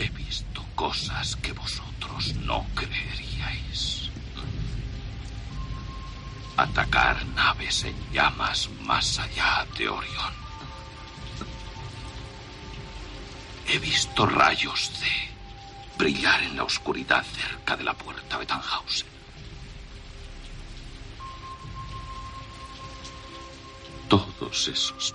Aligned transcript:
he 0.00 0.08
visto 0.08 0.64
cosas 0.74 1.36
que 1.36 1.52
vosotros 1.52 2.34
no 2.36 2.66
creeríais. 2.74 4.10
Atacar 6.56 7.24
naves 7.26 7.84
en 7.84 7.96
llamas 8.10 8.70
más 8.82 9.18
allá 9.18 9.66
de 9.76 9.88
Orión. 9.88 10.34
He 13.66 13.78
visto 13.78 14.24
rayos 14.24 14.90
de 15.00 15.14
brillar 15.98 16.42
en 16.44 16.56
la 16.56 16.64
oscuridad 16.64 17.24
cerca 17.24 17.76
de 17.76 17.84
la 17.84 17.92
puerta 17.92 18.38
de 18.38 18.46
Tannhausen. 18.46 19.06
Todos 24.08 24.66
esos 24.66 25.14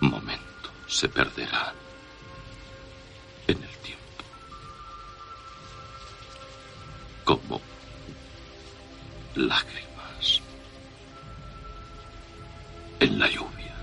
momentos 0.00 0.70
se 0.86 1.08
perderán 1.08 1.79
en 3.50 3.62
el 3.62 3.76
tiempo. 3.78 4.00
Como 7.24 7.60
lágrimas 9.34 10.40
en 13.00 13.18
la 13.18 13.28
lluvia. 13.28 13.74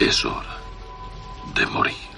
Es 0.00 0.24
hora 0.24 0.58
de 1.54 1.66
morir. 1.66 2.15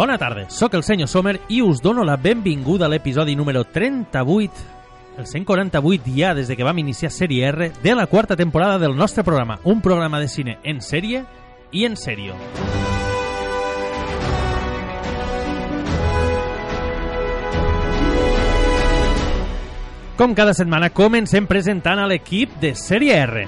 Bona 0.00 0.16
tarda, 0.16 0.46
sóc 0.48 0.72
el 0.72 0.82
senyor 0.82 1.10
Sommer 1.12 1.34
i 1.52 1.58
us 1.60 1.82
dono 1.84 2.06
la 2.08 2.14
benvinguda 2.16 2.86
a 2.86 2.88
l'episodi 2.88 3.34
número 3.36 3.66
38, 3.68 4.62
el 5.20 5.26
148 5.28 6.14
ja 6.16 6.30
des 6.32 6.48
de 6.48 6.56
que 6.56 6.64
vam 6.64 6.80
iniciar 6.80 7.10
Sèrie 7.12 7.44
R, 7.50 7.68
de 7.82 7.94
la 7.94 8.06
quarta 8.06 8.34
temporada 8.34 8.78
del 8.78 8.96
nostre 8.96 9.24
programa, 9.24 9.58
un 9.62 9.82
programa 9.82 10.18
de 10.18 10.28
cine 10.32 10.56
en 10.64 10.80
sèrie 10.80 11.26
i 11.70 11.84
en 11.84 12.00
sèrio. 12.00 12.32
Com 20.16 20.32
cada 20.32 20.56
setmana, 20.56 20.94
comencem 20.96 21.44
presentant 21.44 22.00
a 22.00 22.08
l'equip 22.08 22.56
de 22.64 22.72
Sèrie 22.72 23.20
R. 23.20 23.44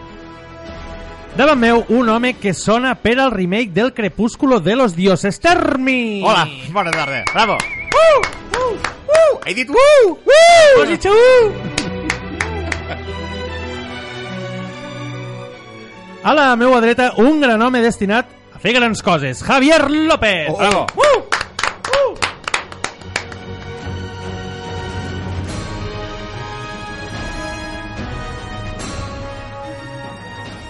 Davant 1.37 1.57
meu, 1.57 1.87
un 1.89 2.11
home 2.13 2.35
que 2.37 2.53
sona 2.53 2.93
per 3.01 3.15
al 3.19 3.31
remake 3.33 3.73
del 3.73 3.95
Crepúsculo 3.95 4.61
de 4.61 4.77
los 4.77 4.95
Dioses, 4.95 5.41
Termi! 5.41 6.21
Hola, 6.23 6.47
bona 6.71 6.91
tarda. 6.91 7.25
Bravo. 7.33 7.57
Uh, 7.57 8.20
uh, 8.59 8.75
uh. 9.09 9.41
He 9.47 9.55
dit 9.55 9.71
uh, 9.71 10.13
uh. 10.13 10.83
Has 10.83 10.89
dicho 10.91 11.09
uh! 11.09 11.53
A 16.23 16.35
la 16.35 16.55
meua 16.55 16.83
dreta, 16.83 17.15
un 17.17 17.41
gran 17.41 17.63
home 17.63 17.81
destinat 17.81 18.29
a 18.53 18.61
fer 18.61 18.77
grans 18.77 19.01
coses, 19.03 19.41
Javier 19.42 19.89
López! 19.91 20.51
Oh, 20.53 20.59
Bravo. 20.59 20.87
Uh! 20.95 21.25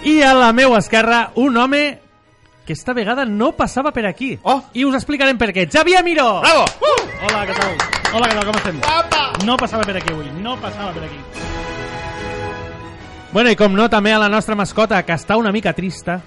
I 0.03 0.21
a 0.21 0.33
la 0.33 0.51
meua 0.51 0.79
esquerra, 0.79 1.31
un 1.35 1.55
home 1.55 1.99
que 2.65 2.73
esta 2.73 2.93
vegada 2.93 3.23
no 3.23 3.53
passava 3.53 3.93
per 3.93 4.05
aquí. 4.05 4.37
Oh. 4.43 4.61
I 4.73 4.83
us 4.83 4.95
explicarem 4.95 5.37
per 5.39 5.53
què. 5.55 5.63
Xavier 5.71 6.03
Miró! 6.03 6.41
Bravo. 6.43 6.65
Hola, 7.23 7.45
què 7.47 7.55
tal? 7.55 7.77
Hola, 8.11 8.27
què 8.27 8.35
tal, 8.35 8.45
com 8.49 8.57
estem? 8.59 8.81
Guapa. 8.83 9.21
No 9.47 9.55
passava 9.55 9.85
per 9.87 9.95
aquí 10.01 10.11
avui, 10.11 10.27
no 10.43 10.57
passava 10.59 10.91
per 10.91 11.05
aquí. 11.07 11.21
Bueno, 13.31 13.49
i 13.49 13.55
com 13.55 13.79
no, 13.79 13.87
també 13.89 14.11
a 14.11 14.19
la 14.19 14.27
nostra 14.29 14.59
mascota, 14.59 14.99
que 15.07 15.15
està 15.15 15.39
una 15.39 15.55
mica 15.55 15.71
trista, 15.73 16.19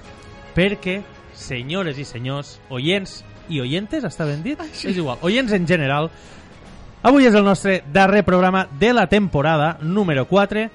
perquè, 0.57 1.03
senyores 1.37 2.01
i 2.01 2.09
senyors, 2.09 2.57
oients 2.73 3.21
i 3.53 3.61
oientes, 3.61 4.09
està 4.09 4.25
ben 4.25 4.41
dit? 4.43 4.59
Sí. 4.73 4.89
És 4.89 4.97
igual, 4.97 5.21
oients 5.21 5.53
en 5.53 5.69
general, 5.69 6.09
avui 7.05 7.29
és 7.29 7.37
el 7.37 7.45
nostre 7.45 7.83
darrer 7.93 8.25
programa 8.25 8.67
de 8.81 8.95
la 8.97 9.07
temporada 9.13 9.77
número 9.83 10.25
4, 10.27 10.67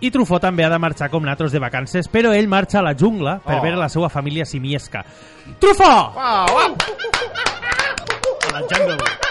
i 0.00 0.10
Trufó 0.10 0.38
també 0.40 0.64
ha 0.64 0.70
de 0.70 0.78
marxar 0.78 1.08
com 1.10 1.22
nosaltres 1.22 1.52
de 1.52 1.58
vacances, 1.62 2.08
però 2.10 2.32
ell 2.34 2.48
marxa 2.48 2.78
a 2.80 2.82
la 2.82 2.94
jungla 2.94 3.38
per 3.44 3.58
Oh. 3.58 3.62
veure 3.62 3.76
la 3.78 3.88
seva 3.88 4.08
família 4.08 4.44
simiesca. 4.44 5.04
Trufó! 5.58 6.12
Wow, 6.14 6.46
wow. 6.54 6.76
A 8.48 8.52
la 8.52 8.66
jungle. 8.68 9.23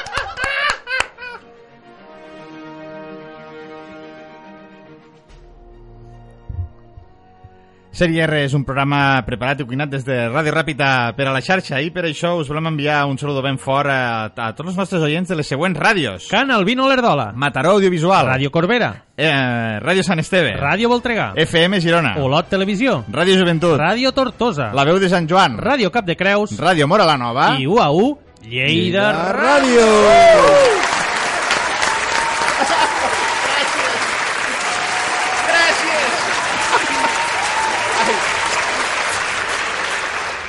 Sèrie 7.93 8.23
R 8.25 8.39
és 8.47 8.53
un 8.57 8.63
programa 8.65 9.21
preparat 9.21 9.59
i 9.61 9.65
cuinat 9.69 9.91
des 9.91 10.01
de 10.01 10.15
Ràdio 10.31 10.49
Ràpida 10.55 10.87
per 11.13 11.27
a 11.29 11.33
la 11.35 11.43
xarxa 11.45 11.77
i 11.77 11.91
per 11.93 12.07
això 12.07 12.31
us 12.39 12.47
volem 12.49 12.71
enviar 12.71 13.03
un 13.05 13.19
saludo 13.21 13.43
ben 13.45 13.59
fort 13.61 13.85
a, 13.93 14.31
a 14.33 14.47
tots 14.57 14.71
els 14.71 14.79
nostres 14.79 15.03
oients 15.05 15.29
de 15.29 15.37
les 15.37 15.45
següents 15.53 15.77
ràdios. 15.77 16.25
Can 16.31 16.49
Albino 16.49 16.87
Lerdola, 16.89 17.27
Mataró 17.37 17.75
Audiovisual, 17.77 18.25
Ràdio 18.31 18.49
Corbera, 18.49 18.89
eh, 19.15 19.77
Ràdio 19.85 20.01
Sant 20.07 20.23
Esteve, 20.25 20.55
Ràdio 20.57 20.89
Voltregà, 20.89 21.33
FM 21.45 21.77
Girona, 21.85 22.15
Olot 22.17 22.49
Televisió, 22.49 23.03
Ràdio 23.13 23.37
Joventut, 23.37 23.77
Ràdio 23.77 24.09
Tortosa, 24.11 24.71
La 24.73 24.87
Veu 24.89 24.97
de 24.97 25.13
Sant 25.13 25.29
Joan, 25.29 25.59
Ràdio 25.61 25.93
Cap 25.93 26.09
de 26.09 26.17
Creus. 26.17 26.57
Ràdio 26.57 26.89
Mora 26.89 27.05
la 27.05 27.19
Nova. 27.21 27.51
I 27.61 27.69
UAU 27.69 28.17
Lleida 28.49 29.11
Ràdio. 29.37 30.92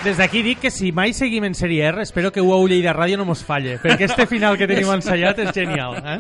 Des 0.05 0.19
d'aquí 0.21 0.43
dic 0.45 0.59
que 0.61 0.71
si 0.71 0.91
mai 0.93 1.15
seguim 1.17 1.47
en 1.49 1.55
sèrie 1.57 1.87
R, 1.89 2.03
espero 2.05 2.31
que 2.31 2.43
UAU 2.45 2.67
Lleida 2.69 2.93
Ràdio 2.93 3.17
no 3.17 3.25
mos 3.25 3.41
falle, 3.45 3.79
perquè 3.81 4.05
este 4.05 4.27
final 4.29 4.59
que 4.61 4.67
tenim 4.69 4.91
ensaiat 4.99 5.39
és 5.47 5.53
genial. 5.57 5.97
Eh? 5.97 6.19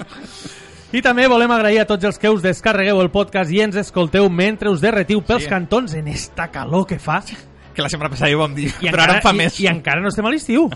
I 0.97 1.03
també 1.05 1.27
volem 1.29 1.51
agrair 1.53 1.83
a 1.83 1.87
tots 1.91 2.07
els 2.09 2.17
que 2.23 2.31
us 2.33 2.41
descarregueu 2.41 3.03
el 3.03 3.11
podcast 3.13 3.53
i 3.53 3.61
ens 3.61 3.77
escolteu 3.77 4.31
mentre 4.31 4.71
us 4.73 4.81
derretiu 4.81 5.21
pels 5.27 5.45
Sí. 5.45 5.51
cantons 5.53 5.93
en 5.99 6.09
esta 6.09 6.49
calor 6.55 6.87
que 6.87 6.99
fa. 6.99 7.21
Que 7.75 7.83
la 7.83 7.91
setmana 7.91 8.11
passada 8.13 8.31
ja 8.31 8.39
ho 8.39 8.41
vam 8.45 8.55
dir, 8.55 8.69
I 8.81 8.91
però 8.93 9.03
ara 9.03 9.17
en 9.19 9.23
fa 9.25 9.33
i, 9.35 9.39
més. 9.41 9.57
I 9.59 9.67
encara 9.67 10.03
no 10.03 10.11
estem 10.13 10.27
a 10.27 10.31
l'estiu. 10.31 10.69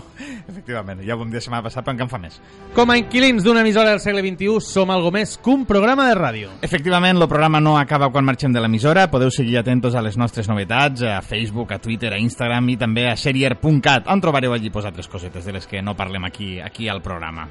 Efectivament, 0.49 0.99
ja 1.07 1.15
ho 1.15 1.19
vam 1.21 1.29
dir 1.31 1.39
la 1.39 1.43
setmana 1.45 1.63
passada, 1.63 1.85
però 1.85 1.95
encara 1.95 2.09
en 2.09 2.11
fa 2.11 2.19
més. 2.19 2.39
Com 2.75 2.91
a 2.91 2.97
inquilins 2.99 3.45
d'una 3.45 3.63
emissora 3.63 3.93
del 3.93 4.01
segle 4.03 4.23
XXI, 4.25 4.57
som 4.65 4.91
algo 4.91 5.11
més 5.15 5.37
que 5.39 5.53
un 5.53 5.63
programa 5.69 6.09
de 6.09 6.17
ràdio. 6.19 6.49
Efectivament, 6.65 7.15
el 7.15 7.29
programa 7.31 7.61
no 7.63 7.77
acaba 7.79 8.11
quan 8.11 8.27
marxem 8.27 8.51
de 8.51 8.63
l'emissora. 8.63 9.07
Podeu 9.11 9.31
seguir 9.31 9.61
atentos 9.61 9.95
a 9.95 10.03
les 10.03 10.17
nostres 10.19 10.49
novetats, 10.51 11.05
a 11.07 11.21
Facebook, 11.23 11.71
a 11.71 11.79
Twitter, 11.79 12.11
a 12.13 12.19
Instagram 12.19 12.73
i 12.73 12.79
també 12.81 13.07
a 13.07 13.15
serier.cat, 13.15 14.11
on 14.11 14.21
trobareu 14.21 14.53
allí 14.53 14.69
pues, 14.69 14.89
altres 14.89 15.07
cosetes 15.07 15.47
de 15.47 15.55
les 15.55 15.67
que 15.67 15.81
no 15.81 15.95
parlem 15.95 16.27
aquí 16.27 16.59
aquí 16.59 16.89
al 16.89 17.01
programa. 17.01 17.47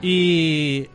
I 0.00 0.88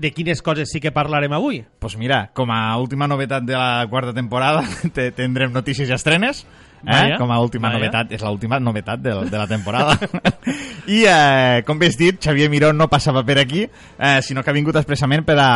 de 0.00 0.12
quines 0.12 0.40
coses 0.40 0.70
sí 0.72 0.80
que 0.80 0.92
parlarem 0.92 1.32
avui? 1.32 1.64
pues 1.78 1.96
mira, 1.96 2.30
com 2.32 2.50
a 2.50 2.76
última 2.80 3.06
novetat 3.06 3.44
de 3.44 3.52
la 3.52 3.86
quarta 3.90 4.14
temporada 4.14 4.64
te 4.96 5.10
tindrem 5.12 5.52
notícies 5.52 5.90
i 5.90 5.96
estrenes. 5.96 6.46
Eh? 6.86 7.16
Com 7.18 7.30
a 7.32 7.38
última 7.40 7.68
vaya. 7.68 7.78
novetat, 7.78 8.12
és 8.16 8.22
l'última 8.24 8.60
novetat 8.60 9.02
de, 9.02 9.14
de 9.28 9.38
la 9.38 9.46
temporada. 9.50 9.96
I, 10.86 11.04
eh, 11.04 11.62
com 11.66 11.78
bé 11.80 11.90
has 11.92 11.98
dit, 12.00 12.20
Xavier 12.22 12.48
Miró 12.52 12.72
no 12.72 12.88
passava 12.92 13.24
per 13.26 13.38
aquí, 13.42 13.64
eh, 13.64 14.18
sinó 14.26 14.42
que 14.42 14.52
ha 14.52 14.56
vingut 14.56 14.78
expressament 14.80 15.26
per 15.28 15.38
a, 15.42 15.50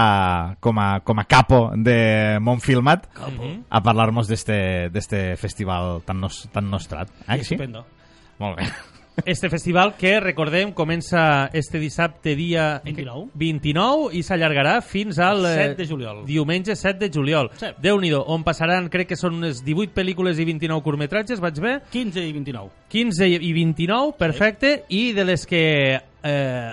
com, 0.60 0.78
a, 0.78 0.88
com 1.04 1.20
a 1.20 1.26
capo 1.28 1.66
de 1.76 2.38
Montfilmat 2.44 3.08
a 3.68 3.82
parlar-nos 3.82 4.28
d'este 4.30 5.22
festival 5.40 6.02
tan, 6.04 6.20
nos, 6.20 6.44
tan 6.52 6.68
nostrat. 6.70 7.12
Eh, 7.28 7.40
sí? 7.40 7.54
Estupendo. 7.54 7.86
Molt 8.38 8.58
bé. 8.58 8.72
Este 9.24 9.48
festival 9.48 9.94
que, 9.96 10.18
recordem, 10.18 10.72
comença 10.72 11.48
este 11.52 11.78
dissabte 11.78 12.34
dia 12.34 12.80
29. 12.84 13.28
29 13.34 14.08
i 14.18 14.22
s'allargarà 14.26 14.80
fins 14.82 15.20
al 15.22 15.46
eh, 15.46 15.52
7 15.70 15.76
de 15.78 15.86
juliol. 15.86 16.24
diumenge 16.26 16.74
7 16.74 16.98
de 16.98 17.10
juliol. 17.14 17.50
Sí. 17.60 17.70
Déu-n'hi-do, 17.78 18.24
on 18.26 18.42
passaran, 18.42 18.88
crec 18.90 19.12
que 19.12 19.16
són 19.16 19.38
unes 19.38 19.62
18 19.64 19.94
pel·lícules 19.94 20.40
i 20.42 20.48
29 20.48 20.82
curtmetratges, 20.82 21.40
vaig 21.40 21.60
bé? 21.62 21.76
15 21.94 22.26
i 22.26 22.32
29. 22.34 22.74
15 22.90 23.30
i 23.38 23.52
29, 23.54 24.16
perfecte, 24.18 24.74
i 24.90 25.12
de 25.14 25.24
les 25.30 25.46
que 25.46 25.62
eh, 25.94 26.72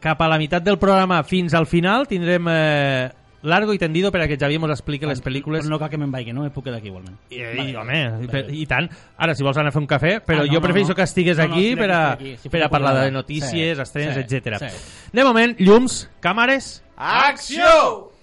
cap 0.00 0.22
a 0.22 0.30
la 0.30 0.38
meitat 0.38 0.62
del 0.62 0.78
programa 0.78 1.22
fins 1.26 1.58
al 1.58 1.66
final 1.66 2.06
tindrem 2.06 2.46
eh, 2.54 3.10
largo 3.44 3.74
i 3.74 3.78
tendido 3.78 4.10
per 4.10 4.22
a 4.24 4.26
que 4.28 4.38
Xavier 4.40 4.58
mos 4.58 4.72
expliqui 4.72 5.06
les 5.06 5.20
pel·lícules 5.22 5.62
Però 5.66 5.70
no 5.74 5.78
cal 5.78 5.90
que 5.92 5.98
me'n 6.00 6.10
vagi, 6.10 6.32
no? 6.32 6.46
Em 6.48 6.50
puc 6.54 6.64
quedar 6.64 6.78
aquí 6.80 6.88
igualment. 6.88 7.18
I, 7.30 7.42
i, 7.42 7.74
home, 7.76 8.00
i, 8.24 8.28
per- 8.32 8.46
i 8.50 8.64
tant. 8.66 8.88
Ara, 9.16 9.34
si 9.36 9.44
vols 9.46 9.58
anar 9.60 9.68
a 9.68 9.76
fer 9.76 9.82
un 9.82 9.86
cafè, 9.90 10.14
però 10.24 10.40
Ah, 10.42 10.46
no, 10.46 10.52
jo 10.52 10.60
no, 10.60 10.64
prefereixo 10.64 10.94
no. 10.94 10.96
que 10.96 11.02
estigues 11.06 11.38
No, 11.38 11.46
no, 11.48 11.54
aquí 11.54 11.66
estic 11.68 11.78
per 11.84 11.90
a, 11.92 12.00
aquí. 12.12 12.36
Si 12.42 12.48
per 12.48 12.62
a 12.64 12.68
parlar 12.72 12.94
de 13.04 13.10
notícies, 13.12 13.76
Sí, 13.76 13.82
estrenes, 13.82 14.26
sí, 14.28 14.36
etc. 14.36 14.58
sí. 14.64 15.10
De 15.12 15.24
moment, 15.24 15.54
llums, 15.60 16.08
càmeres... 16.20 16.82
Acció! 16.96 18.13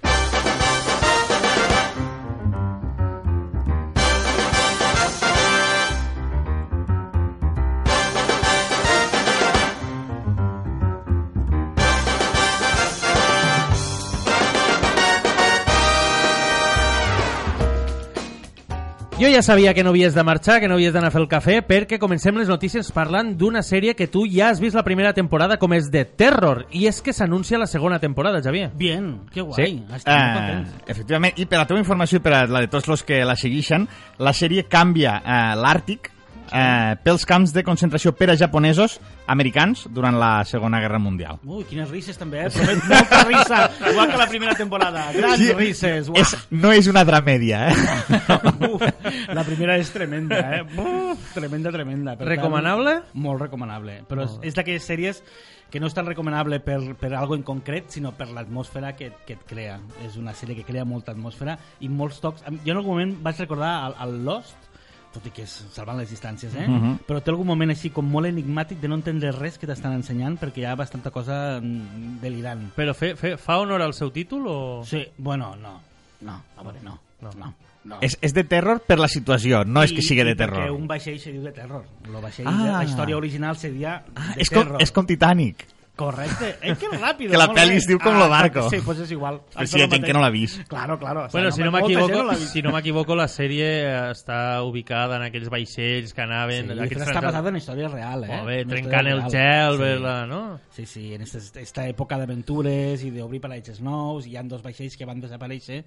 Ja 19.33 19.41
sabia 19.41 19.73
que 19.73 19.83
no 19.83 19.89
havies 19.89 20.13
de 20.13 20.23
marxar, 20.23 20.59
que 20.59 20.67
no 20.67 20.75
havies 20.75 20.93
d'anar 20.93 21.07
a 21.09 21.11
fer 21.11 21.21
el 21.21 21.27
cafè, 21.29 21.61
perquè 21.67 21.97
comencem 21.99 22.35
les 22.37 22.47
notícies 22.49 22.91
parlant 22.91 23.33
d'una 23.37 23.61
sèrie 23.63 23.95
que 23.95 24.07
tu 24.07 24.25
ja 24.29 24.49
has 24.49 24.59
vist 24.59 24.75
la 24.75 24.83
primera 24.83 25.13
temporada 25.13 25.57
com 25.57 25.73
és 25.73 25.89
de 25.91 26.03
Terror, 26.05 26.65
i 26.71 26.85
és 26.87 27.01
que 27.01 27.13
s'anuncia 27.13 27.57
la 27.59 27.67
segona 27.67 27.99
temporada, 27.99 28.41
Xavier. 28.41 28.71
Bien, 28.75 29.21
que 29.31 29.41
guai. 29.41 29.55
Sí. 29.65 29.83
Estic 29.95 30.07
molt 30.13 30.21
Eh, 30.21 30.33
content. 30.37 30.89
efectivament, 30.89 31.33
i 31.39 31.45
per 31.45 31.57
a 31.57 31.61
la 31.63 31.67
teva 31.67 31.79
informació 31.79 32.17
i 32.17 32.21
per 32.21 32.33
a 32.33 32.45
la 32.47 32.59
de 32.61 32.67
tots 32.67 32.89
els 32.89 33.03
que 33.03 33.23
la 33.25 33.35
segueixen, 33.35 33.87
la 34.19 34.33
sèrie 34.33 34.67
canvia 34.67 35.21
eh, 35.25 35.55
l'Àrtic 35.55 36.11
eh, 36.51 36.95
pels 37.03 37.25
camps 37.25 37.53
de 37.55 37.63
concentració 37.63 38.11
per 38.15 38.29
a 38.31 38.35
japonesos 38.37 38.99
americans 39.31 39.85
durant 39.89 40.17
la 40.19 40.43
Segona 40.45 40.79
Guerra 40.83 40.99
Mundial. 40.99 41.39
Ui, 41.45 41.63
quines 41.69 41.89
risses 41.89 42.17
també, 42.19 42.45
eh? 42.45 42.49
Promet 42.51 42.83
molta 42.91 43.21
risa, 43.29 43.61
igual 43.91 44.11
que 44.11 44.17
la 44.19 44.27
primera 44.31 44.55
temporada. 44.59 45.05
Grans 45.15 45.39
Sí, 45.41 45.51
risses, 45.53 46.09
uah. 46.11 46.19
És, 46.21 46.35
no 46.51 46.71
és 46.75 46.87
una 46.91 47.05
dramèdia, 47.07 47.63
eh? 47.69 48.19
Uf, 48.71 48.83
la 49.31 49.43
primera 49.47 49.77
és 49.79 49.89
tremenda, 49.93 50.41
eh? 50.57 50.61
Uf, 50.77 51.31
tremenda, 51.35 51.71
tremenda. 51.71 52.17
Per 52.17 52.25
tant, 52.27 52.35
Recomanable? 52.35 52.97
molt 53.13 53.41
recomanable. 53.41 54.01
Però 54.09 54.25
és, 54.27 54.37
és 54.51 54.57
d'aquelles 54.57 54.83
sèries 54.85 55.23
que 55.71 55.79
no 55.79 55.87
és 55.87 55.93
tan 55.95 56.03
recomanable 56.09 56.57
per, 56.59 56.79
per 56.99 57.13
algo 57.15 57.37
en 57.37 57.45
concret, 57.47 57.87
sinó 57.95 58.11
per 58.17 58.27
l'atmosfera 58.35 58.91
que, 58.99 59.13
que 59.25 59.37
et 59.39 59.45
crea. 59.47 59.77
És 60.03 60.17
una 60.19 60.33
sèrie 60.35 60.57
que 60.57 60.65
crea 60.67 60.83
molta 60.83 61.13
atmosfera 61.15 61.55
i 61.79 61.87
molts 61.87 62.19
tocs. 62.19 62.43
Jo 62.65 62.73
en 62.73 62.81
algun 62.81 62.91
moment 62.97 63.13
vaig 63.23 63.39
recordar 63.39 63.71
al, 63.85 63.95
al 64.03 64.17
Lost, 64.27 64.67
tot 65.13 65.25
i 65.27 65.31
que 65.35 65.43
és 65.43 65.51
salvant 65.73 65.97
les 65.99 66.09
distàncies, 66.09 66.53
eh? 66.55 66.67
Mhm. 66.67 66.99
però 67.07 67.21
té 67.21 67.31
algun 67.31 67.47
moment 67.47 67.69
així 67.69 67.89
com 67.91 68.05
molt 68.09 68.27
enigmàtic 68.27 68.79
de 68.79 68.87
no 68.87 68.95
entendre 68.95 69.31
res 69.31 69.57
que 69.57 69.67
t'estan 69.67 69.93
ensenyant 69.93 70.37
perquè 70.39 70.59
hi 70.63 70.65
ha 70.65 70.75
bastanta 70.75 71.11
cosa 71.11 71.59
mm, 71.61 72.19
delirant. 72.21 72.69
Però 72.75 72.93
fe, 72.93 73.15
fe, 73.15 73.35
fa 73.37 73.57
honor 73.59 73.81
al 73.81 73.93
seu 73.93 74.11
títol 74.11 74.47
o...? 74.47 74.83
Sí, 74.85 75.03
bueno, 75.17 75.55
no, 75.61 75.81
no, 76.21 76.41
a 76.57 76.63
veure, 76.63 76.79
no, 76.81 76.97
no, 77.21 77.29
no. 77.37 77.53
no. 77.83 77.97
És, 78.01 78.17
és 78.21 78.33
de 78.33 78.43
terror 78.45 78.79
per 78.87 78.99
la 78.99 79.07
situació, 79.09 79.63
no 79.65 79.83
és 79.83 79.91
que 79.91 79.99
I- 79.99 80.07
sigui 80.07 80.23
de 80.23 80.31
i 80.31 80.35
perquè 80.35 80.63
terror. 80.63 80.71
un 80.79 80.87
vaixell 80.87 81.19
se 81.19 81.31
diu 81.33 81.41
de 81.43 81.51
terror. 81.51 81.83
Lo 82.07 82.21
vaixell, 82.21 82.47
Ah. 82.47 82.77
La 82.79 82.83
història 82.85 83.17
original 83.17 83.57
seria 83.57 84.03
Ah, 84.15 84.33
de 84.35 84.41
és, 84.41 84.49
com, 84.49 84.63
terror. 84.63 84.81
és 84.81 84.91
com 84.91 85.05
Titanic. 85.05 85.65
Correcte. 86.01 86.49
Eh, 86.61 86.75
que 86.75 86.89
ràpido. 86.97 87.31
Que 87.31 87.39
la 87.39 87.47
pel·li 87.53 87.77
es 87.79 87.87
diu 87.89 87.99
com 88.01 88.17
lo 88.17 88.27
barco. 88.31 88.65
Sí, 88.73 88.79
pues 88.85 88.99
és 89.05 89.11
igual. 89.13 89.39
Però 89.53 89.65
si 89.69 89.79
hi 89.79 89.83
ha 89.85 89.89
gent 89.91 90.05
que 90.07 90.15
no 90.17 90.21
l'ha 90.23 90.31
vist. 90.33 90.63
Claro, 90.71 90.97
claro. 90.99 91.25
O 91.25 91.29
sea, 91.29 91.37
Bueno, 91.39 91.51
si 91.55 91.61
no 91.63 91.71
m'equivoco, 91.71 92.23
no 92.23 92.35
si 92.35 92.61
no 92.61 92.71
m'equivoco, 92.73 93.15
la 93.15 93.27
sèrie 93.31 93.67
eh, 93.85 94.11
està 94.15 94.61
ubicada 94.65 95.17
en 95.19 95.27
aquells 95.29 95.49
vaixells 95.53 96.13
que 96.17 96.21
anaven... 96.25 96.71
Sí, 96.73 96.79
aquests 96.87 97.03
però 97.03 97.09
està 97.13 97.25
basada 97.27 97.49
en 97.53 97.59
història 97.61 97.87
real, 97.93 98.25
eh? 98.25 98.41
Bé, 98.47 98.59
En 98.65 98.73
trencant 98.73 99.07
el 99.11 99.21
gel, 99.29 99.77
Sí. 99.77 99.91
sí. 99.93 100.27
no? 100.31 100.41
Sí, 100.71 100.85
sí, 100.85 101.13
en 101.13 101.21
esta, 101.21 101.39
esta 101.61 101.87
època 101.87 102.17
d'aventures 102.17 103.03
i 103.05 103.11
d'obrir 103.11 103.41
paratges 103.43 103.81
nous, 103.81 104.25
hi 104.27 104.37
han 104.37 104.47
dos 104.51 104.61
vaixells 104.63 104.97
que 104.97 105.05
van 105.05 105.21
desaparèixer 105.21 105.83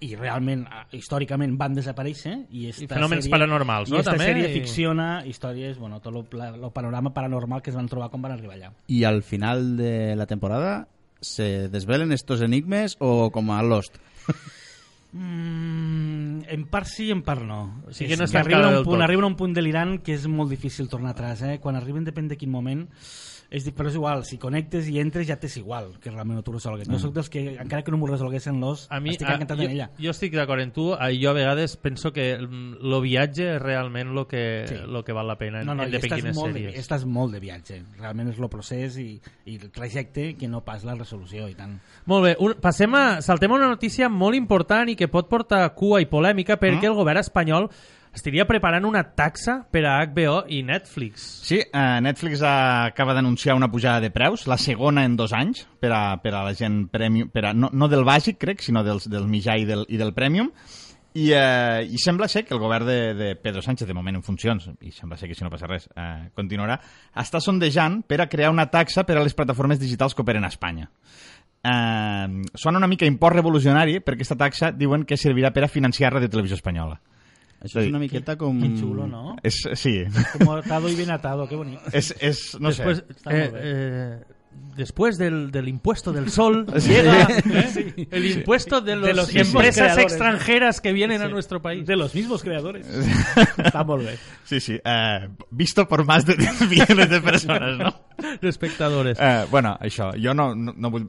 i 0.00 0.14
realment, 0.14 0.66
històricament, 0.92 1.54
van 1.58 1.74
desaparèixer. 1.74 2.34
I, 2.50 2.66
esta 2.68 2.84
I 2.84 2.88
fenòmens 2.90 3.24
sèrie, 3.24 3.32
paranormals, 3.32 3.88
no, 3.90 3.96
I 3.96 4.00
esta 4.00 4.12
també? 4.12 4.26
sèrie 4.28 4.50
I- 4.50 4.54
ficciona 4.60 5.22
històries, 5.26 5.78
bueno, 5.78 6.00
tot 6.00 6.14
el 6.14 6.70
panorama 6.72 7.14
paranormal 7.14 7.62
que 7.62 7.70
es 7.70 7.76
van 7.76 7.88
trobar 7.88 8.10
quan 8.10 8.22
van 8.22 8.32
arribar 8.32 8.56
allà. 8.56 8.72
Y 8.86 9.04
al 9.04 9.22
final 9.22 9.76
de 9.76 10.14
la 10.16 10.26
temporada 10.26 10.88
se 11.20 11.68
desvelen 11.70 12.12
estos 12.12 12.42
enigmes 12.42 12.96
o 13.00 13.30
como 13.30 13.54
a 13.54 13.62
Lost. 13.62 13.96
Mm, 15.12 16.42
en 16.48 16.66
part 16.68 16.86
sí, 16.86 17.10
en 17.10 17.22
part 17.22 17.42
no. 17.42 17.80
O 17.88 17.92
sigui 17.94 18.10
que 18.12 18.16
no 18.18 18.24
És 18.26 18.30
és 18.30 18.34
tancada 18.36 18.42
arriben 18.42 18.66
a 18.66 18.70
del 18.70 18.78
un 18.80 18.84
punt, 18.84 18.98
tot. 18.98 19.04
arriben 19.06 19.24
a 19.24 19.28
un 19.30 19.36
punt 19.38 19.54
delirant 19.56 19.94
que 20.04 20.12
és 20.16 20.26
molt 20.28 20.50
difícil 20.52 20.88
tornar 20.92 21.14
atrás. 21.14 21.40
Eh? 21.42 21.58
Quan 21.62 21.76
arriben 21.78 22.04
depèn 22.04 22.28
de 22.28 22.36
quin 22.36 22.50
moment 22.52 22.86
és, 23.50 23.64
di- 23.64 23.72
però 23.72 23.88
és 23.88 23.94
igual, 23.94 24.24
si 24.24 24.38
connectes 24.38 24.88
i 24.90 24.98
entres 24.98 25.26
ja 25.28 25.36
t'és 25.38 25.56
igual 25.56 25.92
que 26.02 26.10
realment 26.10 26.36
no 26.38 26.42
t'ho 26.42 26.52
resolgues. 26.56 26.88
Jo 26.88 26.98
sóc 26.98 27.12
dels 27.14 27.28
que, 27.30 27.44
encara 27.62 27.82
que 27.84 27.90
no 27.92 27.96
m'ho 27.98 28.08
resolguessin 28.08 28.58
los, 28.60 28.86
A 28.90 28.98
mi, 29.00 29.10
estic 29.10 29.28
a, 29.28 29.34
encantat 29.34 29.58
jo, 29.58 29.64
en 29.64 29.70
ella. 29.70 29.90
jo 29.98 30.10
estic 30.10 30.34
d'acord 30.34 30.60
en 30.60 30.72
tu. 30.72 30.88
Jo 31.20 31.30
a 31.30 31.32
vegades 31.32 31.76
penso 31.76 32.12
que 32.12 32.32
el 32.34 33.00
viatge 33.02 33.54
és 33.56 33.62
realment 33.62 34.08
el 34.16 34.26
que, 34.26 34.64
Sí. 34.68 34.74
lo 34.86 35.04
que 35.04 35.12
val 35.12 35.26
la 35.28 35.38
pena 35.38 35.60
en, 35.60 35.66
No, 35.66 35.74
no, 35.74 35.84
en 35.84 35.88
i 35.88 35.92
depèn 35.92 36.10
estàs 36.10 36.20
quines 36.22 36.36
molt, 36.36 36.54
de, 36.54 36.68
estàs 36.80 37.04
molt 37.06 37.32
de 37.32 37.40
viatge. 37.40 37.82
Realment 37.98 38.28
és 38.32 38.38
el 38.38 38.48
procés 38.48 38.96
i, 38.98 39.20
i 39.46 39.56
el 39.62 39.70
trajecte 39.70 40.34
que 40.36 40.48
no 40.48 40.64
pas 40.64 40.82
la 40.84 40.94
resolució 40.94 41.48
i 41.48 41.54
tant. 41.54 41.78
Molt 42.06 42.24
bé, 42.24 42.36
un, 42.40 42.54
passem 42.60 42.92
a, 42.94 43.20
saltem 43.22 43.52
a 43.52 43.54
una 43.54 43.68
notícia 43.68 44.08
molt 44.08 44.34
important 44.34 44.88
i 44.90 44.96
que 44.96 45.08
pot 45.08 45.28
portar 45.28 45.72
cua 45.74 46.00
i 46.02 46.06
polèmica 46.06 46.58
perquè 46.58 46.82
Mm. 46.82 46.90
el 46.90 46.94
govern 46.94 47.18
espanyol 47.20 47.70
estaria 48.16 48.46
preparant 48.48 48.86
una 48.88 49.02
taxa 49.16 49.58
per 49.70 49.84
a 49.84 49.98
HBO 50.08 50.40
i 50.48 50.62
Netflix. 50.64 51.26
Sí, 51.46 51.60
eh, 51.60 52.00
Netflix 52.02 52.42
acaba 52.42 53.14
d'anunciar 53.14 53.56
una 53.56 53.70
pujada 53.70 54.00
de 54.00 54.10
preus, 54.10 54.46
la 54.48 54.56
segona 54.58 55.04
en 55.04 55.16
dos 55.16 55.34
anys, 55.36 55.66
per 55.80 55.92
a, 55.92 56.02
per 56.22 56.32
a 56.34 56.42
la 56.48 56.56
gent 56.56 56.86
premium, 56.92 57.28
per 57.30 57.44
a, 57.50 57.52
no, 57.54 57.70
no 57.72 57.88
del 57.92 58.06
bàsic, 58.08 58.40
crec, 58.40 58.64
sinó 58.64 58.82
dels, 58.86 59.10
del 59.12 59.28
mitjà 59.28 59.58
i 59.60 59.68
del, 59.68 59.84
i 59.92 60.00
del 60.00 60.14
premium, 60.16 60.50
i, 61.16 61.30
eh, 61.32 61.84
i 61.88 61.98
sembla 62.00 62.28
ser 62.28 62.44
que 62.44 62.52
el 62.52 62.60
govern 62.60 62.88
de, 62.88 63.00
de 63.16 63.28
Pedro 63.40 63.62
Sánchez, 63.64 63.88
de 63.88 63.96
moment 63.96 64.18
en 64.18 64.24
funcions, 64.24 64.68
i 64.84 64.92
sembla 64.92 65.16
ser 65.16 65.30
que 65.30 65.36
si 65.36 65.44
no 65.44 65.52
passa 65.52 65.68
res 65.68 65.88
eh, 65.88 66.28
continuarà, 66.36 66.76
està 67.16 67.40
sondejant 67.40 68.02
per 68.08 68.20
a 68.20 68.28
crear 68.28 68.52
una 68.52 68.68
taxa 68.72 69.04
per 69.08 69.16
a 69.16 69.24
les 69.24 69.36
plataformes 69.36 69.80
digitals 69.80 70.16
que 70.16 70.24
operen 70.24 70.44
a 70.44 70.52
Espanya. 70.52 70.90
Eh, 71.66 72.42
sona 72.52 72.80
una 72.80 72.88
mica 72.88 73.08
import 73.08 73.36
revolucionari 73.36 74.00
perquè 74.00 74.20
aquesta 74.20 74.40
taxa 74.40 74.72
diuen 74.72 75.04
que 75.08 75.16
servirà 75.20 75.52
per 75.52 75.64
a 75.64 75.72
financiar 75.72 76.12
Radio 76.12 76.32
Televisió 76.32 76.60
Espanyola. 76.60 77.00
Eso 77.66 77.80
es 77.80 77.88
una 77.88 77.98
miqueta 77.98 78.36
com... 78.38 78.60
Que 78.60 78.68
xulo, 78.78 79.06
¿no? 79.06 79.36
És, 79.42 79.60
sí, 79.74 80.04
Como 80.38 80.54
atado 80.56 80.88
y 80.88 80.94
bien 80.94 81.10
atado, 81.10 81.46
qué 81.48 81.56
bonito. 81.56 81.80
és, 81.92 82.14
és, 82.20 82.56
no 82.60 82.68
después, 82.70 82.98
sé, 82.98 83.04
Está 83.10 83.30
eh, 83.34 83.50
muy 83.50 83.60
bien. 83.60 83.62
eh, 83.64 84.20
después 84.76 85.16
del, 85.16 85.50
del 85.50 85.68
impuesto 85.68 86.12
del 86.12 86.30
sol 86.30 86.66
Sí. 86.78 86.90
llega 86.90 87.22
¿eh? 87.22 88.08
el 88.10 88.26
impuesto 88.26 88.80
de, 88.80 88.94
los 88.96 89.06
De 89.06 89.14
los 89.14 89.34
empresas 89.34 89.74
creadores, 89.94 90.04
extranjeras 90.12 90.80
que 90.80 90.92
vienen 90.92 91.22
a 91.22 91.26
Sí. 91.26 91.32
nuestro 91.32 91.62
país. 91.62 91.86
De 91.86 91.96
los 91.96 92.14
mismos 92.14 92.42
creadores. 92.42 92.86
Molt 93.86 94.04
bé. 94.04 94.18
Sí, 94.44 94.60
sí. 94.60 94.78
Eh, 94.84 95.28
visto 95.50 95.86
por 95.88 96.04
más 96.04 96.26
de 96.26 96.34
10 96.36 96.60
millones 96.70 97.10
de 97.10 97.20
persones, 97.20 97.78
no? 97.78 97.94
De 98.40 98.48
espectadores. 98.48 99.18
Eh, 99.20 99.46
bueno, 99.50 99.76
això, 99.80 100.10
jo 100.22 100.34
no, 100.34 100.54
no, 100.54 100.74
no 100.76 100.90
vull... 100.90 101.06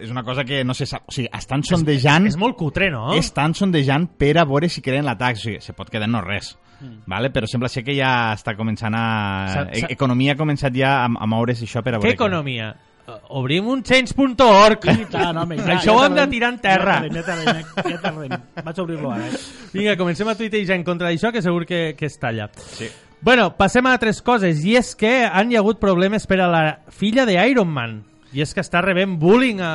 És 0.00 0.08
una 0.10 0.22
cosa 0.24 0.44
que 0.44 0.62
no 0.64 0.72
se 0.72 0.86
sap... 0.86 1.02
O 1.08 1.12
sigui, 1.12 1.28
estan 1.36 1.60
sondejant... 1.66 2.26
És 2.30 2.36
molt 2.40 2.56
cutre, 2.56 2.86
no? 2.90 3.10
Estan 3.18 3.52
sondejant 3.54 4.06
per 4.16 4.38
a 4.40 4.44
veure 4.48 4.70
si 4.72 4.80
creen 4.80 5.04
la 5.04 5.18
taxa. 5.18 5.40
O 5.40 5.44
sigui, 5.50 5.60
se 5.60 5.74
pot 5.76 5.90
quedar 5.92 6.08
en 6.08 6.14
no 6.16 6.22
res. 6.24 6.54
Vale? 7.06 7.30
Però 7.30 7.46
sembla 7.50 7.68
ser 7.72 7.84
que 7.84 7.94
ja 7.96 8.32
està 8.36 8.56
començant 8.56 8.94
a... 8.94 9.04
Sa- 9.52 9.66
sa- 9.66 9.86
e- 9.88 9.92
Economia 9.94 10.32
ha 10.34 10.40
començat 10.40 10.74
ja 10.74 11.02
a, 11.04 11.10
a 11.10 11.26
moure's 11.30 11.62
això 11.62 11.82
per 11.82 11.94
a 11.94 11.98
veure... 12.00 12.10
Què 12.10 12.16
economia? 12.18 12.72
Eh, 13.02 13.16
Obrim 13.38 13.66
un 13.66 13.82
change.org. 13.82 14.84
I 14.92 15.06
tant, 15.10 15.36
home, 15.42 15.56
ja, 15.60 15.64
Això 15.76 15.90
ja 15.90 15.94
ho 15.96 16.04
hem 16.06 16.14
de 16.20 16.26
tirar 16.30 16.52
en 16.54 16.58
terra. 16.62 16.98
Ja 17.10 17.24
tardem, 17.26 17.62
ja 17.88 17.98
tardem. 18.02 18.36
Vaig 18.62 18.78
a 18.78 18.82
obrir-lo 18.84 19.10
ara. 19.10 19.26
Eh? 19.26 19.40
Vinga, 19.72 19.96
comencem 19.98 20.28
a 20.30 20.36
tuitejar 20.38 20.76
en 20.78 20.84
contra 20.86 21.08
d'això, 21.10 21.32
que 21.34 21.42
segur 21.42 21.66
que, 21.66 21.82
que 21.98 22.06
es 22.06 22.18
talla. 22.22 22.46
Sí. 22.76 22.86
Bueno, 23.22 23.52
passem 23.54 23.86
a 23.86 23.92
altres 23.94 24.18
coses, 24.22 24.64
i 24.66 24.76
és 24.78 24.94
que 24.98 25.24
han 25.26 25.50
hi 25.52 25.58
hagut 25.58 25.78
problemes 25.82 26.26
per 26.26 26.40
a 26.42 26.48
la 26.50 26.62
filla 26.90 27.22
de 27.26 27.36
Iron 27.50 27.68
Man, 27.70 28.00
i 28.34 28.40
és 28.42 28.54
que 28.54 28.62
està 28.64 28.80
rebent 28.82 29.18
bullying 29.20 29.60
a... 29.62 29.72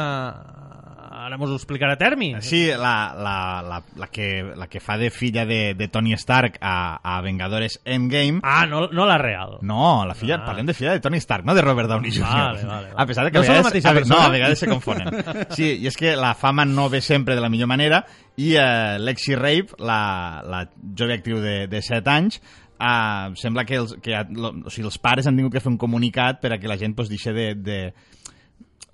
Ara 1.27 1.35
mos 1.35 1.49
ho 1.51 1.57
explicarà 1.59 1.97
Termi. 1.99 2.29
Sí, 2.39 2.67
la, 2.71 3.11
la, 3.11 3.61
la, 3.61 3.81
la, 3.99 4.07
que, 4.07 4.27
la 4.55 4.69
que 4.71 4.79
fa 4.79 4.95
de 4.97 5.09
filla 5.11 5.43
de, 5.45 5.73
de 5.75 5.87
Tony 5.91 6.13
Stark 6.15 6.55
a, 6.61 7.01
a 7.03 7.19
Vengadores 7.21 7.81
Endgame 7.83 8.39
Ah, 8.43 8.65
no, 8.65 8.85
no 8.87 9.05
la 9.05 9.17
real. 9.17 9.57
No, 9.61 10.05
la 10.07 10.15
filla, 10.15 10.37
Ah. 10.39 10.45
parlem 10.45 10.65
de 10.69 10.73
filla 10.73 10.93
de 10.93 11.01
Tony 11.03 11.17
Stark, 11.19 11.43
no 11.43 11.53
de 11.53 11.61
Robert 11.65 11.89
Downey 11.89 12.11
Jr. 12.11 12.21
Vale, 12.23 12.63
vale, 12.63 12.67
vale. 12.91 12.93
A 12.95 13.05
pesar 13.05 13.25
de 13.25 13.31
que 13.31 13.39
No 13.39 13.43
a 13.43 13.47
són 13.47 13.55
la 13.57 13.61
vegades, 13.61 13.73
mateixa 13.73 13.89
a 13.91 13.97
persona? 13.97 14.15
No, 14.21 14.25
a 14.25 14.29
vegades 14.37 14.59
se 14.59 14.69
confonen. 14.71 15.47
Sí, 15.57 15.67
i 15.83 15.87
és 15.91 15.97
que 15.99 16.15
la 16.15 16.31
fama 16.33 16.63
no 16.63 16.87
ve 16.89 17.01
sempre 17.01 17.35
de 17.35 17.41
la 17.43 17.49
millor 17.51 17.67
manera 17.67 18.05
i 18.37 18.53
eh, 18.55 18.95
Lexi 18.99 19.35
Rape, 19.35 19.75
la, 19.83 19.99
la 20.47 20.63
jove 20.95 21.17
actriu 21.19 21.41
de, 21.43 21.57
de 21.67 21.81
7 21.81 22.07
anys, 22.13 22.39
uh, 22.79 23.33
sembla 23.35 23.65
que, 23.65 23.81
els, 23.81 23.97
que 24.01 24.15
ha, 24.15 24.23
lo, 24.31 24.53
o 24.63 24.71
sigui, 24.71 24.87
els 24.87 24.99
pares 25.01 25.27
han 25.27 25.35
tingut 25.35 25.57
que 25.57 25.63
fer 25.63 25.73
un 25.73 25.79
comunicat 25.81 26.39
per 26.39 26.53
a 26.55 26.59
que 26.61 26.71
la 26.71 26.77
gent 26.79 26.95
pues, 26.95 27.09
deixi 27.11 27.33
de, 27.35 27.49
de, 27.55 27.79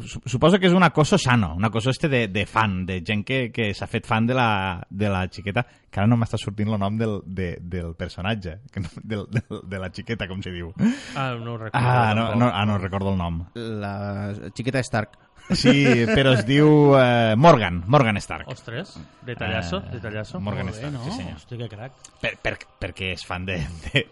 suposo 0.01 0.59
que 0.59 0.67
és 0.67 0.73
un 0.73 0.83
acoso 0.83 1.17
sano, 1.17 1.53
un 1.55 1.65
acoso 1.65 1.89
este 1.89 2.09
de, 2.09 2.27
de 2.27 2.45
fan, 2.45 2.85
de 2.85 3.01
gent 3.05 3.23
que, 3.25 3.51
que 3.53 3.69
s'ha 3.77 3.87
fet 3.87 4.07
fan 4.09 4.25
de 4.27 4.33
la, 4.37 4.81
de 4.89 5.09
la 5.09 5.25
xiqueta, 5.29 5.65
que 5.89 6.01
ara 6.01 6.09
no 6.09 6.17
m'està 6.17 6.39
sortint 6.41 6.71
el 6.71 6.79
nom 6.81 6.97
del, 6.97 7.19
de, 7.25 7.49
del 7.61 7.93
personatge, 7.99 8.59
que 8.73 8.83
no, 8.83 8.89
del, 9.03 9.27
del, 9.31 9.61
de 9.69 9.81
la 9.81 9.91
xiqueta, 9.93 10.27
com 10.27 10.41
se 10.41 10.53
diu. 10.53 10.73
Ah, 11.15 11.33
no 11.37 11.53
ho 11.53 11.57
recordo. 11.57 11.77
Ah, 11.77 12.13
no, 12.17 12.33
no, 12.35 12.49
ah, 12.49 12.65
no 12.65 12.79
recordo 12.81 13.13
el 13.13 13.19
nom. 13.21 13.43
La 13.53 14.33
xiqueta 14.55 14.81
Stark. 14.81 15.19
Sí, 15.51 16.05
però 16.07 16.31
es 16.37 16.45
diu 16.47 16.93
eh, 16.95 17.33
Morgan, 17.35 17.81
Morgan 17.91 18.15
Stark. 18.17 18.47
Ostres, 18.47 18.93
detallasso, 19.27 19.81
Eh, 19.83 19.91
detallasso. 19.97 20.39
Morgan 20.39 20.67
Molt 20.69 20.77
bé, 20.77 20.87
Stark, 20.87 20.93
no? 20.95 21.03
sí 21.03 21.17
senyor. 21.17 21.35
Hosti, 21.35 21.57
que 21.59 21.67
crac. 21.69 21.97
Per, 22.21 22.31
per, 22.41 22.53
perquè 22.79 23.09
és 23.13 23.25
fan 23.27 23.45
de, 23.45 23.57
de, 23.91 24.05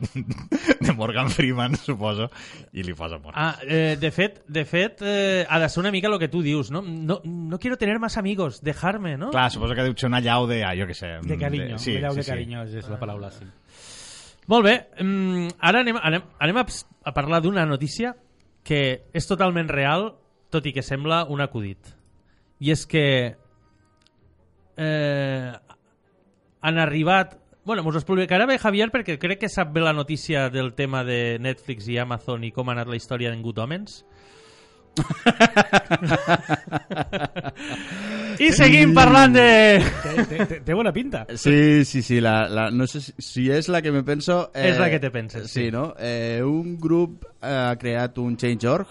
de 0.81 0.93
Morgan 0.93 1.29
Freeman, 1.31 1.77
suposo, 1.79 2.27
i 2.73 2.83
li 2.83 2.93
posa 2.93 3.17
Morgan. 3.17 3.39
Ah, 3.39 3.55
eh, 3.63 3.95
de 3.99 4.11
fet, 4.11 4.41
de 4.47 4.65
fet 4.67 5.01
eh, 5.07 5.45
ha 5.47 5.59
de 5.63 5.69
ser 5.71 5.79
una 5.79 5.91
mica 5.95 6.11
el 6.11 6.19
que 6.19 6.27
tu 6.27 6.41
dius, 6.43 6.69
no? 6.69 6.81
No, 6.81 7.21
no 7.23 7.59
quiero 7.59 7.77
tener 7.77 7.97
más 7.99 8.17
amigos, 8.17 8.61
dejarme, 8.61 9.17
no? 9.17 9.31
Clar, 9.31 9.49
suposo 9.51 9.73
que 9.73 9.87
deu 9.87 9.95
ser 9.95 10.11
una 10.11 10.19
llau 10.19 10.45
de, 10.51 10.63
ah, 10.67 10.75
jo 10.75 10.85
què 10.89 10.93
sé... 10.99 11.15
De 11.23 11.37
carinyo. 11.39 11.79
sí, 11.79 11.95
Mireu 11.95 12.11
sí, 12.11 12.17
de 12.21 12.23
sí. 12.27 12.31
carinyo, 12.35 12.63
és 12.67 12.89
la 12.91 12.99
paraula, 12.99 13.31
sí. 13.31 13.47
Molt 14.51 14.65
bé, 14.65 14.75
mm, 14.99 15.55
ara 15.63 15.79
anem, 15.85 15.97
anem, 16.01 16.23
anem 16.43 16.57
a, 16.59 16.65
a 17.07 17.13
parlar 17.15 17.39
d'una 17.41 17.63
notícia 17.65 18.15
que 18.67 19.07
és 19.15 19.25
totalment 19.29 19.69
real, 19.71 20.11
tot 20.51 20.65
i 20.67 20.73
que 20.75 20.83
sembla 20.83 21.23
un 21.31 21.39
acudit. 21.41 21.79
I 22.61 22.71
és 22.75 22.83
que 22.85 23.05
eh, 24.77 25.51
han 26.61 26.77
arribat... 26.83 27.37
Bueno, 27.63 27.83
us 27.85 27.93
ho 27.95 27.99
explicarà 28.01 28.47
bé 28.49 28.55
Javier 28.57 28.87
perquè 28.89 29.19
crec 29.21 29.39
que 29.43 29.49
sap 29.49 29.69
bé 29.73 29.81
la 29.85 29.93
notícia 29.93 30.47
del 30.49 30.71
tema 30.73 31.03
de 31.05 31.37
Netflix 31.39 31.85
i 31.93 31.97
Amazon 32.01 32.43
i 32.43 32.49
com 32.51 32.69
ha 32.69 32.73
anat 32.73 32.87
la 32.89 32.95
història 32.97 33.29
d'en 33.29 33.43
Good 33.45 33.59
Omens. 33.61 33.99
I 38.41 38.49
seguim 38.55 38.93
parlant 38.97 39.35
de... 39.35 39.45
Té, 40.03 40.23
té, 40.31 40.45
té, 40.49 40.57
té 40.65 40.75
bona 40.75 40.91
pinta. 40.95 41.23
Sí, 41.37 41.83
sí, 41.87 42.01
sí. 42.05 42.19
La, 42.23 42.47
la, 42.49 42.69
no 42.73 42.87
sé 42.89 43.01
si, 43.03 43.13
si 43.21 43.45
és 43.53 43.69
la 43.71 43.81
que 43.85 43.91
me 43.93 44.01
penso... 44.07 44.47
És 44.57 44.79
la 44.81 44.89
que 44.91 44.99
te 45.03 45.11
penses, 45.13 45.49
Sí, 45.51 45.67
sí. 45.67 45.71
no? 45.73 45.91
Eh, 45.99 46.41
un 46.43 46.77
grup 46.81 47.25
eh, 47.41 47.53
ha 47.69 47.75
creat 47.79 48.17
un 48.23 48.37
Change.org 48.41 48.87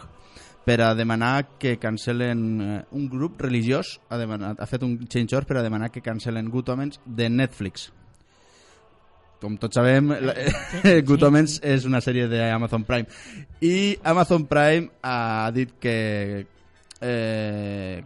per 0.64 0.80
a 0.82 0.94
demanar 0.94 1.58
que 1.58 1.78
cancelen... 1.78 2.42
Eh, 2.60 2.82
un 2.92 3.08
grup 3.08 3.40
religiós 3.40 3.98
ha, 4.08 4.18
demanat, 4.20 4.60
ha 4.60 4.68
fet 4.68 4.84
un 4.86 4.98
Change.org 5.06 5.48
per 5.48 5.58
a 5.60 5.64
demanar 5.64 5.90
que 5.90 6.04
cancelen 6.04 6.50
Good 6.50 6.68
Omens 6.74 7.00
de 7.06 7.30
Netflix. 7.30 7.90
Com 9.40 9.56
tots 9.56 9.78
sabem, 9.78 10.12
la, 10.20 10.34
Good 11.08 11.24
Omens 11.24 11.58
és 11.64 11.86
una 11.88 12.02
sèrie 12.04 12.28
d'Amazon 12.28 12.84
Prime. 12.84 13.08
I 13.64 13.96
Amazon 14.04 14.46
Prime 14.50 14.90
ha 15.02 15.50
dit 15.56 15.76
que... 15.80 16.46
Eh, 17.00 18.00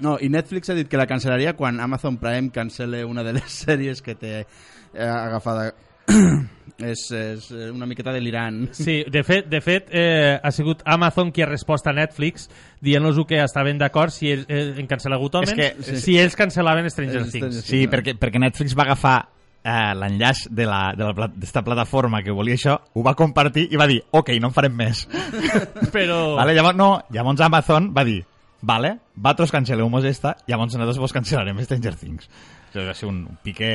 no, 0.00 0.16
i 0.18 0.30
Netflix 0.32 0.72
ha 0.72 0.74
dit 0.74 0.88
que 0.90 0.98
la 0.98 1.06
cancel·laria 1.06 1.54
quan 1.58 1.78
Amazon 1.84 2.16
Prime 2.18 2.50
cancele 2.50 3.04
una 3.04 3.22
de 3.22 3.36
les 3.36 3.60
sèries 3.66 4.02
que 4.02 4.16
té 4.18 4.34
eh, 4.40 5.06
agafada. 5.06 5.70
és, 6.92 7.02
és 7.12 7.50
una 7.70 7.86
miqueta 7.86 8.12
delirant. 8.12 8.62
Sí, 8.76 9.00
de 9.10 9.22
fet, 9.26 9.48
de 9.50 9.60
fet 9.64 9.90
eh, 9.92 10.38
ha 10.42 10.52
sigut 10.54 10.82
Amazon 10.84 11.32
qui 11.32 11.42
ha 11.44 11.48
respost 11.50 11.86
a 11.86 11.94
Netflix 11.96 12.48
dient-los 12.80 13.18
que 13.28 13.42
estaven 13.42 13.78
d'acord 13.80 14.14
si 14.14 14.30
ells, 14.32 14.46
eh, 14.48 14.74
en 14.78 14.88
cancel·lar 14.88 15.20
És 15.42 15.52
que- 15.54 15.74
si 16.00 16.18
ells 16.18 16.36
cancel·laven 16.36 16.88
Stranger 16.90 17.22
Eh, 17.22 17.30
Things. 17.30 17.64
Sí, 17.64 17.86
perquè, 17.86 18.16
perquè 18.18 18.40
Netflix 18.40 18.74
va 18.76 18.84
agafar 18.84 19.18
eh, 19.62 19.94
l'enllaç 19.94 20.48
de 20.50 20.66
la, 20.66 20.94
de 20.96 21.04
la, 21.12 21.28
d'esta 21.28 21.62
plataforma 21.62 22.22
que 22.22 22.32
volia 22.32 22.54
això, 22.54 22.78
ho 22.94 23.02
va 23.02 23.14
compartir 23.14 23.68
i 23.70 23.76
va 23.76 23.86
dir, 23.86 24.02
ok, 24.10 24.30
no 24.40 24.48
en 24.48 24.54
farem 24.56 24.76
més. 24.76 25.06
Però... 25.94 26.36
Vale, 26.36 26.54
llavors, 26.54 26.76
no, 26.76 27.02
llavors 27.12 27.40
Amazon 27.44 27.92
va 27.94 28.04
dir, 28.04 28.22
vale, 28.62 28.96
vosaltres 29.14 29.52
cancel·leu-mos 29.52 30.04
esta, 30.08 30.36
llavors 30.48 30.74
nosaltres 30.74 30.98
vos 30.98 31.12
cancel·larem 31.12 31.60
Stranger 31.64 31.94
Things. 31.96 32.28
Això 32.70 32.84
va 32.86 32.94
ser 32.94 33.08
un 33.10 33.24
pique 33.42 33.68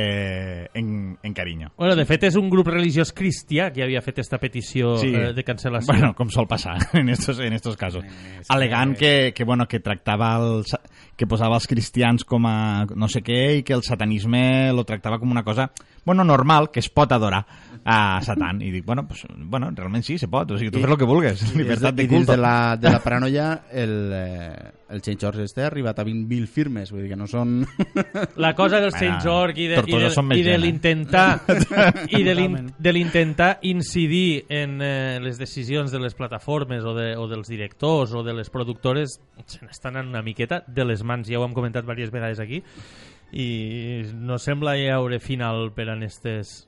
en, 0.74 1.18
en 1.22 1.34
carinyo. 1.36 1.74
Bueno, 1.76 1.98
de 2.00 2.06
fet, 2.08 2.24
és 2.30 2.38
un 2.40 2.48
grup 2.50 2.70
religiós 2.72 3.12
cristià 3.16 3.68
que 3.76 3.84
havia 3.84 4.00
fet 4.06 4.22
esta 4.24 4.40
petició 4.40 4.94
eh, 5.04 5.34
de 5.36 5.44
cancel·lació. 5.44 5.92
Bueno, 5.92 6.14
com 6.16 6.32
sol 6.32 6.48
passar 6.48 6.78
en 7.02 7.12
estos, 7.12 7.42
en 7.44 7.54
estos 7.58 7.76
casos. 7.76 8.06
Alegant 8.56 8.96
que, 8.96 9.34
que, 9.36 9.44
bueno, 9.44 9.68
que 9.68 9.82
tractava 9.84 10.32
els, 10.40 10.78
que 11.16 11.28
posava 11.28 11.56
els 11.56 11.68
cristians 11.68 12.26
com 12.28 12.46
a 12.50 12.86
no 12.96 13.08
sé 13.12 13.24
què 13.24 13.60
i 13.60 13.64
que 13.64 13.76
el 13.76 13.84
satanisme 13.84 14.74
lo 14.76 14.84
tractava 14.84 15.20
com 15.20 15.32
una 15.32 15.46
cosa 15.48 15.70
bueno, 16.06 16.24
normal, 16.24 16.70
que 16.70 16.80
es 16.80 16.90
pot 16.90 17.12
adorar 17.12 17.46
a 17.84 18.22
Satan. 18.22 18.62
I 18.62 18.70
dic, 18.72 18.86
bueno, 18.86 19.08
pues, 19.08 19.26
bueno 19.36 19.72
realment 19.74 20.06
sí, 20.06 20.18
se 20.18 20.30
pot. 20.30 20.52
O 20.54 20.58
sigui, 20.58 20.72
tu 20.72 20.80
fes 20.80 20.92
el 20.94 20.98
que 21.02 21.10
vulgues. 21.10 21.42
Llibertat 21.58 21.98
de 21.98 22.06
I 22.06 22.08
dins 22.08 22.26
culto. 22.26 22.32
de 22.34 22.38
la, 22.38 22.78
de 22.78 22.92
la 22.94 23.02
paranoia, 23.02 23.66
el, 23.74 23.96
eh, 24.14 24.72
el 24.90 25.02
Change.org 25.02 25.42
este 25.42 25.64
ha 25.64 25.68
arribat 25.68 26.00
a 26.00 26.06
20.000 26.06 26.48
firmes, 26.48 26.92
vull 26.94 27.04
dir 27.04 27.12
que 27.14 27.18
no 27.18 27.28
són... 27.30 27.64
La 28.38 28.54
cosa 28.56 28.80
del 28.80 28.92
Bueno, 28.92 29.18
Change.org 29.18 29.58
i 29.58 29.68
de, 29.68 29.82
i 29.82 29.98
de, 29.98 30.38
i 30.38 30.44
de 30.46 30.54
eh? 30.54 30.60
l'intentar 30.62 31.28
i 32.10 32.22
de 32.24 32.36
de 32.78 32.94
l'intentar 32.94 33.50
incidir 33.64 34.46
en 34.50 34.78
eh, 34.82 35.20
les 35.24 35.40
decisions 35.42 35.92
de 35.92 36.00
les 36.00 36.14
plataformes 36.14 36.86
o, 36.86 36.94
de, 36.98 37.14
o 37.18 37.28
dels 37.32 37.50
directors 37.50 38.14
o 38.14 38.22
de 38.24 38.34
les 38.34 38.50
productores 38.54 39.20
se 39.46 39.66
n'estan 39.66 39.98
en 39.98 40.14
una 40.14 40.22
miqueta 40.22 40.64
de 40.68 40.86
les 40.86 41.05
mans, 41.06 41.30
ja 41.30 41.40
ho 41.40 41.46
hem 41.46 41.54
comentat 41.54 41.86
diverses 41.86 42.12
vegades 42.12 42.40
aquí 42.44 42.64
i 43.32 44.04
no 44.14 44.38
sembla 44.40 44.76
hi 44.78 44.88
haure 44.94 45.20
final 45.20 45.72
per 45.76 45.90
a 45.90 45.96
aquestes 45.98 46.68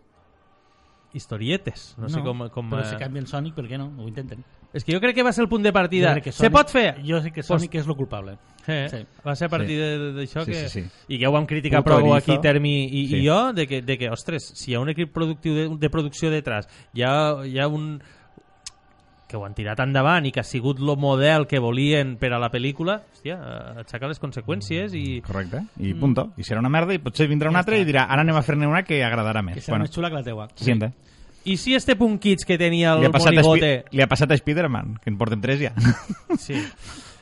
historietes 1.14 1.96
no, 1.98 2.10
sé 2.12 2.22
com, 2.22 2.48
com 2.54 2.70
però 2.70 2.84
eh, 2.84 2.90
si 2.92 2.98
canvien 3.00 3.26
Sonic, 3.30 3.56
per 3.56 3.66
què 3.70 3.78
no? 3.80 3.88
Ho 3.98 4.08
intenten. 4.10 4.44
és 4.76 4.84
que 4.84 4.92
jo 4.94 5.00
crec 5.02 5.16
que 5.16 5.24
va 5.24 5.32
ser 5.34 5.46
el 5.46 5.50
punt 5.50 5.64
de 5.64 5.72
partida 5.74 6.12
que 6.22 6.32
se 6.36 6.50
pot 6.54 6.70
fer? 6.70 6.98
Jo 7.08 7.22
sé 7.24 7.32
que 7.32 7.40
Pues- 7.42 7.48
Sonic 7.48 7.76
és 7.80 7.88
el 7.88 7.96
culpable. 7.96 8.36
Eh, 8.68 8.88
Sí. 8.92 8.98
Va 9.26 9.34
ser 9.36 9.46
a 9.48 9.50
partir 9.50 9.78
de- 9.80 10.12
d'això 10.14 10.44
Sí, 10.44 10.52
que... 10.52 10.68
sí, 10.68 10.82
sí. 10.82 10.90
I 11.08 11.18
que 11.18 11.24
ja 11.24 11.30
ho 11.30 11.32
vam 11.32 11.46
criticar 11.48 11.82
Puto 11.84 11.96
prou 11.96 12.14
aquí, 12.14 12.38
Termi 12.42 12.86
i, 12.92 13.08
Sí. 13.08 13.16
i 13.22 13.26
jo, 13.28 13.54
de 13.54 13.66
que, 13.66 13.82
de 13.82 13.98
que, 13.98 14.10
ostres, 14.10 14.44
si 14.44 14.72
hi 14.72 14.76
ha 14.76 14.82
un 14.82 14.90
equip 14.90 15.14
productiu 15.14 15.56
de, 15.56 15.70
de 15.78 15.90
producció 15.90 16.30
detrás, 16.30 16.68
hi 16.94 17.02
ha, 17.04 17.46
hi 17.46 17.58
ha 17.60 17.68
un 17.68 18.02
que 19.28 19.36
ho 19.38 19.44
han 19.46 19.54
tirat 19.54 19.80
endavant 19.84 20.26
i 20.26 20.32
que 20.32 20.40
ha 20.40 20.46
sigut 20.48 20.80
el 20.80 20.94
model 20.98 21.46
que 21.48 21.60
volien 21.60 22.16
per 22.18 22.30
a 22.34 22.40
la 22.40 22.48
pel·lícula, 22.54 23.02
hòstia, 23.14 23.36
aixecar 23.84 24.08
les 24.08 24.20
conseqüències 24.24 24.94
i... 24.96 25.22
Correcte. 25.26 25.66
I 25.84 25.94
punto. 26.00 26.30
I 26.40 26.46
serà 26.48 26.62
una 26.64 26.72
merda 26.72 26.96
i 26.96 27.02
potser 27.04 27.28
vindrà 27.28 27.50
una 27.52 27.60
altra 27.66 27.76
i 27.78 27.84
dirà, 27.88 28.06
ara 28.08 28.24
anem 28.24 28.38
a 28.40 28.44
fer-ne 28.46 28.68
una 28.70 28.84
que 28.88 29.02
agradarà 29.04 29.42
Que 29.44 29.50
més. 29.52 29.66
serà 29.66 29.80
més 29.82 29.92
xula 29.92 30.10
que 30.10 30.16
la 30.22 30.24
teua. 30.24 30.48
Siguiente. 30.56 30.94
I 31.48 31.56
si 31.58 31.76
este 31.76 31.96
punt 31.96 32.18
kits 32.20 32.44
que 32.46 32.58
tenia 32.60 32.94
el 32.94 33.02
Li 33.06 33.08
ha, 33.08 33.12
passat 33.12 33.32
a 33.32 33.42
monigote... 33.42 33.86
Li 33.92 34.02
ha 34.04 34.08
passat 34.08 34.32
a 34.32 34.36
Spider-Man, 34.40 34.98
que 35.04 35.10
en 35.12 35.18
portem 35.20 35.42
tres 35.44 35.62
ja. 35.62 35.74
Sí. 36.40 36.58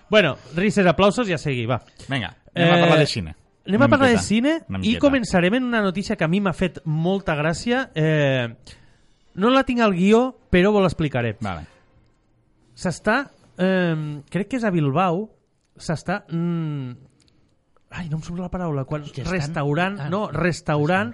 Bueno, 0.10 0.36
risses, 0.56 0.86
aplausos 0.86 1.30
i 1.30 1.34
a 1.34 1.38
seguir, 1.42 1.68
va. 1.70 1.80
Vinga, 2.08 2.32
anem 2.54 2.74
a 2.74 2.80
parlar 2.86 3.00
de 3.02 3.10
cine. 3.10 3.36
Anem 3.66 3.82
Una 3.82 3.86
a 3.86 3.90
parlar 3.90 4.10
miqueta. 4.12 4.22
de 4.22 4.28
cine 4.28 4.52
Una 4.70 4.80
i 4.86 4.98
començarem 5.02 5.56
en 5.58 5.64
una 5.66 5.82
notícia 5.82 6.16
que 6.16 6.24
a 6.24 6.28
mi 6.30 6.38
m'ha 6.42 6.54
fet 6.54 6.84
molta 6.86 7.34
gràcia. 7.34 7.88
Eh, 7.98 8.50
no 9.42 9.50
la 9.50 9.64
tinc 9.66 9.82
al 9.82 9.96
guió, 9.98 10.28
però 10.54 10.70
vos 10.72 10.86
l'explicaré. 10.86 11.36
Vale. 11.42 11.66
S'està, 12.76 13.22
eh, 13.58 14.22
crec 14.30 14.50
que 14.52 14.58
és 14.60 14.66
a 14.68 14.72
Bilbao, 14.76 15.30
s'està... 15.80 16.22
Mm, 16.30 16.92
ai, 17.96 18.10
no 18.12 18.20
em 18.20 18.24
surt 18.26 18.40
la 18.44 18.50
paraula. 18.52 18.84
Quan, 18.86 19.06
estan? 19.08 19.32
restaurant, 19.32 20.00
Ah, 20.04 20.10
no, 20.12 20.26
restaurant 20.32 21.14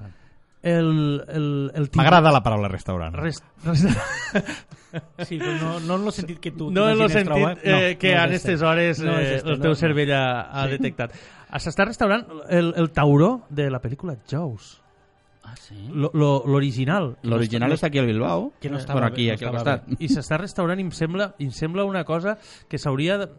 el, 0.63 1.23
el, 1.29 1.71
el 1.73 1.87
timó- 1.89 2.01
M'agrada 2.03 2.31
la 2.33 2.41
paraula 2.45 2.67
restaurant. 2.69 3.15
Rest, 3.17 3.45
rest, 3.65 3.85
Sí, 5.23 5.37
però 5.39 5.53
no, 5.61 5.79
no 5.79 5.95
en 5.95 6.05
el 6.09 6.11
sentit 6.11 6.39
que 6.43 6.51
tu 6.51 6.69
no 6.75 6.89
en 6.89 6.99
el 7.01 7.09
sentit 7.09 7.29
trobar. 7.31 7.57
eh, 7.63 7.95
que 7.97 8.09
no 8.09 8.17
en 8.17 8.25
aquestes 8.25 8.53
este. 8.55 8.65
hores 8.65 8.99
No 8.99 9.17
eh, 9.19 9.35
este, 9.37 9.49
el 9.49 9.57
no, 9.57 9.61
teu 9.63 9.71
no. 9.71 9.75
cervell 9.79 10.11
ha, 10.11 10.25
ha 10.51 10.65
detectat. 10.67 11.13
Ah, 11.49 11.59
S'està 11.63 11.85
restaurant 11.87 12.25
el, 12.49 12.73
el 12.75 12.89
tauró 12.91 13.45
de 13.49 13.69
la 13.71 13.79
pel·lícula 13.81 14.17
Jaws. 14.27 14.80
Ah, 15.51 15.55
sí? 15.59 15.75
Lo- 15.91 16.11
lo- 16.13 16.43
L'original. 16.47 17.17
L'original 17.27 17.73
està 17.75 17.87
aquí 17.91 17.99
al 17.99 18.07
Bilbao. 18.07 18.53
Que 18.61 18.69
no 18.71 18.77
estava 18.79 19.01
bueno, 19.01 19.13
aquí, 19.13 19.25
bé, 19.27 19.31
no 19.31 19.35
aquí 19.35 19.45
al 19.45 19.57
costat. 19.57 19.89
I 19.99 20.07
s'està 20.07 20.37
restaurant 20.39 20.79
i 20.79 20.85
em 20.87 20.91
sembla, 20.95 21.33
i 21.39 21.49
em 21.49 21.51
sembla 21.51 21.83
una 21.85 22.05
cosa 22.07 22.37
que 22.69 22.79
s'hauria 22.79 23.17
de 23.25 23.33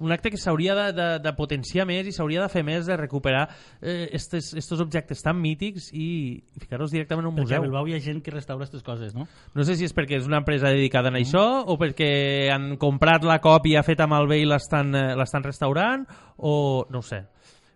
un 0.00 0.12
acte 0.14 0.30
que 0.30 0.38
s'hauria 0.38 0.76
de, 0.76 0.92
de, 0.94 1.06
de 1.18 1.30
potenciar 1.34 1.82
més 1.84 2.06
i 2.06 2.12
s'hauria 2.14 2.44
de 2.44 2.48
fer 2.52 2.60
més 2.62 2.86
de 2.86 2.94
recuperar 2.96 3.48
eh, 3.82 4.08
estes, 4.14 4.52
estos 4.54 4.78
objectes 4.84 5.18
tan 5.20 5.40
mítics 5.42 5.88
i 5.92 6.44
ficar-los 6.62 6.92
directament 6.94 7.26
en 7.26 7.32
un 7.32 7.40
Perquè 7.40 7.56
a 7.56 7.58
museu. 7.58 7.64
Bilbao 7.64 7.88
hi 7.90 7.96
ha 7.96 8.00
gent 8.04 8.20
que 8.22 8.30
restaura 8.30 8.62
aquestes 8.68 8.84
coses, 8.86 9.16
no? 9.18 9.26
No 9.52 9.64
sé 9.66 9.74
si 9.74 9.88
és 9.88 9.94
perquè 9.96 10.20
és 10.20 10.28
una 10.30 10.38
empresa 10.44 10.70
dedicada 10.70 11.10
a 11.10 11.18
això 11.18 11.42
o 11.66 11.74
perquè 11.80 12.52
han 12.54 12.76
comprat 12.78 13.26
la 13.26 13.40
còpia 13.42 13.82
feta 13.82 14.06
malbé 14.06 14.38
i 14.38 14.46
l'estan 14.46 14.94
eh, 14.94 15.16
l'estan 15.18 15.42
restaurant 15.42 16.06
o 16.38 16.86
no 16.88 17.02
ho 17.02 17.02
sé. 17.02 17.24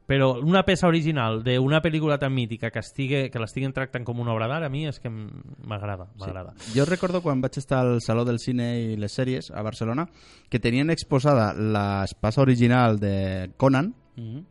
Però 0.07 0.35
una 0.45 0.61
peça 0.69 0.87
original 0.87 1.39
d'una 1.43 1.81
pel·lícula 1.81 2.19
tan 2.21 2.35
mítica 2.35 2.69
que, 2.71 2.83
estigui, 2.85 3.31
que 3.33 3.41
l'estiguin 3.41 3.73
tractant 3.73 4.05
com 4.05 4.19
una 4.21 4.35
obra 4.35 4.47
d'art, 4.51 4.67
a 4.67 4.73
mi 4.73 4.85
és 4.87 5.01
que 5.01 5.09
m'agrada, 5.09 6.11
m'agrada. 6.21 6.53
Jo 6.75 6.85
recordo 6.85 7.23
quan 7.25 7.41
vaig 7.41 7.57
estar 7.57 7.81
al 7.81 8.03
Saló 8.05 8.27
del 8.29 8.39
Cine 8.39 8.69
i 8.83 8.99
les 9.01 9.17
Sèries 9.17 9.49
a 9.51 9.65
Barcelona 9.65 10.05
que 10.53 10.61
tenien 10.61 10.93
exposada 10.93 11.55
l'espasa 11.57 12.45
original 12.45 13.01
de 13.01 13.55
Conan 13.57 13.95
Mm 14.17 14.23
-hmm. 14.23 14.45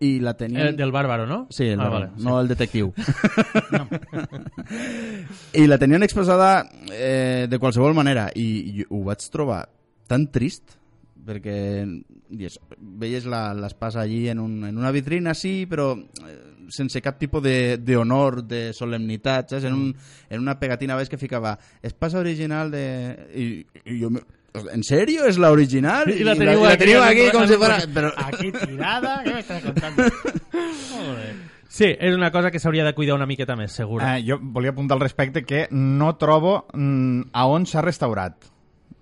i 0.00 0.20
la 0.20 0.34
tenien... 0.34 0.66
El 0.66 0.76
del 0.76 0.92
bàrbaro, 0.92 1.26
no? 1.26 1.46
Sí, 1.50 1.64
el 1.64 1.80
ah, 1.80 1.88
Barón, 1.88 2.10
vale, 2.10 2.22
no 2.22 2.40
el 2.40 2.48
detectiu. 2.48 2.92
I 5.54 5.66
la 5.66 5.78
tenien 5.78 6.02
expressada 6.02 6.68
eh, 6.92 7.46
de 7.48 7.58
qualsevol 7.58 7.94
manera 7.94 8.30
i, 8.34 8.80
i 8.80 8.84
ho 8.88 9.04
vaig 9.04 9.30
trobar 9.30 9.68
tan 10.06 10.30
trist 10.30 10.78
perquè 11.26 11.84
dius, 12.28 12.58
veies 12.78 13.24
la- 13.26 13.54
l'espasa 13.54 14.00
allí 14.02 14.28
en, 14.28 14.38
un, 14.38 14.64
en 14.68 14.76
una 14.78 14.90
vitrina, 14.92 15.34
sí, 15.34 15.66
però 15.66 15.94
eh, 15.96 16.38
sense 16.68 17.00
cap 17.00 17.18
tipus 17.18 17.42
de, 17.42 17.78
de 17.78 17.96
honor, 17.96 18.42
de 18.44 18.72
solemnitat, 18.74 19.50
saps? 19.54 19.64
En, 19.64 19.74
un, 19.74 19.94
en 20.28 20.40
una 20.40 20.58
pegatina 20.60 20.96
veig 20.96 21.08
que 21.08 21.16
ficava 21.18 21.58
espasa 21.82 22.18
original 22.20 22.70
de... 22.70 22.84
I, 23.34 23.46
i 23.94 24.00
jo... 24.02 24.10
me- 24.10 24.24
¿En 24.72 24.82
serio? 24.82 25.26
¿Es 25.26 25.36
la 25.38 25.50
original? 25.52 26.08
I 26.10 26.24
la 26.24 26.32
teniu 26.34 26.62
i 26.62 26.64
la 26.64 26.70
aquí, 26.72 26.78
teniu 26.80 27.02
en- 27.02 27.08
aquí 27.08 27.26
com 27.30 27.44
si 27.46 27.54
fuera... 27.60 27.76
Però, 27.94 28.08
Aquí 28.16 28.50
tirada, 28.50 29.20
¿qué 29.22 29.34
me 29.34 29.40
estás 29.40 29.62
contando? 29.62 30.02
Joder. 30.52 31.34
Sí, 31.68 31.84
és 32.00 32.14
una 32.16 32.30
cosa 32.32 32.50
que 32.50 32.58
s'hauria 32.58 32.82
de 32.82 32.94
cuidar 32.96 33.14
una 33.14 33.26
miqueta 33.28 33.54
més, 33.54 33.74
segur. 33.76 34.00
Eh, 34.02 34.22
jo 34.26 34.38
volia 34.40 34.72
apuntar 34.72 34.96
al 34.96 35.02
respecte 35.04 35.44
que 35.44 35.66
no 35.70 36.14
trobo 36.16 36.66
mm, 36.72 37.28
a 37.32 37.44
on 37.46 37.66
s'ha 37.68 37.82
restaurat. 37.84 38.48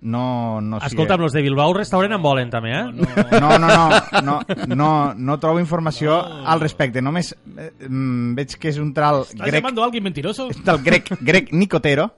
No, 0.01 0.61
no 0.61 0.79
sé. 0.79 0.91
Escolta'm, 0.91 1.19
los 1.21 1.33
de 1.33 1.41
Bilbao 1.41 1.73
restaurant 1.73 2.13
en 2.13 2.21
volen 2.21 2.51
també, 2.53 2.69
eh? 2.69 2.83
No, 2.93 3.57
no, 3.57 3.67
no, 3.67 3.87
no, 4.21 4.35
no, 4.75 4.89
no 5.15 5.39
trobo 5.41 5.59
informació 5.59 6.19
al 6.21 6.61
respecte. 6.61 7.01
Només 7.01 7.33
eh, 7.33 7.71
mm, 7.87 8.35
veig 8.37 8.55
que 8.61 8.69
és 8.69 8.77
un 8.77 8.93
tral 8.93 9.23
¿Estás 9.25 9.41
grec, 9.41 9.61
llamando 9.61 9.81
a 9.81 9.85
alguien 9.89 10.03
mentiroso? 10.05 10.49
del 10.53 10.83
grec, 10.85 11.09
grec 11.21 11.51
Nicotero, 11.51 12.11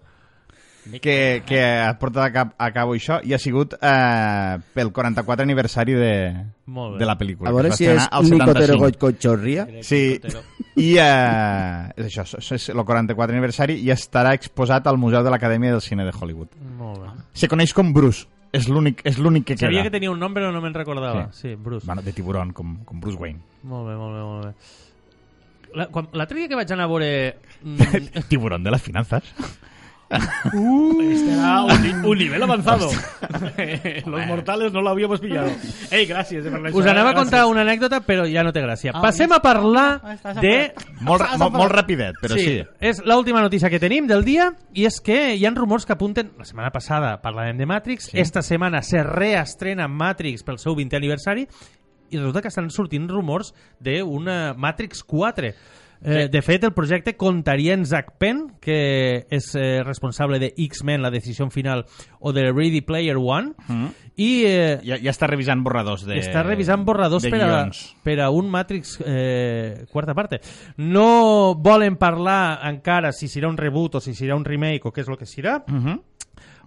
que, 1.02 1.44
que 1.46 1.62
ha 1.64 1.94
portat 2.00 2.24
a, 2.26 2.32
cap, 2.34 2.54
a 2.58 2.70
cabo 2.74 2.96
això 2.98 3.20
i 3.24 3.34
ha 3.36 3.40
sigut 3.40 3.76
eh, 3.80 4.58
pel 4.74 4.92
44 4.96 5.46
aniversari 5.46 5.94
de, 5.94 6.14
Molt 6.66 6.96
bé. 6.96 7.00
de 7.04 7.08
la 7.08 7.16
pel·lícula. 7.20 7.50
a 7.50 7.54
veure 7.54 7.72
si 7.78 7.86
és 7.88 8.10
Nicotero 8.28 8.76
75. 8.76 8.80
Goicochorria. 8.84 9.68
Sí, 9.86 10.20
i 10.80 10.90
eh, 11.00 11.94
és 11.96 12.10
això, 12.12 12.26
és 12.42 12.70
el 12.74 12.84
44 12.84 13.36
aniversari 13.36 13.80
i 13.86 13.92
estarà 13.96 14.34
exposat 14.36 14.88
al 14.88 14.98
Museu 14.98 15.24
de 15.24 15.32
l'Acadèmia 15.32 15.72
del 15.78 15.86
Cine 15.86 16.04
de 16.08 16.12
Hollywood. 16.12 16.52
Bé. 16.60 16.69
Se 17.34 17.48
coneix 17.48 17.74
com 17.74 17.94
Bruce, 17.94 18.28
és 18.52 18.68
l'únic 18.68 19.02
és 19.06 19.18
l'únic 19.20 19.46
que 19.46 19.58
Sabia 19.58 19.80
queda. 19.80 19.84
que 19.90 19.92
tenia 20.00 20.12
un 20.12 20.20
nom, 20.20 20.34
però 20.34 20.52
no 20.52 20.62
me'n 20.62 20.74
recordava. 20.74 21.30
Sí, 21.34 21.56
Bruce. 21.56 21.86
Bueno, 21.86 22.02
de 22.02 22.14
tiburón, 22.14 22.52
com, 22.54 22.84
com 22.84 23.00
Bruce 23.00 23.18
Wayne. 23.18 23.40
Molt 23.64 23.88
bé, 23.88 23.96
molt 23.96 24.16
bé, 24.16 24.22
molt 24.24 24.46
bé. 24.46 24.54
La- 25.76 25.88
quan- 25.88 26.10
L'altre 26.14 26.40
dia 26.40 26.48
que 26.50 26.56
vaig 26.58 26.72
anar 26.72 26.86
a 26.86 26.88
veure... 26.88 27.38
mm, 27.62 28.26
tiburón 28.30 28.64
de 28.64 28.72
las 28.72 28.82
finanzas. 30.10 31.12
Este 31.12 31.34
era 31.34 31.64
un, 31.64 32.06
un 32.06 32.18
nivel 32.18 32.44
avanzado. 32.44 32.90
Los 34.06 34.26
mortales 34.28 34.72
no 34.74 34.82
lo 34.82 34.90
habíamos 34.90 35.20
pillado. 35.20 35.50
Ey, 35.92 36.06
gracias. 36.06 36.46
eh, 36.46 36.50
per 36.52 36.74
Us 36.74 36.86
anava 36.86 37.10
a 37.10 37.14
gràcies. 37.14 37.16
contar 37.16 37.46
una 37.46 37.62
anècdota, 37.62 38.00
però 38.02 38.26
ja 38.28 38.44
no 38.44 38.52
té 38.54 38.62
gràcia. 38.62 38.92
Ah, 38.94 39.02
Passem 39.02 39.32
a 39.32 39.40
parlar 39.42 40.02
Ah, 40.24 40.34
de... 40.42 40.74
Molt, 41.02 41.24
molt, 41.38 41.54
molt 41.54 41.72
rapidet, 41.72 42.16
però 42.22 42.36
sí. 42.36 42.46
sí. 42.46 42.64
és 42.80 43.02
l'última 43.06 43.42
notícia 43.42 43.70
que 43.70 43.80
tenim 43.80 44.08
del 44.08 44.24
dia 44.26 44.52
i 44.74 44.86
és 44.86 45.00
que 45.02 45.36
hi 45.36 45.46
ha 45.46 45.52
rumors 45.56 45.86
que 45.86 45.94
apunten... 45.94 46.32
La 46.38 46.46
setmana 46.46 46.72
passada 46.72 47.20
parlàvem 47.22 47.58
de 47.58 47.66
Matrix, 47.66 48.10
Sí. 48.10 48.20
esta 48.20 48.42
setmana 48.42 48.82
se 48.82 49.04
reestrena 49.04 49.88
Matrix 49.88 50.44
pel 50.44 50.58
seu 50.58 50.76
20è 50.76 50.96
aniversari 50.98 51.48
i 52.10 52.18
resulta 52.18 52.42
que 52.42 52.48
estan 52.50 52.70
sortint 52.74 53.08
rumors 53.10 53.54
d'una 53.80 54.56
Matrix 54.58 55.04
4. 55.04 55.52
Eh, 56.02 56.30
de 56.32 56.42
fet, 56.42 56.64
el 56.64 56.72
projecte 56.72 57.18
contaria 57.18 57.74
en 57.74 57.86
Zack 57.86 58.14
Penn, 58.18 58.54
que 58.62 59.26
és 59.30 59.50
eh, 59.56 59.82
responsable 59.84 60.40
de 60.40 60.54
X-Men, 60.56 61.02
la 61.02 61.12
decisió 61.12 61.50
final, 61.50 61.86
o 62.20 62.32
de 62.32 62.52
Ready 62.52 62.82
Player 62.82 63.18
One, 63.18 63.54
Mm. 63.68 63.88
i 64.16 64.44
eh, 64.46 64.80
Ja, 64.84 64.98
ja 64.98 65.12
està 65.12 65.28
revisant 65.28 65.62
borradors 65.64 66.06
de 66.08 66.18
està 66.20 66.44
revisant 66.44 66.86
borradors 66.86 67.24
per 67.28 67.42
a, 67.44 67.70
per 68.04 68.20
a 68.22 68.30
un 68.32 68.50
Matrix 68.50 68.98
eh, 69.06 69.86
quarta 69.92 70.14
parte. 70.16 70.40
No 70.78 71.56
volen 71.56 71.98
parlar 71.98 72.60
encara 72.70 73.12
si 73.12 73.28
serà 73.28 73.50
un 73.50 73.58
reboot 73.58 73.96
o 73.96 74.00
si 74.02 74.14
serà 74.16 74.36
un 74.36 74.46
remake 74.46 74.88
o 74.88 74.94
què 74.94 75.02
és 75.02 75.10
el 75.10 75.18
que 75.18 75.26
serà. 75.28 75.64
Uh 75.68 75.76
-huh. 75.76 76.00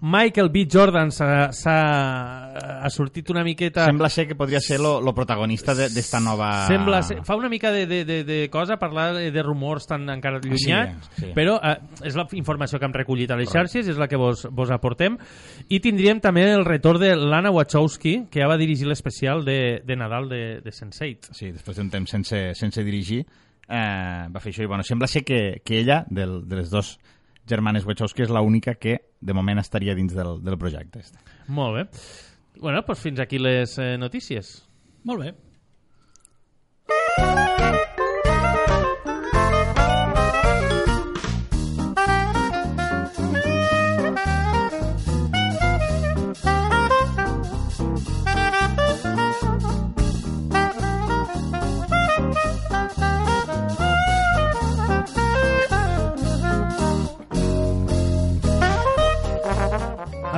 Michael 0.02 0.49
B. 0.50 0.66
Jordan 0.66 1.12
s'ha 1.14 1.52
s'ha- 1.54 2.80
ha 2.82 2.90
sortit 2.90 3.30
una 3.30 3.44
miqueta... 3.47 3.85
Sembla 3.87 4.09
ser 4.11 4.26
que 4.26 4.35
podria 4.35 4.59
ser 4.61 4.80
lo 4.80 5.14
protagonista 5.14 5.76
de- 5.78 5.88
d'esta 5.94 6.18
nova... 6.18 6.66
Sembla 6.66 7.04
ser, 7.06 7.21
fa 7.25 7.37
una 7.38 7.49
mica 7.49 7.71
de, 7.71 7.87
de, 7.87 8.04
de, 8.04 8.25
de 8.25 8.38
cosa 8.50 8.76
parlar 8.80 9.14
de, 9.14 9.30
de 9.30 9.42
rumors 9.47 9.87
tan 9.87 10.09
encara 10.11 10.40
llunyans, 10.42 11.06
sí. 11.21 11.30
però 11.37 11.54
eh, 11.62 11.76
és 12.02 12.16
la 12.18 12.26
informació 12.35 12.80
que 12.82 12.88
hem 12.90 12.97
recollit 12.99 13.30
a 13.30 13.38
les 13.38 13.49
xarxes, 13.52 13.87
és 13.87 14.00
la 14.00 14.09
que 14.11 14.18
vos, 14.18 14.42
vos 14.50 14.74
aportem. 14.74 15.20
I 15.70 15.79
tindríem 15.79 16.18
també 16.20 16.48
el 16.50 16.66
retorn 16.66 16.98
de 16.98 17.14
Lana 17.14 17.55
Wachowski, 17.55 18.24
que 18.26 18.42
ja 18.42 18.50
va 18.50 18.59
dirigir 18.59 18.90
l'especial 18.90 19.44
de, 19.46 19.61
de 19.87 19.96
Nadal 20.03 20.26
de, 20.29 20.42
de 20.66 20.74
Sense8. 20.74 21.31
Sí, 21.31 21.53
després 21.55 21.79
d'un 21.79 21.94
temps 21.94 22.11
sense, 22.11 22.42
sense 22.59 22.83
dirigir, 22.83 23.22
eh, 23.68 24.26
va 24.35 24.42
fer 24.42 24.50
això. 24.50 24.66
I 24.66 24.70
bueno, 24.74 24.83
sembla 24.83 25.07
ser 25.07 25.22
que, 25.22 25.61
que 25.62 25.79
ella, 25.79 26.03
del, 26.11 26.40
de 26.48 26.59
les 26.59 26.74
dos 26.74 26.96
germanes 27.48 27.87
Wachowski, 27.87 28.22
és 28.26 28.33
l'única 28.33 28.74
que 28.74 28.98
de 29.20 29.35
moment 29.37 29.59
estaria 29.62 29.94
dins 29.98 30.14
del, 30.14 30.38
del 30.44 30.59
projecte. 30.59 31.00
Este. 31.00 31.18
Molt 31.48 31.78
bé. 31.78 31.87
Bueno, 32.61 32.83
doncs 32.87 33.00
fins 33.02 33.22
aquí 33.22 33.38
les 33.40 33.78
eh, 33.78 33.96
notícies. 33.98 34.61
Molt 35.05 35.26
bé. 35.26 35.35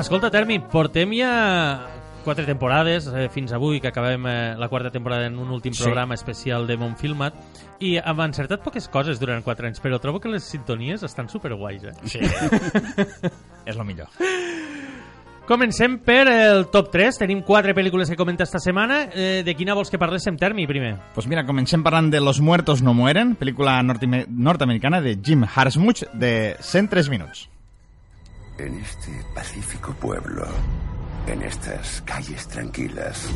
Escolta, 0.04 0.28
Termi, 0.28 0.58
portem 0.60 1.14
ja 1.16 1.86
quatre 2.26 2.44
temporades, 2.44 3.06
eh, 3.08 3.30
fins 3.32 3.54
avui, 3.56 3.78
que 3.80 3.88
acabem 3.88 4.26
eh, 4.28 4.54
la 4.54 4.68
quarta 4.68 4.90
temporada 4.92 5.24
en 5.24 5.38
un 5.38 5.48
últim 5.48 5.72
Sí. 5.72 5.82
programa 5.82 6.12
especial 6.12 6.66
de 6.66 6.76
Montfilmat, 6.76 7.32
i 7.80 7.96
hem 7.96 8.20
encertat 8.20 8.60
poques 8.60 8.86
coses 8.92 9.18
durant 9.18 9.40
quatre 9.42 9.66
anys, 9.66 9.80
però 9.80 9.96
trobo 9.98 10.20
que 10.20 10.28
les 10.28 10.44
sintonies 10.44 11.02
estan 11.08 11.30
superguais, 11.32 11.84
eh? 11.84 11.94
Sí. 12.04 12.20
és 13.64 13.76
lo 13.80 13.84
millor. 13.88 14.12
Comencem 15.48 15.96
per 16.04 16.28
el 16.28 16.66
top 16.68 16.90
3. 16.92 17.22
Tenim 17.24 17.40
quatre 17.40 17.72
pel·lícules 17.72 18.08
que 18.12 18.16
comenta 18.16 18.44
esta 18.44 18.60
setmana. 18.60 19.08
Eh, 19.14 19.42
de 19.44 19.54
quina 19.56 19.72
vols 19.72 19.88
que 19.88 19.98
parléssim, 19.98 20.36
Termi, 20.36 20.66
primer? 20.66 20.98
Pues 21.14 21.26
mira, 21.26 21.46
comencem 21.48 21.82
parlant 21.82 22.12
de 22.12 22.20
Los 22.20 22.40
muertos 22.44 22.82
no 22.82 22.92
mueren, 22.92 23.38
pel·lícula 23.40 23.80
nord-americana 23.82 25.00
de 25.00 25.16
Jim 25.16 25.44
Harsmuch 25.48 26.04
de 26.12 26.56
103 26.60 27.08
minuts. 27.08 27.48
En 28.58 28.78
este 28.80 29.24
pacífico 29.34 29.92
pueblo, 29.94 30.46
en 31.26 31.42
estas 31.42 32.00
calles 32.02 32.46
tranquilas, 32.48 33.28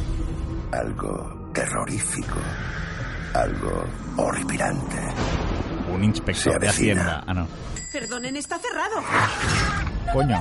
algo 0.72 1.50
terrorífico, 1.52 2.37
algo 3.35 3.85
horripilante. 4.16 4.96
Un 5.92 6.04
inspector 6.04 6.52
Se 6.54 6.59
de. 6.61 6.68
Hacienda. 6.68 7.24
Ah, 7.26 7.35
no. 7.35 7.48
Perdonen, 7.92 8.37
está 8.37 8.59
cerrado. 8.59 9.02
Coño. 10.12 10.40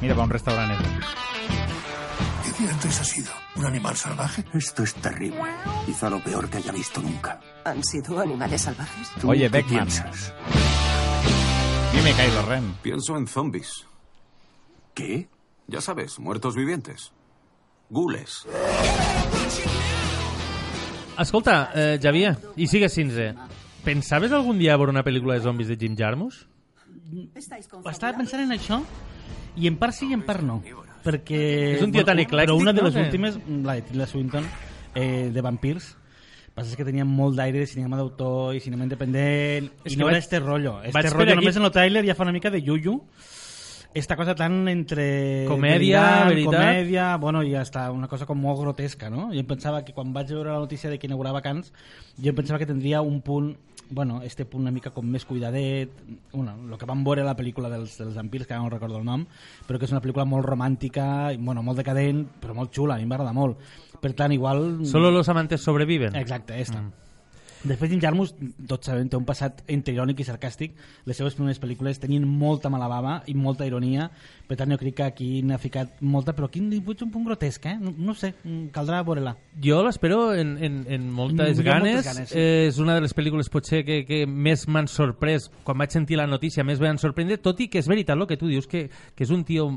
Mira, 0.00 0.14
va 0.14 0.22
a 0.22 0.24
un 0.24 0.30
restaurante. 0.30 0.84
¿Qué 2.44 2.62
diantres 2.62 3.00
ha 3.00 3.04
sido? 3.04 3.30
¿Un 3.56 3.64
animal 3.64 3.96
salvaje? 3.96 4.44
Esto 4.52 4.82
es 4.82 4.94
terrible. 4.96 5.40
Quizá 5.86 6.10
lo 6.10 6.22
peor 6.22 6.48
que 6.50 6.58
haya 6.58 6.72
visto 6.72 7.00
nunca. 7.00 7.40
¿Han 7.64 7.82
sido 7.82 8.20
animales 8.20 8.62
salvajes? 8.62 9.08
¿Tú 9.20 9.30
Oye, 9.30 9.44
qué 9.44 9.48
Beckman. 9.48 9.86
piensas? 9.86 10.32
Dime, 11.96 12.12
Kylo 12.12 12.42
Ren. 12.46 12.74
Pienso 12.82 13.16
en 13.16 13.26
zombies. 13.26 13.86
¿Qué? 14.92 15.28
Ya 15.66 15.80
sabes, 15.80 16.18
muertos 16.18 16.54
vivientes. 16.54 17.12
Gules. 17.88 18.46
Escolta, 21.18 21.70
eh, 21.74 21.98
Javier, 22.02 22.36
i 22.56 22.66
sigues 22.68 22.92
cinze. 22.92 23.30
Pensaves 23.82 24.34
algun 24.36 24.60
dia 24.60 24.76
veure 24.76 24.92
una 24.92 25.04
pel·lícula 25.06 25.38
de 25.38 25.46
zombis 25.46 25.72
de 25.72 25.78
Jim 25.80 25.96
Jarmusch? 25.96 26.44
Estava 27.34 28.12
pensant 28.18 28.44
en 28.44 28.52
això 28.52 28.82
i 29.56 29.70
en 29.70 29.78
part 29.80 29.96
sí 29.96 30.10
i 30.10 30.16
en 30.18 30.26
part 30.28 30.44
no. 30.44 30.60
Perquè... 31.06 31.42
És 31.78 31.84
un 31.86 31.94
tio 31.94 32.04
tan 32.04 32.20
eclèctic, 32.20 32.50
Però 32.50 32.60
una 32.60 32.76
de 32.76 32.84
les 32.84 32.98
últimes, 33.00 33.40
la 33.64 33.78
de 33.78 33.86
Tilda 33.88 34.10
Swinton, 34.10 34.44
eh, 34.92 35.30
de 35.32 35.40
vampirs, 35.40 35.94
passa 36.56 36.72
és 36.72 36.76
que 36.80 36.86
tenia 36.88 37.04
molt 37.04 37.36
d'aire 37.36 37.60
de 37.60 37.68
cinema 37.68 37.98
d'autor 38.00 38.56
i 38.56 38.60
cinema 38.64 38.86
independent 38.88 39.68
És 39.84 39.92
i 39.92 39.98
no 40.00 40.06
vaig- 40.08 40.16
era 40.16 40.22
este 40.24 40.40
rollo. 40.40 40.78
Este 40.82 41.10
rollo 41.10 41.34
aquí- 41.34 41.42
només 41.44 41.56
en 41.60 41.68
el 41.68 41.72
tràiler 41.74 42.02
ja 42.08 42.14
fa 42.16 42.24
una 42.24 42.32
mica 42.32 42.50
de 42.50 42.62
yuyu. 42.64 43.02
Esta 43.96 44.14
cosa 44.16 44.34
tan 44.34 44.68
entre... 44.68 45.46
Comèdia, 45.48 46.24
veritat. 46.28 46.52
Comèdia, 46.52 47.16
bueno, 47.16 47.42
i 47.42 47.54
hasta 47.56 47.90
una 47.92 48.08
cosa 48.08 48.26
com 48.28 48.36
molt 48.38 48.60
grotesca, 48.60 49.08
no? 49.08 49.30
Jo 49.32 49.44
pensava 49.48 49.84
que 49.86 49.94
quan 49.96 50.12
vaig 50.12 50.28
veure 50.34 50.50
la 50.52 50.58
notícia 50.58 50.90
de 50.90 50.98
que 50.98 51.06
inaugurava 51.08 51.40
Cans, 51.40 51.72
jo 52.20 52.34
pensava 52.36 52.58
que 52.58 52.66
tindria 52.68 53.00
un 53.00 53.22
punt 53.22 53.54
bueno, 53.88 54.20
este 54.22 54.44
punt 54.44 54.62
una 54.64 54.72
mica 54.74 54.90
com 54.90 55.06
més 55.06 55.24
cuidadet, 55.24 55.92
bueno, 56.32 56.56
el 56.72 56.76
que 56.76 56.88
vam 56.90 57.04
veure 57.06 57.22
a 57.22 57.24
la 57.24 57.36
pel·lícula 57.38 57.68
dels, 57.70 57.92
dels 58.00 58.16
vampirs, 58.18 58.44
que 58.44 58.52
ara 58.52 58.64
no 58.64 58.68
recordo 58.68 58.98
el 58.98 59.04
nom, 59.06 59.22
però 59.68 59.78
que 59.78 59.86
és 59.86 59.92
una 59.94 60.00
pel·lícula 60.02 60.24
molt 60.26 60.44
romàntica, 60.44 61.30
i, 61.32 61.36
bueno, 61.38 61.62
molt 61.62 61.78
decadent, 61.78 62.24
però 62.42 62.52
molt 62.52 62.74
xula, 62.74 62.96
a 62.96 62.98
mi 62.98 63.06
m'agrada 63.06 63.32
molt. 63.32 63.60
Per 64.00 64.12
tant, 64.14 64.32
igual... 64.32 64.86
Solo 64.86 65.10
los 65.10 65.28
amantes 65.28 65.60
sobreviven. 65.60 66.16
Exacte, 66.16 66.60
esta. 66.60 66.82
Mm. 66.82 67.06
De 67.66 67.76
fet, 67.76 67.90
Jim 67.90 68.00
Jarmus, 68.00 68.30
tots 68.68 68.86
sabem, 68.86 69.08
té 69.10 69.16
un 69.18 69.24
passat 69.26 69.62
entre 69.72 69.94
irònic 69.94 70.20
i 70.22 70.26
sarcàstic. 70.26 70.76
Les 71.08 71.18
seves 71.18 71.34
primeres 71.34 71.58
pel·lícules 71.58 71.98
tenien 71.98 72.26
molta 72.28 72.70
mala 72.70 72.86
bava 72.90 73.16
i 73.26 73.34
molta 73.34 73.66
ironia, 73.66 74.06
per 74.46 74.58
tant 74.60 74.70
jo 74.70 74.78
crec 74.78 74.98
que 75.00 75.06
aquí 75.06 75.28
n'ha 75.42 75.58
ficat 75.58 75.98
molta, 76.04 76.34
però 76.36 76.46
aquí 76.46 76.62
n'hi 76.62 76.78
un 76.78 77.10
punt 77.10 77.26
grotesc, 77.26 77.66
eh? 77.66 77.74
No, 77.80 77.94
no 77.96 78.14
sé, 78.14 78.34
mm, 78.44 78.68
caldrà 78.76 79.02
veure-la. 79.02 79.34
Jo 79.62 79.82
l'espero 79.82 80.34
en, 80.34 80.56
en, 80.62 80.84
en 80.86 81.10
moltes 81.10 81.60
ganes. 81.60 81.96
moltes 81.96 82.12
ganes, 82.12 82.28
sí. 82.30 82.38
Eh, 82.38 82.68
és 82.68 82.78
una 82.78 82.94
de 82.94 83.02
les 83.02 83.16
pel·lícules 83.16 83.50
potser 83.50 83.82
que, 83.84 84.04
que 84.06 84.22
més 84.26 84.68
m'han 84.68 84.86
sorprès. 84.86 85.50
Quan 85.64 85.82
vaig 85.82 85.90
sentir 85.96 86.20
la 86.20 86.28
notícia 86.30 86.64
més 86.64 86.80
m'han 86.80 87.02
sorprendre, 87.02 87.40
tot 87.42 87.60
i 87.60 87.70
que 87.72 87.82
és 87.82 87.90
veritat 87.90 88.14
el 88.16 88.28
que 88.30 88.38
tu 88.38 88.52
dius, 88.52 88.70
que, 88.70 88.86
que 89.16 89.26
és 89.26 89.34
un 89.34 89.42
tio 89.44 89.72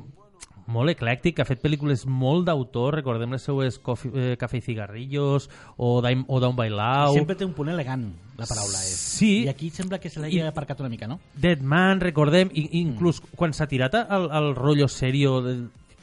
molt 0.70 0.94
eclèctic, 0.94 1.36
que 1.38 1.44
ha 1.44 1.48
fet 1.48 1.62
pel·lícules 1.64 2.06
molt 2.06 2.46
d'autor, 2.48 3.00
recordem 3.00 3.34
les 3.36 3.44
seues 3.46 3.80
cofi, 3.84 4.12
eh, 4.14 4.36
Café 4.40 4.60
i 4.60 4.64
Cigarrillos 4.66 5.50
o, 5.78 6.00
Daim, 6.06 6.24
o 6.28 6.40
Down 6.40 6.56
by. 6.58 6.70
Sempre 7.16 7.36
té 7.36 7.48
un 7.48 7.54
punt 7.58 7.72
elegant, 7.74 8.06
la 8.38 8.48
paraula 8.50 8.82
és. 8.86 8.98
Sí. 9.20 9.32
I 9.46 9.52
aquí 9.52 9.72
sembla 9.74 10.00
que 10.00 10.12
se 10.14 10.22
l'hagi 10.22 10.42
aparcat 10.46 10.80
una 10.84 10.90
mica, 10.90 11.08
no? 11.08 11.20
Dead 11.36 11.62
Man, 11.62 12.02
recordem, 12.02 12.54
i, 12.54 12.68
inclús 12.82 13.22
quan 13.36 13.56
s'ha 13.56 13.68
tirat 13.68 13.98
al, 14.02 14.30
al 14.32 14.54
rotllo 14.56 14.88
serio, 14.88 15.40
de, 15.46 15.56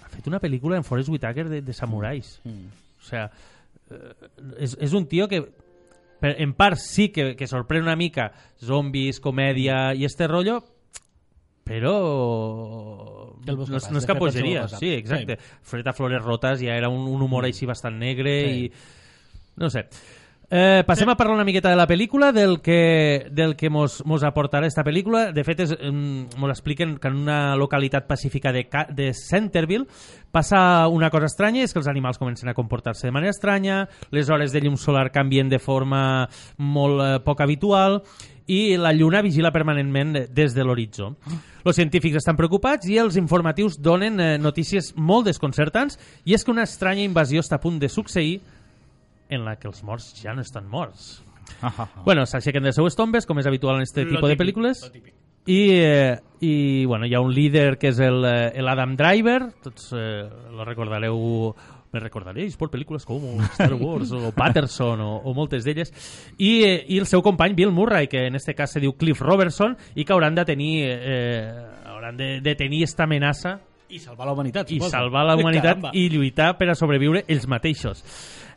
ha 0.03 0.11
fet 0.13 0.27
una 0.27 0.43
pel·lícula 0.43 0.77
en 0.77 0.85
Forrest 0.85 1.13
Whitaker 1.13 1.49
de, 1.49 1.63
de 1.63 1.77
samurais. 1.77 2.41
Mm. 2.45 2.75
O 2.99 3.07
sea, 3.07 3.31
eh, 3.91 4.15
és, 4.59 4.77
és 4.83 4.97
un 4.99 5.07
tio 5.07 5.29
que 5.31 5.45
per, 6.21 6.35
en 6.43 6.55
part 6.59 6.81
sí 6.81 7.11
que, 7.15 7.35
que 7.39 7.49
sorprèn 7.51 7.87
una 7.87 7.97
mica 7.97 8.31
zombis, 8.63 9.21
comèdia 9.23 9.93
i 9.95 10.07
este 10.09 10.29
rotllo 10.31 10.63
però 11.67 11.95
no, 13.47 13.57
no 13.67 13.99
és 13.99 14.07
cap 14.07 14.21
bogeria 14.23 14.69
sí, 14.71 14.93
exacte, 14.95 15.39
Sí. 15.41 15.57
Fred 15.73 15.89
a 15.91 15.97
Flores 15.97 16.23
Rotes 16.23 16.63
ja 16.63 16.77
era 16.79 16.89
un, 16.89 17.09
un 17.11 17.27
humor 17.27 17.49
així 17.49 17.67
bastant 17.67 17.99
negre 17.99 18.37
Sí. 18.47 18.63
i 18.67 18.71
no 19.57 19.71
sé 19.71 19.89
Eh, 20.49 20.85
passem 20.87 21.09
a 21.11 21.17
parlar 21.19 21.35
una 21.35 21.45
miqueta 21.45 21.71
de 21.73 21.75
la 21.75 21.89
pel·lícula, 21.91 22.31
del 22.31 22.61
que, 22.63 23.27
del 23.35 23.57
que 23.57 23.67
mos, 23.69 24.05
mos 24.07 24.23
aportarà 24.23 24.69
esta 24.69 24.85
pel·lícula. 24.87 25.33
De 25.35 25.43
fet, 25.43 25.65
és, 25.65 25.73
mm, 25.75 26.39
mos 26.39 26.53
expliquen 26.55 26.99
que 27.03 27.09
en 27.09 27.17
una 27.17 27.57
localitat 27.57 28.07
pacífica 28.07 28.53
de, 28.55 28.69
de 28.95 29.13
Centerville 29.13 29.89
passa 30.31 30.87
una 30.87 31.11
cosa 31.11 31.27
estranya, 31.27 31.65
és 31.65 31.73
que 31.73 31.81
els 31.83 31.89
animals 31.91 32.19
comencen 32.19 32.49
a 32.49 32.55
comportar-se 32.55 33.09
de 33.09 33.13
manera 33.13 33.35
estranya, 33.35 33.89
les 34.15 34.31
hores 34.31 34.53
de 34.53 34.61
llum 34.61 34.77
solar 34.77 35.11
canvien 35.11 35.49
de 35.49 35.59
forma 35.59 36.29
molt 36.59 37.03
eh, 37.03 37.19
poc 37.27 37.43
habitual 37.43 38.05
i 38.47 38.77
la 38.79 38.93
lluna 38.95 39.23
vigila 39.23 39.51
permanentment 39.53 40.13
des 40.35 40.55
de 40.55 40.65
l'horitzó. 40.65 41.13
Els 41.65 41.77
científics 41.77 42.21
estan 42.21 42.37
preocupats 42.39 42.87
i 42.89 42.99
els 43.03 43.17
informatius 43.19 43.81
donen 43.83 44.21
eh, 44.21 44.39
notícies 44.39 44.93
molt 44.97 45.27
desconcertants 45.27 45.99
i 46.25 46.35
és 46.35 46.45
que 46.45 46.55
una 46.55 46.67
estranya 46.67 47.03
invasió 47.03 47.43
està 47.43 47.59
a 47.59 47.63
punt 47.63 47.81
de 47.83 47.91
succeir 47.91 48.41
en 49.29 49.45
la 49.45 49.57
que 49.59 49.67
els 49.67 49.83
morts 49.83 50.13
ja 50.23 50.35
no 50.35 50.43
estan 50.43 50.69
morts. 50.71 51.23
bueno, 52.05 52.27
s'aixequen 52.27 52.63
de 52.63 52.71
les 52.71 52.79
seues 52.79 52.97
tombes, 52.99 53.27
com 53.27 53.39
és 53.39 53.47
habitual 53.47 53.77
en 53.77 53.83
este 53.87 54.05
Lo 54.05 54.17
tipus 54.17 54.29
de 54.29 54.35
típic, 54.35 54.43
pel·lícules. 54.45 54.83
lo 54.83 54.93
típic. 54.93 55.15
I, 55.47 55.61
eh, 55.79 56.21
i 56.43 56.85
bueno, 56.87 57.07
hi 57.07 57.15
ha 57.15 57.21
un 57.23 57.33
líder 57.33 57.79
que 57.79 57.93
és 57.93 57.99
el, 58.03 58.25
eh, 58.27 58.53
el 58.59 58.67
Adam 58.69 58.97
Driver, 58.99 59.53
tots 59.63 59.93
eh, 59.95 60.25
lo 60.51 60.65
recordareu 60.67 61.55
me 61.97 62.01
recordaréis 62.01 62.57
por 62.61 62.69
películas 62.71 63.07
como 63.09 63.41
Star 63.57 63.73
Wars 63.81 64.13
o 64.13 64.33
Patterson 64.37 65.01
o, 65.01 65.17
o 65.25 65.33
moltes 65.35 65.65
d'elles 65.65 65.89
I, 66.37 66.51
eh, 66.65 66.85
i 66.93 66.99
el 67.01 67.09
seu 67.09 67.23
company 67.25 67.57
Bill 67.57 67.73
Murray 67.73 68.07
que 68.13 68.27
en 68.29 68.37
este 68.37 68.55
cas 68.55 68.77
se 68.77 68.83
diu 68.85 68.93
Cliff 69.01 69.23
Robertson 69.25 69.77
i 69.97 70.05
que 70.05 70.13
hauran 70.13 70.37
de 70.37 70.45
tenir 70.45 70.85
eh, 70.93 71.49
hauran 71.89 72.17
de, 72.21 72.43
de 72.45 72.55
tenir 72.55 72.85
esta 72.85 73.05
amenaça 73.09 73.57
I 73.89 74.01
salvar 74.03 74.27
la 74.27 74.33
humanitat, 74.35 74.71
i 74.71 74.81
suposo. 74.81 74.91
salvar 74.91 75.25
la 75.25 75.37
humanitat 75.39 75.77
Caramba. 75.81 75.91
i 75.95 76.09
lluitar 76.11 76.57
per 76.59 76.67
a 76.73 76.75
sobreviure 76.75 77.21
ells 77.31 77.47
mateixos. 77.47 78.01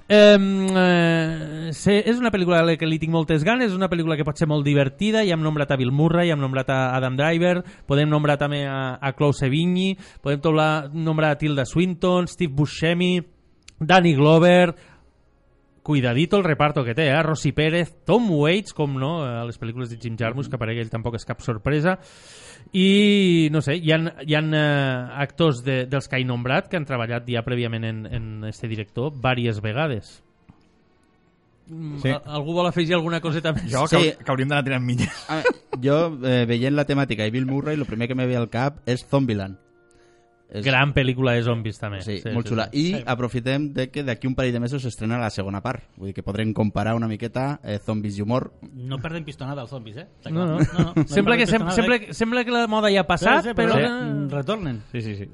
Eh, 0.10 0.38
eh, 0.42 1.70
és 1.70 2.18
una 2.18 2.32
pel·lícula 2.34 2.64
a 2.64 2.66
la 2.66 2.74
que 2.82 2.88
li 2.90 2.98
tinc 2.98 3.14
moltes 3.14 3.44
ganes, 3.46 3.70
és 3.70 3.78
una 3.78 3.92
pel·lícula 3.92 4.16
que 4.18 4.26
pot 4.26 4.40
ser 4.42 4.48
molt 4.50 4.66
divertida, 4.66 5.22
ja 5.22 5.36
hem 5.38 5.44
nombrat 5.46 5.70
a 5.70 5.78
Bill 5.78 5.94
Murray, 5.94 6.32
ja 6.32 6.34
hem 6.34 6.42
nombrat 6.42 6.72
a 6.74 6.80
Adam 6.98 7.18
Driver, 7.20 7.60
podem 7.86 8.10
nombrar 8.10 8.40
també 8.42 8.64
a, 8.66 8.98
a 8.98 9.12
Chloe 9.14 9.38
Sevigny, 9.38 9.92
podem 10.26 10.42
toblar, 10.42 10.90
nombrar 10.94 11.36
a 11.36 11.38
Tilda 11.38 11.68
Swinton, 11.70 12.26
Steve 12.28 12.56
Buscemi, 12.58 13.20
Danny 13.80 14.16
Glover, 14.18 14.74
cuidadito 15.84 16.38
el 16.38 16.44
reparto 16.44 16.84
que 16.84 16.94
té, 16.98 17.08
eh? 17.10 17.22
Rossi 17.24 17.54
Pérez, 17.54 17.94
Tom 18.06 18.32
Waits, 18.32 18.74
com 18.74 18.98
no, 18.98 19.20
a 19.26 19.46
les 19.46 19.62
pel·lícules 19.62 19.94
de 19.94 20.02
Jim 20.02 20.18
Jarmusch, 20.18 20.50
que 20.50 20.58
aparegui 20.58 20.82
ell 20.84 20.92
tampoc 20.92 21.22
és 21.22 21.26
cap 21.26 21.46
sorpresa, 21.46 22.00
i 22.74 23.50
no 23.52 23.62
sé, 23.66 23.76
hi 23.82 23.92
ha, 23.92 23.98
hi 24.26 24.36
ha 24.38 24.42
eh, 24.46 25.22
actors 25.24 25.64
de, 25.66 25.86
dels 25.90 26.08
que 26.08 26.18
he 26.22 26.26
nombrat 26.26 26.68
que 26.70 26.78
han 26.78 26.86
treballat 26.86 27.26
ja 27.30 27.42
prèviament 27.46 27.86
en, 27.88 28.04
en 28.06 28.28
este 28.50 28.68
director 28.70 29.12
diverses 29.14 29.62
vegades. 29.62 30.24
Mm, 31.70 32.00
Sí. 32.02 32.10
a- 32.10 32.22
Algú 32.26 32.54
vol 32.54 32.68
afegir 32.68 32.96
alguna 32.96 33.22
coseta 33.22 33.54
més? 33.54 33.72
Jo, 33.72 33.88
Sí. 33.88 33.96
que, 33.98 34.24
que 34.24 34.32
hauríem 34.32 34.50
d'anar 34.50 34.64
tirant 34.66 34.84
milles. 34.86 35.10
Ah, 35.30 35.44
jo, 35.82 36.18
eh, 36.26 36.46
veient 36.50 36.74
la 36.76 36.86
temàtica 36.86 37.26
i 37.28 37.32
Bill 37.32 37.46
Murray, 37.46 37.76
el 37.76 37.86
primer 37.86 38.08
que 38.08 38.16
me 38.16 38.26
ve 38.26 38.36
al 38.38 38.50
cap 38.50 38.80
és 38.90 39.06
Zombieland. 39.10 39.58
És, 40.50 40.64
Gran 40.66 40.96
pel·lícula 40.96 41.36
de 41.38 41.44
zombis 41.46 41.78
també. 41.78 42.00
Sí, 42.02 42.18
molt 42.34 42.50
xula. 42.50 42.66
I 42.74 43.04
aprofitem 43.06 43.68
de 43.76 43.90
que 43.94 44.02
d'aquí 44.04 44.26
un 44.26 44.34
parell 44.38 44.56
de 44.56 44.62
mesos 44.64 44.82
s'estrena 44.82 45.20
la 45.22 45.30
segona 45.30 45.62
part. 45.62 45.84
Vull 45.98 46.10
dir 46.10 46.16
que 46.18 46.24
podrem 46.26 46.56
comparar 46.58 46.96
una 46.98 47.08
miqueta 47.08 47.60
eh, 47.62 47.78
zombies 47.86 48.18
i 48.18 48.26
humor. 48.26 48.48
No 48.74 48.98
perdem 49.04 49.28
pistonada 49.28 49.62
als 49.62 49.70
zombis, 49.76 50.00
eh? 50.02 50.08
No, 50.32 50.48
no. 50.48 50.58
clar. 50.58 50.74
no, 50.74 50.94
no, 50.96 51.08
sembla, 51.08 51.38
que, 51.38 51.46
sem 51.46 51.62
sembla, 51.62 52.00
pistonada, 52.00 52.18
sembla 52.24 52.46
que 52.48 52.56
la 52.56 52.66
moda 52.72 52.90
ja 52.90 53.04
ha 53.06 53.08
passat, 53.10 53.44
Sí, 53.44 53.52
sí, 53.52 53.58
però... 53.60 53.78
mm, 53.78 54.32
retornen. 54.34 54.82
Sí, 54.92 55.04
sí, 55.06 55.16
sí. 55.22 55.30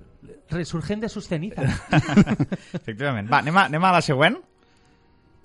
Resurgent 0.50 1.02
de 1.02 1.10
sus 1.10 1.30
cenizas. 1.32 1.80
Efectivament. 2.74 3.32
Va, 3.32 3.40
anem 3.40 3.56
a, 3.56 3.66
anem 3.72 3.88
a 3.88 3.96
la 3.96 4.04
següent. 4.04 4.36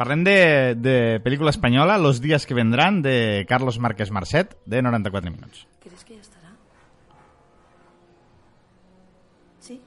Parlem 0.00 0.22
de, 0.24 0.74
de 0.80 0.94
pel·lícula 1.20 1.52
espanyola 1.52 1.98
Los 2.00 2.22
días 2.22 2.46
que 2.46 2.54
vendrán, 2.54 3.02
de 3.02 3.44
Carlos 3.46 3.78
Márquez 3.78 4.10
Marcet, 4.10 4.56
de 4.64 4.80
94 4.80 5.30
minuts. 5.30 5.66
¿Crees 5.78 6.04
que 6.04 6.14
ya 6.14 6.22
estará? 6.22 6.54
Sí. 9.58 9.82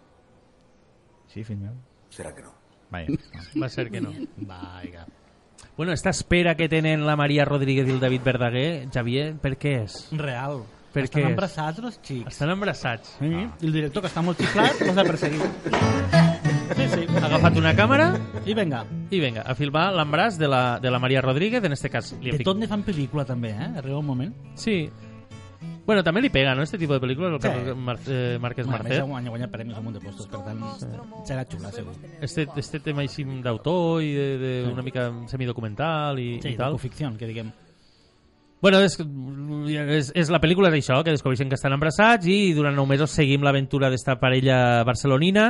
Sí, 1.33 1.43
fill 1.43 1.57
meu? 1.57 1.73
¿Será 2.09 2.33
que 2.35 2.43
no? 2.43 2.53
Vaja. 2.91 3.07
Va 3.61 3.69
ser 3.69 3.89
que 3.89 4.01
no. 4.01 4.11
Vaiga. 4.37 5.07
Bueno, 5.75 5.91
esta 5.93 6.11
espera 6.11 6.55
que 6.55 6.69
tenen 6.69 7.05
la 7.07 7.15
Maria 7.15 7.45
Rodríguez 7.45 7.87
i 7.87 7.91
el 7.91 7.99
David 7.99 8.21
Verdaguer, 8.23 8.87
Javier, 8.93 9.33
per 9.41 9.55
què 9.57 9.79
és? 9.83 9.95
Real. 10.11 10.59
Per 10.93 11.07
Estan 11.07 11.23
què 11.23 11.25
és? 11.25 11.31
embrassats 11.31 11.79
els 11.81 11.95
xics. 12.05 12.27
Estan 12.35 12.51
abraçats. 12.53 13.15
Sí, 13.17 13.25
i 13.33 13.65
el 13.65 13.73
director, 13.73 14.03
que 14.05 14.11
està 14.11 14.21
molt 14.21 14.37
xiflat, 14.37 14.83
els 14.85 14.99
ha 15.01 15.05
perseguit. 15.07 15.71
Sí, 16.77 16.85
sí. 16.91 17.07
Ha 17.17 17.23
agafat 17.25 17.57
una 17.57 17.71
càmera 17.77 18.11
I 18.45 18.53
venga. 18.57 18.83
i 19.09 19.19
vinga, 19.23 19.41
a 19.41 19.55
filmar 19.57 19.87
l'embràs 19.97 20.37
de, 20.37 20.47
la, 20.51 20.61
de 20.83 20.91
la 20.93 20.99
Maria 21.01 21.21
Rodríguez, 21.25 21.63
en 21.65 21.73
este 21.73 21.89
cas. 21.89 22.13
Li 22.21 22.29
De 22.31 22.37
fic- 22.37 22.45
tot 22.45 22.61
ne 22.61 22.69
fan 22.69 22.85
pel·lícula, 22.85 23.25
també, 23.25 23.55
eh? 23.57 23.71
Arriba 23.81 23.97
un 23.97 24.05
moment. 24.05 24.35
Sí. 24.53 24.83
Bueno, 25.85 26.03
també 26.03 26.21
li 26.23 26.29
pega, 26.31 26.53
no?, 26.55 26.63
este 26.63 26.77
tipus 26.79 26.95
de 26.95 27.01
pel·lícules, 27.05 27.33
el 27.33 27.41
Sí. 27.41 27.47
Carlos 27.49 27.77
Mar 27.77 27.97
eh, 28.07 28.37
Márquez 28.39 28.65
Bueno, 28.65 28.79
a 28.79 28.87
més, 28.87 28.99
ha 28.99 29.03
guanyat, 29.03 29.51
premis 29.51 29.75
a 29.75 29.79
un 29.81 29.89
munt 29.89 29.97
de 29.97 30.03
postos, 30.05 30.27
per 30.31 30.39
tant, 30.45 30.61
serà 31.27 31.43
xula, 31.49 31.71
segur. 31.75 31.91
Este, 32.21 32.47
este 32.55 32.79
tema 32.79 33.01
així 33.03 33.25
d'autor 33.43 34.01
i 34.01 34.13
de, 34.15 34.29
de 34.39 34.53
una 34.71 34.81
mica 34.81 35.09
semidocumental 35.27 36.19
i, 36.23 36.39
Sí, 36.41 36.53
i 36.53 36.55
tal. 36.55 36.71
docuficció, 36.77 37.11
que 37.19 37.27
diguem. 37.27 37.51
Bueno, 38.63 38.79
és, 38.79 38.95
és, 38.95 40.13
és 40.15 40.29
la 40.31 40.39
pel·lícula 40.39 40.69
és 40.71 40.77
això, 40.79 41.01
que 41.03 41.11
descobreixen 41.11 41.49
que 41.51 41.57
estan 41.59 41.73
embarassats 41.75 42.29
i 42.31 42.53
durant 42.55 42.71
nou 42.79 42.85
mesos 42.87 43.11
seguim 43.11 43.43
l'aventura 43.43 43.89
d'esta 43.91 44.15
parella 44.21 44.85
barcelonina 44.87 45.49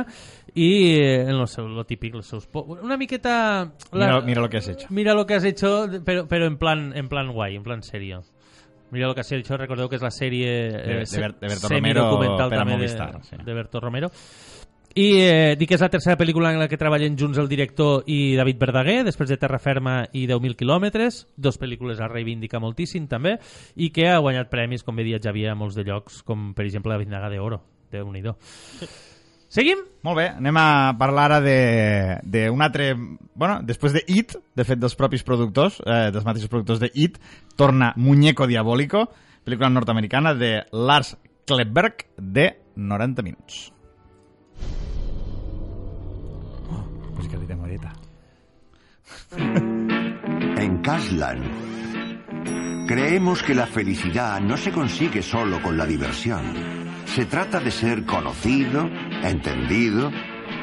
i 0.50 0.98
eh, 0.98 1.20
en 1.28 1.38
lo, 1.38 1.46
seu, 1.46 1.68
lo 1.70 1.84
típic, 1.86 2.16
els 2.18 2.26
seus... 2.26 2.48
Una 2.64 2.96
miqueta... 2.98 3.70
Mira, 3.92 4.20
mira 4.20 4.40
lo 4.42 4.50
que 4.50 4.56
has 4.58 4.66
hecho. 4.66 4.88
Mira 4.90 5.14
lo 5.14 5.26
que 5.26 5.34
has 5.38 5.44
hecho, 5.44 5.86
pero, 6.04 6.26
pero 6.26 6.46
en 6.46 6.58
plan 6.58 6.90
en 6.96 7.08
plan 7.08 7.30
guay, 7.30 7.54
en 7.54 7.62
plan 7.62 7.84
serio. 7.84 8.24
Mira 8.94 9.08
lo 9.10 9.14
que 9.14 9.20
has 9.20 9.32
hecho, 9.34 9.56
recordeu 9.58 9.88
que 9.90 9.98
és 9.98 10.02
la 10.06 10.12
sèrie 10.14 10.46
De- 10.70 11.02
eh, 11.02 11.04
de 11.04 11.20
Ber- 11.20 11.34
de 11.36 11.48
Berto 11.50 11.68
semidocumental 11.68 12.46
Romero 12.46 12.50
per 12.50 12.58
a 12.58 12.62
també 12.62 12.76
Movistar, 12.78 13.10
de, 13.18 13.24
sí. 13.26 13.36
de 13.44 13.54
Berto 13.58 13.80
Romero. 13.82 14.10
I 14.94 15.06
eh, 15.18 15.56
dic 15.58 15.66
que 15.72 15.74
és 15.74 15.82
la 15.82 15.88
tercera 15.90 16.14
pel·lícula 16.16 16.52
en 16.54 16.60
la 16.60 16.68
que 16.70 16.78
treballen 16.78 17.16
junts 17.18 17.36
el 17.42 17.48
director 17.50 18.04
i 18.06 18.36
David 18.38 18.60
Verdaguer, 18.60 19.00
després 19.02 19.28
de 19.28 19.36
Terra 19.42 19.58
Ferma 19.58 20.04
i 20.14 20.28
10.000 20.30 20.54
quilòmetres, 20.54 21.24
dos 21.34 21.58
pel·lícules 21.58 21.98
a 21.98 22.06
reivindicar 22.06 22.60
moltíssim 22.62 23.08
també, 23.10 23.34
i 23.74 23.90
que 23.90 24.06
ha 24.06 24.20
guanyat 24.22 24.52
premis, 24.52 24.84
com 24.86 24.94
bé 24.94 25.02
dia 25.02 25.18
Javier, 25.18 25.50
a 25.50 25.58
molts 25.58 25.74
de 25.74 25.82
llocs, 25.82 26.22
com 26.22 26.52
per 26.54 26.64
exemple 26.68 26.94
la 26.94 27.00
Vinaga 27.02 27.28
d'Oro, 27.34 27.58
de 27.90 28.04
nhi 28.06 28.22
Seguim? 29.54 29.78
Molt 30.02 30.18
bé, 30.18 30.24
anem 30.34 30.56
a 30.58 30.94
parlar 30.98 31.28
ara 31.28 31.40
de- 31.40 32.16
d'un 32.26 32.62
altre... 32.64 32.88
Bueno, 33.34 33.60
després 33.62 33.92
de 33.94 34.02
It, 34.10 34.34
de 34.54 34.64
fet 34.66 34.80
dels 34.82 34.96
propis 34.98 35.22
productors, 35.22 35.76
eh, 35.86 36.10
dels 36.10 36.24
mateixos 36.26 36.50
productors 36.50 36.80
de 36.82 36.90
It, 36.94 37.20
torna 37.54 37.92
Muñeco 37.96 38.48
Diabólico, 38.50 39.04
pel·lícula 39.46 39.70
nord-americana 39.70 40.34
de 40.34 40.64
Lars 40.72 41.14
Klebberg, 41.46 42.06
de 42.18 42.48
90 42.74 43.22
minuts. 43.22 43.70
Oh, 46.70 46.82
música 47.14 47.38
de 47.38 47.54
moreta. 47.54 47.92
En 50.64 50.78
Caslan, 50.82 51.42
Creemos 52.86 53.42
que 53.42 53.54
la 53.54 53.66
felicidad 53.66 54.40
no 54.40 54.56
se 54.56 54.70
consigue 54.70 55.22
solo 55.22 55.60
con 55.62 55.76
la 55.78 55.86
diversión. 55.86 56.42
Se 57.06 57.24
trata 57.24 57.58
de 57.60 57.70
ser 57.70 58.04
conocido, 58.04 58.88
entendido, 59.30 60.10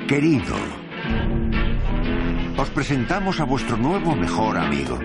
querido. 0.07 0.55
Os 2.57 2.69
presentamos 2.69 3.39
a 3.39 3.45
vuestro 3.45 3.77
nuevo 3.77 4.15
mejor 4.15 4.57
amigo. 4.57 4.99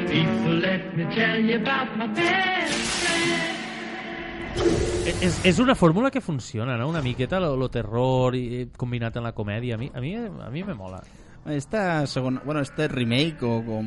És, 5.21 5.41
és 5.45 5.59
una 5.59 5.75
fórmula 5.75 6.11
que 6.11 6.21
funciona, 6.21 6.77
no? 6.77 6.89
Una 6.89 7.01
miqueta 7.01 7.39
lo, 7.41 7.55
lo 7.57 7.69
terror 7.71 8.35
i, 8.35 8.67
combinat 8.77 9.17
amb 9.17 9.29
la 9.29 9.33
comèdia. 9.37 9.77
A 9.77 9.79
mi, 9.79 9.91
a 9.95 10.01
mi, 10.01 10.17
a 10.17 10.51
mi 10.51 10.65
me 10.65 10.75
mola. 10.75 11.03
Esta 11.47 12.07
segona, 12.07 12.43
bueno, 12.45 12.61
este 12.61 12.89
remake 12.89 13.45
o, 13.47 13.61
com 13.65 13.87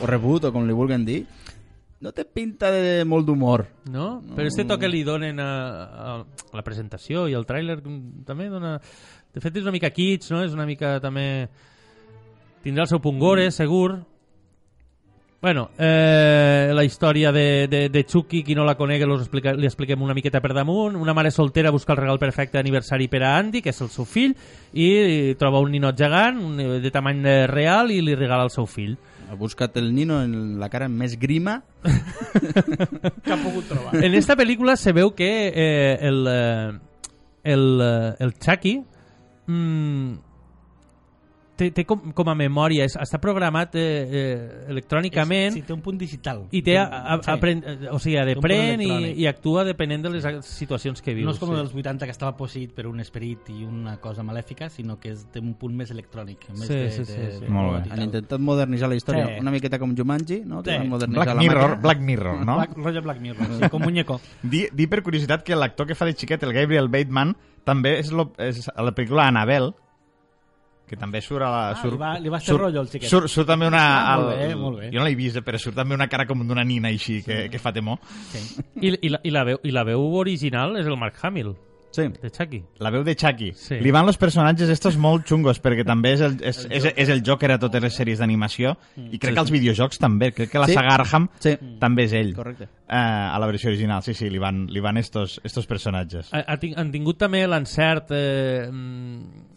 o 0.00 0.06
reboot 0.08 0.48
o 0.48 0.52
com 0.54 0.64
li 0.64 0.74
vulguin 0.74 1.04
dir 1.04 1.20
no 2.04 2.12
té 2.12 2.26
pinta 2.28 2.68
de 2.68 3.04
molt 3.08 3.24
d'humor. 3.24 3.64
No? 3.88 4.20
Però 4.36 4.44
este 4.46 4.66
toc 4.68 4.82
que 4.82 4.90
li 4.92 5.00
donen 5.06 5.40
a, 5.40 5.50
a 5.88 6.16
la 6.52 6.64
presentació 6.66 7.24
i 7.32 7.36
el 7.36 7.46
tràiler 7.48 7.78
mm, 7.80 8.24
també 8.28 8.50
dona... 8.52 8.76
De 9.34 9.40
fet, 9.42 9.56
és 9.56 9.64
una 9.64 9.72
mica 9.74 9.90
kitsch, 9.90 10.28
no? 10.30 10.44
És 10.44 10.52
una 10.54 10.66
mica 10.68 10.98
també... 11.02 11.48
Tindrà 12.64 12.84
el 12.84 12.90
seu 12.92 13.00
punt 13.02 13.16
gore, 13.20 13.48
segur. 13.52 13.96
Bueno, 15.44 15.64
eh, 15.76 16.70
la 16.72 16.84
història 16.84 17.32
de, 17.32 17.66
de, 17.68 17.80
de 17.92 18.04
Chucky, 18.04 18.42
qui 18.44 18.54
no 18.56 18.64
la 18.64 18.76
conegui, 18.78 19.04
los 19.08 19.24
explica, 19.24 19.52
li 19.52 19.68
expliquem 19.68 20.04
una 20.04 20.16
miqueta 20.16 20.40
per 20.44 20.54
damunt. 20.56 20.96
Una 21.00 21.16
mare 21.16 21.32
soltera 21.32 21.72
busca 21.72 21.92
el 21.96 22.00
regal 22.00 22.20
perfecte 22.20 22.60
d'aniversari 22.60 23.08
per 23.12 23.24
a 23.24 23.34
Andy, 23.40 23.64
que 23.64 23.72
és 23.72 23.82
el 23.84 23.92
seu 23.92 24.08
fill, 24.08 24.36
i 24.72 25.34
troba 25.40 25.60
un 25.64 25.72
ninot 25.72 25.98
gegant 26.00 26.40
un, 26.52 26.62
de 26.84 26.92
tamany 26.92 27.24
real 27.50 27.92
i 27.92 28.00
li 28.04 28.16
regala 28.16 28.44
al 28.44 28.52
seu 28.52 28.68
fill. 28.68 28.96
Ha 29.34 29.36
buscat 29.36 29.76
el 29.80 29.88
nino 29.94 30.20
en 30.22 30.60
la 30.62 30.68
cara 30.70 30.86
més 30.86 31.16
grima 31.18 31.56
que 31.82 33.32
ha 33.34 33.38
pogut 33.42 33.66
trobar. 33.66 33.96
En 33.98 34.14
esta 34.14 34.36
pel·lícula 34.38 34.76
se 34.78 34.94
veu 34.94 35.10
que 35.18 35.30
eh, 35.50 35.96
el, 36.06 36.20
eh, 36.30 36.70
el, 37.42 37.64
eh, 37.82 38.14
el 38.22 38.34
Chucky 38.38 38.76
mm, 39.50 40.33
té, 41.56 41.70
té 41.70 41.84
com, 41.84 42.12
com 42.12 42.28
a 42.28 42.34
memòria, 42.34 42.84
és, 42.84 42.96
està 43.00 43.18
programat 43.22 43.74
eh, 43.76 43.82
eh, 44.04 44.64
electrònicament 44.72 45.54
Sí, 45.54 45.62
té 45.62 45.72
un 45.72 45.80
punt 45.84 45.98
digital. 45.98 46.44
i 46.50 46.62
té, 46.62 46.76
a, 46.78 46.84
a, 46.84 47.18
Sí. 47.22 47.30
aprèn, 47.30 47.62
eh, 47.64 47.88
o 47.90 47.98
sigui, 47.98 48.16
aprèn 48.18 48.80
i, 48.82 48.90
i 49.22 49.26
actua 49.26 49.64
depenent 49.64 50.02
de 50.04 50.10
les 50.10 50.26
situacions 50.46 51.00
que 51.02 51.14
vius. 51.14 51.26
No 51.26 51.32
és 51.32 51.38
com 51.38 51.48
sí. 51.50 51.54
el 51.54 51.60
dels 51.62 51.74
80 51.74 52.04
que 52.06 52.10
estava 52.14 52.36
posseït 52.36 52.74
per 52.74 52.86
un 52.90 53.00
esperit 53.00 53.48
i 53.54 53.64
una 53.64 53.96
cosa 54.02 54.22
malèfica, 54.22 54.68
sinó 54.70 54.98
que 55.00 55.12
és, 55.14 55.24
té 55.32 55.40
un 55.40 55.54
punt 55.54 55.74
més 55.74 55.90
electrònic. 55.94 56.48
Més 56.50 56.66
Sí, 56.66 56.74
de, 56.74 56.90
sí, 56.90 57.04
sí, 57.04 57.18
de, 57.20 57.30
sí. 57.38 57.46
Molt 57.48 57.84
bé. 57.84 57.92
han 57.94 58.02
intentat 58.02 58.40
modernitzar 58.40 58.88
la 58.88 58.96
història 58.96 59.26
Sí. 59.26 59.40
una 59.40 59.50
miqueta 59.50 59.78
com 59.78 59.94
Jumanji 59.96 60.42
no? 60.44 60.62
que 60.62 60.70
Sí. 60.78 60.88
Black 60.88 61.26
la 61.28 61.34
Mirror, 61.34 61.70
màquina. 61.70 61.80
Black 61.82 62.00
Mirror, 62.00 62.44
no? 62.44 62.56
Black, 62.56 62.76
rotllo 62.76 63.02
Black 63.02 63.20
Mirror, 63.20 63.46
sí, 63.60 63.68
com 63.70 63.82
muñeco. 63.82 64.20
Di, 64.42 64.66
di 64.72 64.86
per 64.86 65.02
curiositat 65.02 65.42
que 65.42 65.54
l'actor 65.56 65.86
que 65.86 65.94
fa 65.94 66.04
de 66.04 66.14
xiquet, 66.14 66.42
el 66.42 66.52
Gabriel 66.52 66.88
Bateman, 66.88 67.34
també 67.64 67.98
és, 67.98 68.10
lo, 68.12 68.32
és 68.38 68.68
a 68.74 68.82
la 68.82 68.92
pel·lícula 68.94 69.26
Annabelle, 69.28 69.72
que 70.88 70.96
també 71.00 71.20
surt 71.24 71.42
a 71.46 71.50
la... 71.50 71.62
Ah, 71.70 71.76
surt, 71.80 71.94
li 71.94 71.98
va- 72.00 72.18
li 72.20 72.28
va 72.32 72.40
fer 72.40 72.52
surt, 72.52 72.62
rotllo 72.66 72.80
al 72.84 72.88
xiquet. 72.92 73.08
Surt, 73.10 73.28
surt 73.32 73.48
també 73.48 73.66
una... 73.70 73.84
Ah, 74.12 74.16
molt 74.20 74.36
bé, 74.38 74.48
molt 74.54 74.78
bé. 74.82 74.90
Jo 74.92 75.00
no 75.00 75.06
l'he 75.08 75.16
vist, 75.18 75.40
però 75.44 75.58
surt 75.60 75.76
també 75.80 75.94
una 75.96 76.08
cara 76.12 76.26
com 76.28 76.46
d'una 76.46 76.64
nina 76.64 76.88
així, 76.92 77.22
que, 77.24 77.46
que 77.50 77.58
fa 77.62 77.72
temor. 77.72 77.98
Sí. 78.32 78.42
I, 78.82 78.94
i, 79.00 79.08
la, 79.14 79.20
i, 79.24 79.30
la 79.34 79.44
veu, 79.48 79.60
I 79.64 79.72
la 79.72 79.84
veu 79.88 80.04
original 80.20 80.76
és 80.80 80.86
el 80.86 80.96
Mark 81.00 81.16
Hamill, 81.22 81.54
sí. 81.94 82.08
de 82.20 82.28
Chucky. 82.30 82.58
La 82.82 82.90
veu 82.90 83.04
de 83.06 83.14
Chucky. 83.16 83.52
Sí. 83.54 83.76
Li 83.80 83.92
van 83.94 84.08
els 84.10 84.18
personatges 84.20 84.68
estos 84.68 84.96
molt 85.00 85.24
xungos, 85.30 85.60
perquè 85.62 85.84
també 85.86 86.12
és 86.18 86.24
el, 86.26 86.36
és, 86.42 86.64
és, 86.68 86.88
és 86.96 87.08
el 87.14 87.22
Joker 87.24 87.52
a 87.54 87.58
totes 87.62 87.80
les 87.86 87.94
sèries 87.96 88.18
d'animació, 88.20 88.74
i 88.98 89.16
crec 89.22 89.30
Sí, 89.30 89.34
que 89.38 89.40
als 89.44 89.52
sí. 89.52 89.56
videojocs 89.56 89.98
també. 90.02 90.32
Crec 90.36 90.50
que 90.52 90.58
la 90.58 90.66
Sí. 90.68 90.74
saga 90.74 90.94
Arkham 90.98 91.28
Sí. 91.38 91.54
també 91.80 92.04
és 92.10 92.12
ell. 92.18 92.34
Correcte. 92.36 92.64
Eh, 92.84 92.98
a 92.98 93.38
la 93.40 93.46
versió 93.46 93.70
original, 93.70 94.02
sí, 94.02 94.12
sí, 94.12 94.28
li 94.28 94.38
van, 94.42 94.66
li 94.68 94.80
van 94.84 94.98
estos, 94.98 95.40
estos 95.44 95.66
personatges. 95.70 96.28
Ha, 96.34 96.44
ha, 96.44 96.58
han 96.76 96.90
tingut 96.92 97.16
també 97.24 97.46
l'encert 97.48 98.10
eh, 98.10 98.68
mm, 98.70 99.53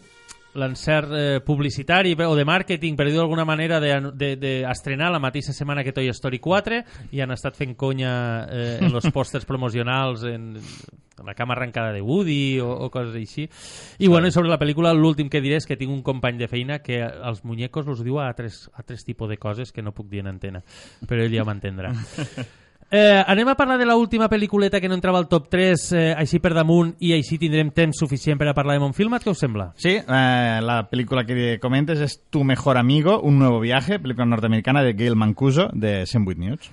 l'encert 0.54 1.12
eh, 1.14 1.40
publicitari 1.46 2.16
o 2.18 2.36
de 2.36 2.46
màrqueting, 2.48 2.96
per 2.98 3.08
dir-ho 3.08 3.22
d'alguna 3.22 3.46
manera, 3.46 3.80
d'estrenar 3.80 4.14
de, 4.18 4.36
de, 4.42 4.54
estrenar 4.70 5.12
la 5.12 5.22
mateixa 5.22 5.54
setmana 5.54 5.84
que 5.84 5.94
Toy 5.94 6.10
Story 6.10 6.40
4 6.40 6.82
i 7.12 7.22
han 7.22 7.34
estat 7.36 7.58
fent 7.58 7.76
conya 7.78 8.14
eh, 8.50 8.78
en 8.82 8.94
els 8.94 9.10
pòsters 9.16 9.46
promocionals 9.46 10.24
en, 10.28 10.54
en 10.58 11.26
la 11.26 11.36
cama 11.36 11.54
arrencada 11.54 11.92
de 11.94 12.02
Woody 12.02 12.60
o, 12.60 12.72
o 12.72 12.90
coses 12.92 13.16
així. 13.16 13.48
I 14.00 14.08
bueno, 14.08 14.28
i 14.28 14.36
sobre 14.36 14.52
la 14.52 14.60
pel·lícula 14.62 14.96
l'últim 14.98 15.30
que 15.30 15.42
diré 15.44 15.62
és 15.62 15.68
que 15.70 15.78
tinc 15.78 15.94
un 15.94 16.04
company 16.06 16.40
de 16.42 16.50
feina 16.52 16.80
que 16.80 17.02
als 17.04 17.44
muñecos 17.46 17.86
los 17.86 18.04
diu 18.06 18.22
a 18.22 18.32
tres, 18.38 18.66
a 18.74 18.84
tres 18.84 19.06
tipus 19.06 19.30
de 19.30 19.38
coses 19.38 19.72
que 19.72 19.86
no 19.86 19.94
puc 19.94 20.10
dir 20.10 20.26
en 20.26 20.34
antena, 20.36 20.64
però 21.08 21.26
ell 21.26 21.36
ja 21.36 21.46
m'entendrà. 21.48 21.94
Eh, 22.89 23.23
anem 23.28 23.50
a 23.50 23.56
parlar 23.56 23.78
de 23.78 23.86
la 23.86 23.97
última 24.00 24.30
pel·lículeta 24.32 24.80
que 24.80 24.88
no 24.88 24.95
entrava 24.95 25.19
al 25.19 25.28
top 25.28 25.50
3 25.52 25.82
eh, 25.91 26.04
així 26.15 26.39
per 26.39 26.54
damunt 26.56 26.93
i 27.04 27.12
així 27.12 27.36
tindrem 27.41 27.73
temps 27.76 28.00
suficient 28.00 28.39
per 28.39 28.47
a 28.47 28.56
parlar 28.56 28.78
de 28.78 28.84
Montfilmat, 28.86 29.26
què 29.26 29.34
us 29.34 29.43
sembla? 29.43 29.73
Sí, 29.76 29.97
eh, 30.00 30.60
la 30.63 30.86
película 30.88 31.26
que 31.28 31.60
comentes 31.60 32.00
es 32.00 32.21
Tu 32.32 32.45
mejor 32.47 32.78
amigo, 32.78 33.19
un 33.19 33.39
nuevo 33.39 33.60
viaje, 33.60 34.00
película 34.00 34.26
norteamericana 34.26 34.84
de 34.84 34.93
Gail 34.93 35.17
Mancuso 35.17 35.69
de 35.73 36.06
108 36.06 36.39
News. 36.39 36.71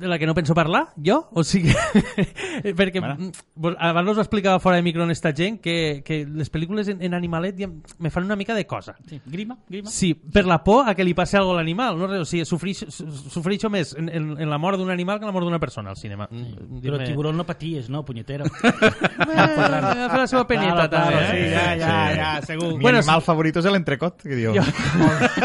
De 0.00 0.08
la 0.08 0.16
que 0.18 0.24
no 0.26 0.32
penso 0.34 0.54
parlar, 0.54 0.94
jo? 0.96 1.28
O 1.36 1.44
sigui, 1.44 1.74
perquè 2.76 3.00
Bueno. 3.00 3.30
vos- 3.54 3.76
abans 3.78 4.08
us 4.10 4.16
ho 4.18 4.22
explicava 4.22 4.58
fora 4.58 4.76
de 4.76 4.82
micro 4.82 5.04
en 5.04 5.10
esta 5.10 5.32
gent 5.36 5.60
que, 5.60 6.00
que 6.04 6.24
les 6.24 6.48
pel·lícules 6.50 6.88
en, 6.88 7.02
en 7.04 7.12
animalet 7.14 7.58
ja 7.60 7.68
me 7.98 8.08
fan 8.10 8.24
una 8.24 8.36
mica 8.36 8.54
de 8.54 8.66
cosa. 8.66 8.96
sí. 9.06 9.20
Grima, 9.26 9.58
grima. 9.68 9.90
Sí, 9.90 10.14
per 10.14 10.46
la 10.46 10.64
por 10.64 10.88
a 10.88 10.94
que 10.94 11.04
li 11.04 11.12
passi 11.12 11.36
alguna 11.36 11.58
a 11.60 11.62
l'animal. 11.62 11.98
No? 12.00 12.06
O 12.22 12.24
sigui, 12.24 12.46
sofreixo, 12.48 12.88
su- 12.90 13.10
sofreixo 13.12 13.68
més 13.68 13.92
en, 13.94 14.08
en, 14.08 14.30
en 14.40 14.48
la 14.50 14.56
mort 14.58 14.78
d'un 14.80 14.90
animal 14.90 15.18
que 15.18 15.24
en 15.26 15.28
la 15.28 15.36
mort 15.36 15.44
d'una 15.44 15.60
persona 15.60 15.90
al 15.90 15.96
cinema. 16.00 16.26
Mm, 16.30 16.80
Però 16.80 16.96
tiburón 17.04 17.36
no 17.36 17.44
paties, 17.44 17.90
no, 17.90 18.04
punyetero. 18.04 18.44
Eh, 19.30 20.06
fa 20.08 20.16
la 20.18 20.26
seva 20.26 20.46
peneta, 20.46 20.88
Claro, 20.88 20.90
claro, 20.90 21.16
també. 21.16 21.26
sí, 21.30 21.36
eh? 21.44 21.50
ja, 21.52 21.76
ja, 21.76 22.10
Sí. 22.10 22.16
ja, 22.18 22.42
segur. 22.46 22.70
Mi 22.76 22.82
Bueno, 22.82 22.98
animal 22.98 23.20
favorito 23.22 23.60
és 23.60 23.66
l'entrecot, 23.66 24.16
que 24.22 24.34
diu. 24.34 24.54
Jo- 24.54 24.64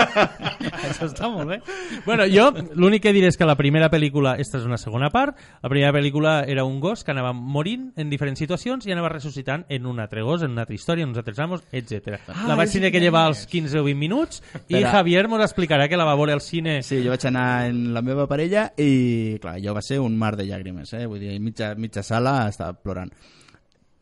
Això 0.85 1.07
està 1.09 1.29
molt 1.31 1.49
bé. 1.49 1.59
bueno, 2.05 2.23
jo 2.31 2.51
l'únic 2.75 3.03
que 3.03 3.13
diré 3.13 3.27
és 3.31 3.37
que 3.37 3.45
la 3.45 3.55
primera 3.59 3.89
pel·lícula, 3.91 4.35
esta 4.45 4.59
és 4.61 4.67
una 4.67 4.79
segona 4.81 5.09
part, 5.13 5.39
la 5.63 5.71
primera 5.71 5.91
pel·lícula 5.95 6.37
era 6.47 6.63
un 6.67 6.79
gos 6.83 7.03
que 7.03 7.11
anava 7.13 7.33
morint 7.35 7.89
en 7.99 8.11
diferents 8.13 8.39
situacions 8.39 8.85
i 8.87 8.93
anava 8.93 9.11
ressuscitant 9.11 9.65
en 9.69 9.85
un 9.89 9.99
altre 10.03 10.23
gos, 10.25 10.45
en 10.45 10.53
una 10.55 10.65
altra 10.65 10.77
història, 10.77 11.03
en 11.03 11.11
uns 11.11 11.21
altres 11.21 11.41
amos, 11.43 11.65
etc. 11.71 12.19
Ah, 12.29 12.45
la 12.49 12.57
vaig 12.59 12.71
tenir 12.71 12.91
que 12.93 13.01
llevar 13.03 13.25
als 13.29 13.45
15 13.51 13.81
o 13.81 13.85
20 13.87 13.99
minuts 13.99 14.41
i 14.55 14.77
Espera. 14.77 14.91
Javier 14.97 15.27
mos 15.31 15.43
explicarà 15.45 15.89
que 15.89 15.99
la 15.99 16.07
va 16.07 16.15
veure 16.15 16.35
al 16.35 16.43
cine 16.45 16.81
Sí, 16.85 17.01
jo 17.03 17.13
vaig 17.13 17.25
anar 17.27 17.67
en 17.69 17.93
la 17.95 18.03
meva 18.05 18.27
parella 18.29 18.69
i, 18.77 19.37
clar, 19.41 19.57
jo 19.63 19.73
va 19.75 19.83
ser 19.85 19.99
un 20.03 20.17
mar 20.17 20.35
de 20.37 20.45
llàgrimes, 20.47 20.93
eh? 20.93 21.05
Vull 21.09 21.23
dir, 21.23 21.39
mitja, 21.41 21.73
mitja 21.79 22.03
sala 22.05 22.37
estava 22.49 22.77
plorant. 22.77 23.11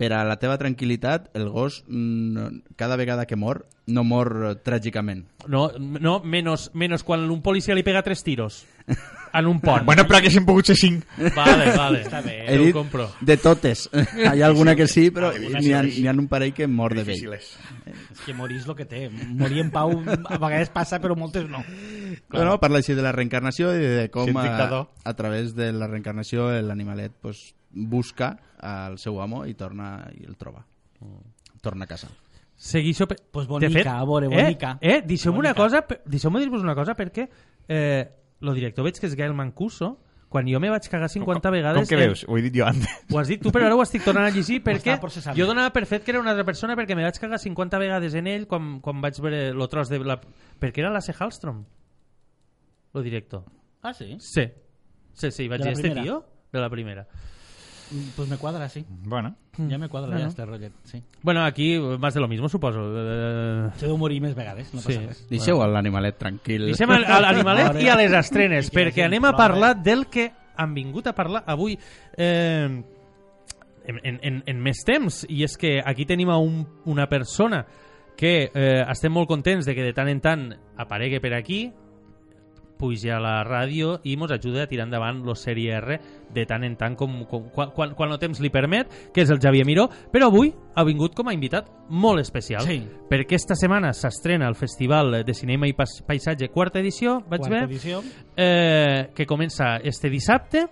Per 0.04 0.12
a 0.12 0.24
la 0.28 0.36
teva 0.36 0.58
tranquil·litat, 0.60 1.30
el 1.40 1.48
gos, 1.48 1.84
mm, 1.88 2.76
cada 2.76 2.98
vegada 3.00 3.26
que 3.26 3.38
mor, 3.40 3.64
no 3.88 4.04
mor 4.04 4.30
eh, 4.50 4.56
tràgicament. 4.64 5.24
No, 5.48 5.70
no 5.78 6.20
menos, 6.20 6.72
menos 6.74 7.04
quan 7.04 7.24
un 7.32 7.42
policia 7.44 7.76
li 7.76 7.84
pega 7.84 8.02
tres 8.04 8.24
tiros 8.24 8.66
en 9.34 9.48
un 9.48 9.62
pont. 9.62 9.84
Bueno, 9.88 10.04
però 10.08 10.20
haguessin 10.20 10.46
pogut 10.48 10.68
ser 10.68 10.76
cinc. 10.80 11.06
Vale, 11.36 11.72
vale. 11.78 12.02
Està 12.04 12.20
bé, 12.24 12.36
He 12.48 12.58
ho 12.60 12.66
dit 12.68 12.76
compro. 12.76 13.08
de 13.22 13.38
totes. 13.40 13.86
Hi 14.20 14.42
ha 14.42 14.46
alguna 14.46 14.76
que 14.76 14.88
sí, 14.92 15.10
però 15.12 15.32
n'hi 15.36 15.72
ha, 15.72 15.82
n'hi 15.88 16.08
ha 16.08 16.16
un 16.18 16.28
parell 16.32 16.54
que 16.56 16.68
mor 16.68 16.96
de 16.96 17.08
vell. 17.08 17.34
És 17.40 17.56
que 18.26 18.36
morir 18.36 18.60
és 18.60 18.68
el 18.68 18.76
que 18.76 18.88
té. 18.90 19.08
Morir 19.10 19.64
en 19.64 19.72
pau 19.72 19.96
a 20.04 20.38
vegades 20.38 20.72
passa, 20.76 21.00
però 21.00 21.16
moltes 21.16 21.48
no. 21.50 21.64
Bueno, 22.30 22.60
parla 22.60 22.84
així 22.84 22.96
de 22.96 23.04
la 23.08 23.16
reencarnació 23.16 23.72
i 23.76 23.84
de 24.04 24.08
com 24.12 24.36
a, 24.38 24.86
a 25.04 25.14
través 25.16 25.56
de 25.56 25.72
la 25.74 25.88
reencarnació 25.88 26.52
l'animalet 26.62 27.16
pues, 27.22 27.54
busca 27.74 28.38
al 28.60 28.98
seu 28.98 29.20
amo 29.22 29.44
i 29.46 29.56
torna 29.58 30.10
i 30.14 30.26
el 30.28 30.38
troba. 30.38 30.64
Torna 31.62 31.86
a 31.86 31.88
casa. 31.88 32.10
Seguixo... 32.56 33.08
Pe... 33.08 33.18
Pues 33.32 33.48
De 33.48 33.52
bonica, 33.52 33.74
fet, 33.74 33.88
a 33.88 34.06
veure, 34.06 34.30
bonica. 34.32 34.78
Eh, 34.80 34.98
eh 34.98 35.02
deixeu-me 35.04 35.40
una 35.40 35.54
cosa, 35.58 35.84
deixeu-me 36.06 36.40
dir-vos 36.40 36.64
una 36.64 36.76
cosa, 36.76 36.96
perquè 36.96 37.28
eh, 37.68 38.04
el 38.42 38.54
director 38.56 38.86
veig 38.86 39.00
que 39.00 39.10
és 39.10 39.16
Gael 39.20 39.34
Mancuso, 39.36 39.98
quan 40.34 40.48
jo 40.50 40.58
me 40.62 40.72
vaig 40.74 40.88
cagar 40.90 41.10
50 41.12 41.52
vegades... 41.54 41.84
Com 41.84 41.90
que 41.90 41.98
en- 42.00 42.08
veus? 42.08 42.24
Ho 42.28 42.38
he 42.38 42.44
dit 42.46 42.56
jo 42.58 42.66
antes. 42.66 42.90
Ho 43.12 43.20
has 43.22 43.30
dit 43.30 43.42
tu, 43.42 43.52
però 43.54 43.68
ara 43.68 43.78
ho 43.78 43.84
estic 43.84 44.06
tornant 44.06 44.26
a 44.26 44.34
llegir 44.34 44.62
perquè 44.66 44.96
jo 45.38 45.46
donava 45.50 45.74
per 45.76 45.86
fet 45.90 46.06
que 46.06 46.14
era 46.16 46.22
una 46.24 46.34
altra 46.34 46.46
persona 46.48 46.78
perquè 46.80 46.98
me 46.98 47.06
vaig 47.06 47.20
cagar 47.22 47.38
50 47.42 47.82
vegades 47.84 48.16
en 48.18 48.30
ell 48.32 48.48
quan, 48.50 48.80
quan 48.82 49.04
vaig 49.04 49.20
veure 49.22 49.44
el 49.52 49.68
tros 49.70 49.92
de 49.94 50.02
la... 50.02 50.18
Perquè 50.62 50.82
era 50.82 50.90
Lasse 50.94 51.14
Hallström, 51.14 51.62
el 52.94 53.06
director. 53.06 53.44
Ah, 53.84 53.94
sí? 53.94 54.16
Sí. 54.20 54.48
Sí, 55.14 55.30
sí, 55.30 55.48
vaig 55.48 55.62
la 55.62 55.70
dir, 55.70 55.78
este 55.78 56.02
tio? 56.02 56.24
De 56.54 56.62
la 56.62 56.70
primera. 56.70 57.06
Mm, 57.92 58.10
Pues 58.16 58.30
me 58.30 58.38
cuadra, 58.38 58.70
sí. 58.70 58.86
Bueno, 59.06 59.36
Ja 59.70 59.78
me 59.78 59.88
quadra, 59.90 60.18
ja, 60.18 60.28
este 60.28 60.46
rotllet, 60.46 60.72
sí. 60.84 61.04
Bueno, 61.22 61.44
aquí 61.44 61.78
más 62.00 62.14
de 62.14 62.20
lo 62.22 62.28
mismo, 62.28 62.50
suposo. 62.50 62.80
Eh, 62.96 63.70
Se 63.78 63.86
deu 63.88 63.98
morir 63.98 64.20
més 64.22 64.34
vegades, 64.36 64.74
no 64.74 64.82
Sí. 64.82 64.88
passa 64.94 65.08
res. 65.08 65.28
Deixeu 65.30 65.60
l'animalet 65.68 66.18
tranquil. 66.18 66.66
Deixem 66.72 66.90
l'animalet 66.90 67.82
i 67.84 67.90
a 67.90 67.96
les 67.96 68.12
estrenes, 68.14 68.72
perquè 68.74 69.06
anem 69.06 69.26
a 69.26 69.34
parlar 69.36 69.76
del 69.84 70.08
que 70.08 70.32
han 70.56 70.74
vingut 70.74 71.08
a 71.08 71.14
parlar 71.14 71.44
avui 71.48 71.78
eh, 72.18 72.84
en, 73.86 74.00
en, 74.04 74.20
en, 74.24 74.44
en 74.46 74.62
més 74.64 74.84
temps, 74.86 75.26
i 75.30 75.44
és 75.44 75.58
que 75.60 75.80
aquí 75.84 76.06
tenim 76.06 76.30
a 76.30 76.38
un, 76.38 76.66
una 76.86 77.08
persona 77.10 77.66
que 78.16 78.50
eh, 78.54 78.84
estem 78.90 79.12
molt 79.12 79.28
contents 79.28 79.66
de 79.66 79.74
que 79.76 79.84
de 79.84 79.94
tant 79.94 80.08
en 80.08 80.22
tant 80.22 80.44
aparegui 80.78 81.20
per 81.20 81.34
aquí, 81.34 81.66
puja 82.78 83.18
a 83.18 83.20
la 83.24 83.44
ràdio 83.44 84.00
i 84.04 84.16
mos 84.18 84.32
ajuda 84.32 84.64
a 84.64 84.68
tirar 84.68 84.86
endavant 84.88 85.22
lo 85.26 85.36
sèrie 85.36 85.76
R 85.80 86.00
de 86.34 86.46
tant 86.50 86.64
en 86.66 86.76
tant 86.76 86.96
com, 86.98 87.24
com 87.30 87.50
quan, 87.54 87.72
quan, 87.76 87.94
quan 87.96 88.12
el 88.12 88.20
temps 88.20 88.40
li 88.42 88.50
permet, 88.50 88.90
que 89.14 89.22
és 89.22 89.30
el 89.30 89.40
Javier 89.40 89.66
Miró, 89.66 89.88
però 90.12 90.28
avui 90.32 90.54
ha 90.76 90.84
vingut 90.84 91.14
com 91.16 91.28
a 91.30 91.34
invitat 91.34 91.70
molt 91.90 92.20
especial, 92.20 92.64
Sí. 92.66 92.82
perquè 93.10 93.36
esta 93.36 93.56
setmana 93.56 93.94
s'estrena 93.94 94.48
el 94.48 94.56
Festival 94.56 95.24
de 95.24 95.34
Cinema 95.34 95.68
i 95.68 95.74
Paisatge 95.74 96.50
quarta 96.50 96.80
edició, 96.80 97.20
vaig 97.30 97.42
Quarta 97.42 97.60
bé, 97.60 97.64
edició. 97.74 98.02
eh, 98.36 99.10
que 99.16 99.26
comença 99.26 99.78
este 99.84 100.10
dissabte 100.10 100.66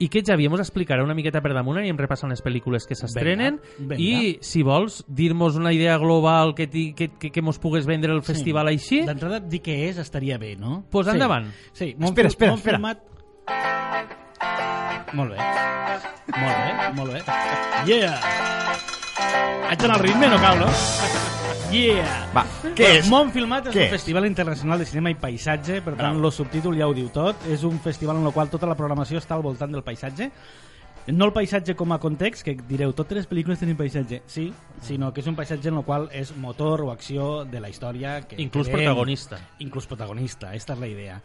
i 0.00 0.08
que 0.08 0.22
Javier 0.24 0.48
mos 0.50 0.60
explicarà 0.64 1.04
una 1.04 1.14
miqueta 1.14 1.42
per 1.44 1.52
damunt 1.52 1.78
i 1.84 1.90
em 1.92 1.98
repassant 2.00 2.32
les 2.32 2.40
pel·lícules 2.42 2.86
que 2.88 2.96
s'estrenen 2.96 3.58
i 4.00 4.38
si 4.40 4.62
vols 4.64 5.02
dir-nos 5.06 5.58
una 5.60 5.74
idea 5.76 5.98
global 6.00 6.54
que, 6.56 6.66
ti, 6.72 6.92
que, 6.96 7.10
que, 7.20 7.30
que 7.30 7.42
mos 7.44 7.58
pugues 7.60 7.84
vendre 7.86 8.12
el 8.16 8.22
festival 8.24 8.72
així 8.72 9.02
D'entrada, 9.06 9.40
dir 9.44 9.60
què 9.64 9.76
és 9.90 9.98
estaria 10.00 10.38
bé, 10.40 10.56
no? 10.56 10.82
Pues 10.90 11.06
Sí. 11.06 11.12
endavant. 11.14 11.50
Sí, 11.72 11.94
Espera, 12.00 12.28
espera, 12.28 12.54
espera. 12.54 12.78
Filmat... 12.78 13.04
Molt 15.12 15.32
bé. 15.32 15.38
Molt 16.30 16.56
bé, 16.56 16.92
molt 16.96 17.12
bé. 17.12 17.20
Yeah! 17.90 18.16
Haig 19.68 19.78
d'anar 19.82 19.96
al 19.98 20.02
ritme, 20.06 20.28
no 20.30 20.38
cal, 20.40 20.58
no? 20.64 21.39
Yeah! 21.70 22.30
Va, 22.34 22.42
què 22.74 22.88
és? 22.98 23.08
Mont 23.10 23.30
Filmat 23.34 23.68
és 23.70 23.74
Què 23.76 23.84
un 23.84 23.86
és? 23.86 23.92
festival 23.94 24.26
internacional 24.26 24.80
de 24.82 24.86
cinema 24.88 25.12
i 25.12 25.16
paisatge, 25.20 25.80
per 25.86 25.94
tant, 25.98 26.18
el 26.18 26.32
subtítol 26.34 26.74
ja 26.78 26.88
ho 26.90 26.94
diu 26.96 27.10
tot. 27.14 27.46
És 27.50 27.62
un 27.68 27.78
festival 27.84 28.18
en 28.18 28.26
el 28.26 28.34
qual 28.34 28.50
tota 28.50 28.66
la 28.66 28.74
programació 28.78 29.20
està 29.22 29.36
al 29.38 29.44
voltant 29.46 29.70
del 29.72 29.84
paisatge. 29.86 30.30
No 31.10 31.24
el 31.24 31.32
paisatge 31.32 31.74
com 31.78 31.94
a 31.94 31.98
context, 31.98 32.44
que 32.44 32.56
direu, 32.68 32.92
totes 32.94 33.16
les 33.22 33.28
pel·lícules 33.30 33.58
tenen 33.62 33.78
paisatge. 33.78 34.20
Sí, 34.30 34.50
sinó 34.84 35.12
que 35.14 35.22
és 35.22 35.30
un 35.30 35.34
paisatge 35.38 35.70
en 35.70 35.78
el 35.80 35.84
qual 35.86 36.08
és 36.12 36.34
motor 36.36 36.82
o 36.84 36.90
acció 36.92 37.44
de 37.48 37.60
la 37.62 37.70
història. 37.70 38.20
Que 38.28 38.36
Inclús 38.42 38.66
veiem. 38.68 38.82
protagonista. 38.84 39.38
Inclús 39.64 39.86
protagonista, 39.86 40.50
aquesta 40.50 40.74
és 40.76 40.78
la 40.82 40.90
idea. 40.90 41.20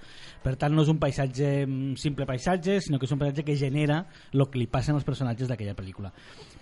Per 0.45 0.53
tant, 0.61 0.75
no 0.77 0.83
és 0.85 0.89
un 0.91 0.99
paisatge, 1.01 1.65
mm, 1.65 1.95
simple 1.97 2.27
paisatge, 2.29 2.77
sinó 2.85 2.99
que 3.01 3.07
és 3.07 3.13
un 3.15 3.17
paisatge 3.17 3.43
que 3.43 3.55
genera 3.57 4.03
el 4.31 4.43
que 4.51 4.59
li 4.61 4.67
passen 4.69 4.93
als 4.93 5.03
personatges 5.03 5.49
d'aquella 5.49 5.73
pel·lícula. 5.73 6.11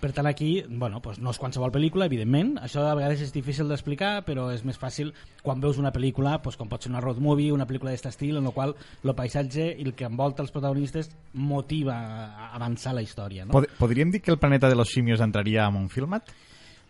Per 0.00 0.12
tant, 0.12 0.26
aquí, 0.26 0.64
bueno, 0.68 1.02
pues 1.02 1.18
no 1.18 1.30
és 1.30 1.38
qualsevol 1.38 1.72
pel·lícula, 1.74 2.06
evidentment, 2.06 2.56
això 2.64 2.80
a 2.88 2.94
vegades 2.94 3.20
és 3.20 3.32
difícil 3.32 3.68
d'explicar, 3.68 4.24
però 4.24 4.48
és 4.54 4.64
més 4.64 4.80
fàcil 4.80 5.12
quan 5.42 5.60
veus 5.60 5.76
una 5.78 5.92
pel·lícula, 5.92 6.40
pues, 6.42 6.56
com 6.56 6.68
pot 6.68 6.82
ser 6.82 6.90
una 6.90 7.02
road 7.04 7.20
movie, 7.20 7.52
una 7.52 7.66
pel·lícula 7.66 7.92
d'aquest 7.92 8.06
estil, 8.06 8.38
en 8.38 8.44
la 8.44 8.52
qual 8.56 8.74
el 9.02 9.14
paisatge 9.14 9.76
i 9.76 9.84
el 9.84 9.92
que 9.94 10.08
envolta 10.08 10.42
els 10.42 10.50
protagonistes 10.50 11.10
motiva 11.34 11.94
a 11.94 12.54
avançar 12.56 12.94
la 12.94 13.02
història. 13.02 13.44
No? 13.44 13.52
Pod 13.52 13.68
podríem 13.78 14.10
dir 14.10 14.22
que 14.22 14.32
el 14.32 14.38
planeta 14.38 14.68
de 14.68 14.76
los 14.76 14.88
simios 14.88 15.20
entraria 15.20 15.68
en 15.68 15.76
un 15.76 15.90
filmat? 15.90 16.32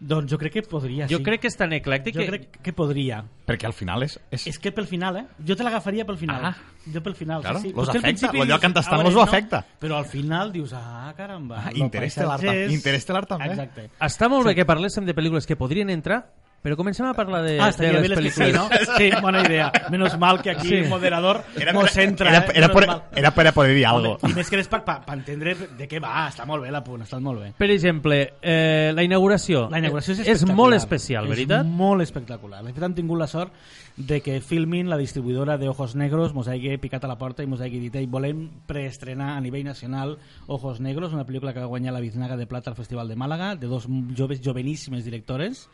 Doncs 0.00 0.30
jo 0.32 0.36
crec 0.38 0.52
que 0.52 0.62
podria, 0.62 1.06
Jo 1.08 1.18
sí. 1.18 1.22
crec 1.24 1.40
que 1.40 1.48
és 1.48 1.56
tan 1.56 1.72
eclèctic 1.72 2.14
Jo 2.16 2.20
que... 2.20 2.26
crec 2.26 2.58
que 2.62 2.72
podria. 2.72 3.22
Perquè 3.46 3.64
al 3.66 3.72
final 3.72 4.02
és... 4.02 4.18
és... 4.30 4.46
És 4.50 4.58
que 4.58 4.72
pel 4.74 4.86
final, 4.90 5.16
eh? 5.16 5.24
Jo 5.46 5.56
te 5.56 5.64
l'agafaria 5.64 6.04
pel 6.04 6.18
final. 6.18 6.44
Ah. 6.50 6.54
Jo 6.92 7.00
pel 7.02 7.14
final, 7.14 7.40
Claro, 7.42 7.60
sí, 7.60 7.68
sí. 7.68 7.74
los 7.74 7.86
Potser 7.86 8.00
al 8.00 8.04
afecta, 8.04 8.08
principi 8.28 8.38
allò 8.42 8.46
dius, 8.46 8.60
que 8.60 8.94
"A 8.94 8.98
los 8.98 9.14
veure, 9.14 9.22
ho 9.22 9.24
no", 9.24 9.30
afecta. 9.32 9.64
Però 9.80 9.96
al 9.96 10.04
final 10.06 10.52
dius, 10.52 10.72
ah, 10.74 11.14
caramba. 11.16 11.62
Ah, 11.66 11.70
los 11.70 11.78
Interestelar 11.80 12.40
tam- 12.40 12.70
Interestelar 12.70 13.26
també. 13.26 13.48
Exacte. 13.54 13.88
Està 14.00 14.28
molt 14.28 14.46
bé 14.46 14.54
que 14.54 14.66
parléssim 14.66 15.04
de 15.06 15.14
pel·lícules 15.14 15.46
que 15.46 15.56
podrien 15.56 15.88
entrar, 15.90 16.26
però 16.64 16.78
comencem 16.80 17.04
a 17.04 17.12
parlar 17.12 17.42
de, 17.44 17.58
ah, 17.60 17.68
de 17.76 17.90
les 17.92 18.08
les 18.08 18.18
que 18.18 18.30
sí, 18.32 18.40
pel·lícules. 18.40 18.54
no? 18.56 18.96
Sí, 18.96 19.10
bona 19.20 19.42
idea. 19.44 19.66
Menos 19.92 20.16
mal 20.18 20.40
que 20.40 20.50
aquí 20.54 20.68
Sí. 20.68 20.74
el 20.76 20.88
moderador 20.88 21.42
Era, 21.60 21.74
mos 21.76 21.94
entra, 21.98 22.30
era, 22.30 22.38
eh? 22.38 22.52
era, 22.54 22.68
Menos 22.68 22.70
por, 22.72 22.86
mal. 22.86 23.02
era 23.14 23.30
per 23.34 23.46
a 23.48 23.52
poder 23.52 23.74
dir 23.76 23.84
algo. 23.86 24.16
I 24.24 24.32
més 24.32 24.48
que 24.48 24.56
res 24.56 24.68
per, 24.72 24.80
per, 24.82 25.02
per 25.04 25.18
entendre 25.18 25.52
de 25.76 25.86
què 25.90 26.00
va. 26.00 26.24
Està 26.32 26.46
molt 26.48 26.64
bé 26.64 26.72
l'apunt, 26.72 27.04
està 27.04 27.20
molt 27.20 27.42
bé. 27.42 27.50
Per 27.58 27.68
exemple, 27.70 28.18
eh, 28.40 28.92
la 28.96 29.04
inauguració. 29.04 29.66
La 29.70 29.78
inauguració 29.78 30.14
és, 30.14 30.20
és 30.20 30.28
espectacular. 30.38 30.56
molt 30.56 30.74
especial, 30.80 31.28
veritat? 31.28 31.66
És 31.68 31.70
molt 31.84 32.00
espectacular. 32.02 32.62
De 32.64 32.72
fet, 32.72 32.82
hem 32.88 32.94
tingut 32.96 33.20
la 33.20 33.26
sort 33.28 33.52
de 33.96 34.22
que 34.24 34.40
Filmin, 34.40 34.88
la 34.88 34.96
distribuïdora 34.96 35.58
de 35.58 35.68
Ojos 35.68 35.94
Negros, 35.94 36.32
mos 36.34 36.48
hagi 36.48 36.78
picat 36.82 37.04
a 37.04 37.08
la 37.12 37.18
porta 37.20 37.44
i 37.44 37.46
mos 37.46 37.60
hagi 37.60 37.78
dit 37.78 37.94
«Ei, 38.00 38.06
volem 38.10 38.48
preestrenar 38.66 39.36
a 39.36 39.40
nivell 39.44 39.62
nacional 39.68 40.16
Ojos 40.48 40.80
Negros, 40.80 41.12
una 41.12 41.26
pel·lícula 41.26 41.52
que 41.52 41.60
va 41.60 41.66
guanyar 41.70 41.92
la 41.92 42.00
Biznaga 42.00 42.36
de 42.40 42.46
Plata 42.46 42.70
al 42.70 42.76
Festival 42.76 43.06
de 43.06 43.14
Màlaga, 43.20 43.54
de 43.54 43.66
dos 43.68 43.86
joves, 44.16 44.40
joveníssimes 44.42 45.04
directores, 45.04 45.68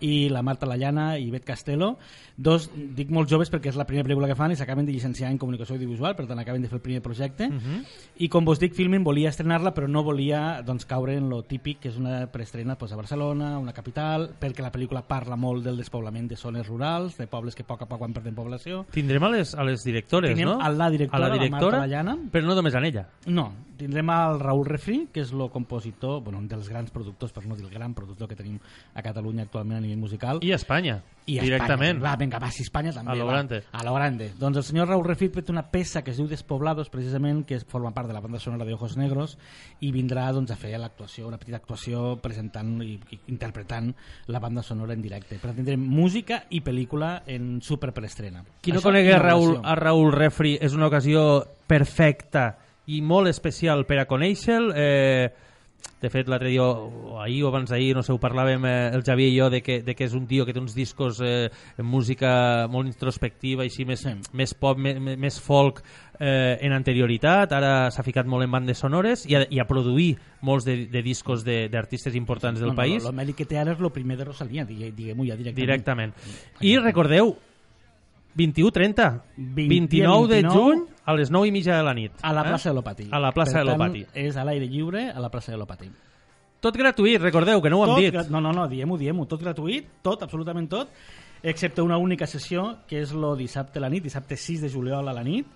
i 0.00 0.28
la 0.28 0.42
Marta 0.42 0.66
Lallana 0.66 1.18
i 1.18 1.30
Bet 1.30 1.44
Castelo 1.44 1.96
dos, 2.36 2.70
dic 2.74 3.10
molt 3.10 3.28
joves 3.28 3.50
perquè 3.50 3.68
és 3.72 3.76
la 3.76 3.84
primera 3.86 4.06
pel·lícula 4.06 4.28
que 4.30 4.36
fan 4.38 4.52
i 4.52 4.56
s'acaben 4.56 4.86
de 4.86 4.92
llicenciar 4.92 5.30
en 5.32 5.38
comunicació 5.38 5.74
audiovisual 5.74 6.14
per 6.14 6.26
tant 6.28 6.38
acaben 6.38 6.62
de 6.62 6.68
fer 6.68 6.76
el 6.78 6.82
primer 6.82 7.02
projecte 7.02 7.48
Mhm. 7.48 7.82
i 8.18 8.28
com 8.28 8.44
vos 8.44 8.60
dic, 8.60 8.74
Filmin 8.74 9.02
volia 9.04 9.28
estrenar-la 9.30 9.74
però 9.74 9.88
no 9.88 10.02
volia 10.04 10.62
doncs, 10.62 10.84
caure 10.86 11.16
en 11.16 11.28
lo 11.28 11.42
típic 11.42 11.80
que 11.80 11.88
és 11.88 11.96
una 11.96 12.26
preestrena 12.30 12.76
pues, 12.78 12.92
a 12.92 12.96
Barcelona, 12.96 13.58
una 13.58 13.72
capital 13.72 14.30
perquè 14.40 14.60
la 14.62 14.70
pel·lícula 14.72 15.02
parla 15.06 15.36
molt 15.36 15.64
del 15.64 15.76
despoblament 15.76 16.28
de 16.28 16.36
zones 16.36 16.66
rurals, 16.68 17.16
de 17.18 17.26
pobles 17.26 17.54
que 17.54 17.62
a 17.62 17.66
poc 17.66 17.82
a 17.82 17.86
poc 17.86 18.00
van 18.00 18.12
perdent 18.12 18.34
població 18.36 18.84
Tindrem 18.92 19.24
a 19.24 19.30
les, 19.30 19.54
a 19.54 19.64
les 19.64 19.82
directores, 19.84 20.30
Tindrem 20.30 20.56
no? 20.56 20.60
a 20.64 20.68
la 20.70 20.90
directora, 20.90 21.16
a 21.16 21.28
la 21.28 21.34
la 21.34 21.42
directora 21.42 21.78
Marta 21.78 21.86
Lallana. 21.86 22.16
però 22.30 22.44
no 22.46 22.54
només 22.54 22.74
en 22.74 22.84
ella. 22.84 23.08
no, 23.26 23.52
tindrem 23.78 24.10
al 24.10 24.40
Raül 24.40 24.66
Refri, 24.66 25.08
que 25.12 25.20
és 25.20 25.30
el 25.32 25.50
compositor, 25.50 26.20
bueno, 26.22 26.38
un 26.38 26.48
dels 26.48 26.68
grans 26.68 26.90
productors, 26.90 27.32
per 27.32 27.46
no 27.46 27.54
dir 27.54 27.64
el 27.64 27.70
gran 27.70 27.94
productor 27.94 28.26
que 28.28 28.34
tenim 28.34 28.58
a 28.94 29.02
Catalunya 29.02 29.44
actualment 29.44 29.78
a 29.78 29.80
nivell 29.88 30.02
musical. 30.04 30.38
I 30.44 30.52
a 30.52 30.58
Espanya, 30.60 31.00
I 31.28 31.38
a 31.40 31.42
directament. 31.44 31.96
Espanya. 31.98 32.04
Va, 32.04 32.16
vinga, 32.20 32.38
va, 32.40 32.50
si 32.52 32.62
Espanya 32.64 32.92
també. 32.92 33.12
A 33.12 33.16
lo 33.16 33.26
va. 33.26 33.32
grande. 33.34 33.62
A 33.72 33.82
lo 33.84 33.94
grande. 33.96 34.30
Doncs 34.38 34.60
el 34.60 34.64
senyor 34.68 34.88
Raúl 34.88 35.04
Refit 35.08 35.34
fet 35.40 35.50
una 35.52 35.64
peça 35.72 36.02
que 36.04 36.12
es 36.12 36.20
diu 36.20 36.28
Despoblados, 36.30 36.88
precisament, 36.92 37.42
que 37.48 37.58
forma 37.60 37.90
part 37.96 38.08
de 38.08 38.14
la 38.16 38.20
banda 38.24 38.38
sonora 38.40 38.64
de 38.64 38.74
Ojos 38.76 38.96
Negros, 39.00 39.36
i 39.80 39.90
vindrà 39.92 40.28
doncs, 40.32 40.52
a 40.52 40.56
fer 40.60 40.74
l'actuació, 40.78 41.26
una 41.28 41.40
petita 41.40 41.58
actuació 41.58 42.16
presentant 42.22 42.76
i, 42.84 42.94
i 43.10 43.20
interpretant 43.32 43.90
la 44.28 44.38
banda 44.40 44.62
sonora 44.62 44.94
en 44.96 45.02
directe. 45.02 45.36
Per 45.40 45.50
tant, 45.50 45.58
tindrem 45.58 45.80
música 45.82 46.44
i 46.50 46.62
pel·lícula 46.64 47.22
en 47.26 47.58
super 47.64 47.92
preestrena. 47.96 48.44
Qui 48.60 48.72
no 48.72 48.80
Això, 48.80 48.88
conegui 48.92 49.12
a 49.12 49.18
inauguració. 49.20 49.60
a 49.64 49.74
Raül 49.80 50.12
Refri 50.12 50.56
és 50.60 50.74
una 50.76 50.88
ocasió 50.88 51.26
perfecta 51.66 52.58
i 52.88 53.02
molt 53.04 53.28
especial 53.28 53.84
per 53.84 53.98
a 54.00 54.06
conèixer-lo. 54.08 54.72
Eh, 54.74 55.28
de 56.00 56.10
fet, 56.10 56.28
l'altre 56.30 56.46
dia, 56.52 56.62
o 56.62 57.18
ahir 57.20 57.40
o 57.42 57.48
abans 57.48 57.70
d'ahir, 57.70 57.92
no 57.96 58.04
sé, 58.06 58.12
ho 58.14 58.20
parlàvem 58.22 58.62
eh, 58.70 58.90
el 58.94 59.02
Javier 59.02 59.32
i 59.32 59.38
jo, 59.40 59.48
de 59.50 59.58
que, 59.66 59.80
de 59.82 59.96
que 59.98 60.04
és 60.06 60.12
un 60.14 60.28
tio 60.30 60.44
que 60.46 60.52
té 60.54 60.60
uns 60.62 60.76
discos 60.76 61.18
eh, 61.26 61.48
en 61.76 61.86
música 61.90 62.68
molt 62.70 62.86
introspectiva, 62.86 63.64
així 63.66 63.84
més, 63.84 64.04
Sí. 64.06 64.12
més 64.32 64.54
pop, 64.54 64.78
més, 64.78 65.00
més 65.00 65.40
folk 65.42 65.82
eh, 66.20 66.56
en 66.62 66.72
anterioritat, 66.72 67.50
ara 67.52 67.90
s'ha 67.90 68.04
ficat 68.06 68.26
molt 68.30 68.46
en 68.46 68.54
bandes 68.54 68.78
sonores 68.78 69.26
i 69.26 69.34
a, 69.34 69.42
i 69.50 69.58
a 69.58 69.66
produir 69.66 70.12
molts 70.46 70.64
de, 70.64 70.86
de 70.86 71.02
discos 71.02 71.42
de- 71.44 71.68
d'artistes 71.68 72.14
importants 72.14 72.60
del 72.60 72.70
no, 72.70 72.78
país. 72.78 73.02
No, 73.02 73.10
el 73.10 73.16
mèrit 73.18 73.34
que 73.42 73.46
té 73.50 73.58
ara 73.58 73.74
és 73.74 73.82
el 73.82 73.90
primer 73.90 74.16
de 74.18 74.24
Rosalia, 74.30 74.64
digue- 74.64 74.92
diguem-ho 74.94 75.26
ja 75.26 75.34
directament. 75.34 75.66
Directament. 75.66 76.14
I 76.62 76.78
recordeu, 76.78 77.34
21-30, 78.36 79.22
29 79.36 80.28
de 80.28 80.42
29 80.42 80.52
juny 80.52 80.84
a 81.04 81.14
les 81.14 81.30
9 81.30 81.48
i 81.48 81.52
mitja 81.52 81.76
de 81.76 81.82
la 81.82 81.94
nit. 81.94 82.12
A 82.22 82.32
la 82.32 82.42
eh? 82.42 82.48
plaça 82.48 82.68
de 82.70 82.74
l'Opati. 82.74 83.08
A 83.10 83.18
la 83.18 83.32
plaça 83.32 83.58
per 83.58 83.64
de 83.64 83.70
l'Opati. 83.70 84.04
És 84.14 84.36
a 84.36 84.44
l'aire 84.44 84.66
lliure 84.68 85.08
a 85.10 85.20
la 85.20 85.30
plaça 85.30 85.52
de 85.52 85.58
l'Opati. 85.58 85.90
Tot 86.60 86.76
gratuït, 86.76 87.20
recordeu, 87.22 87.62
que 87.62 87.70
no 87.70 87.78
ho 87.78 87.84
hem 87.86 87.94
tot, 87.94 87.98
dit. 88.02 88.12
gra- 88.12 88.26
No, 88.30 88.40
no, 88.40 88.52
no, 88.52 88.66
diem-ho, 88.68 88.98
diem-ho. 88.98 89.26
Tot 89.30 89.40
gratuït, 89.40 89.86
tot, 90.02 90.22
absolutament 90.22 90.68
tot, 90.68 90.88
excepte 91.42 91.82
una 91.82 91.96
única 91.98 92.26
sessió, 92.26 92.78
que 92.88 93.00
és 93.00 93.12
lo 93.12 93.36
dissabte 93.36 93.78
a 93.78 93.82
la 93.82 93.88
nit, 93.88 94.02
dissabte 94.02 94.36
6 94.36 94.62
de 94.62 94.68
juliol 94.68 95.08
a 95.08 95.12
la 95.14 95.22
nit, 95.22 95.46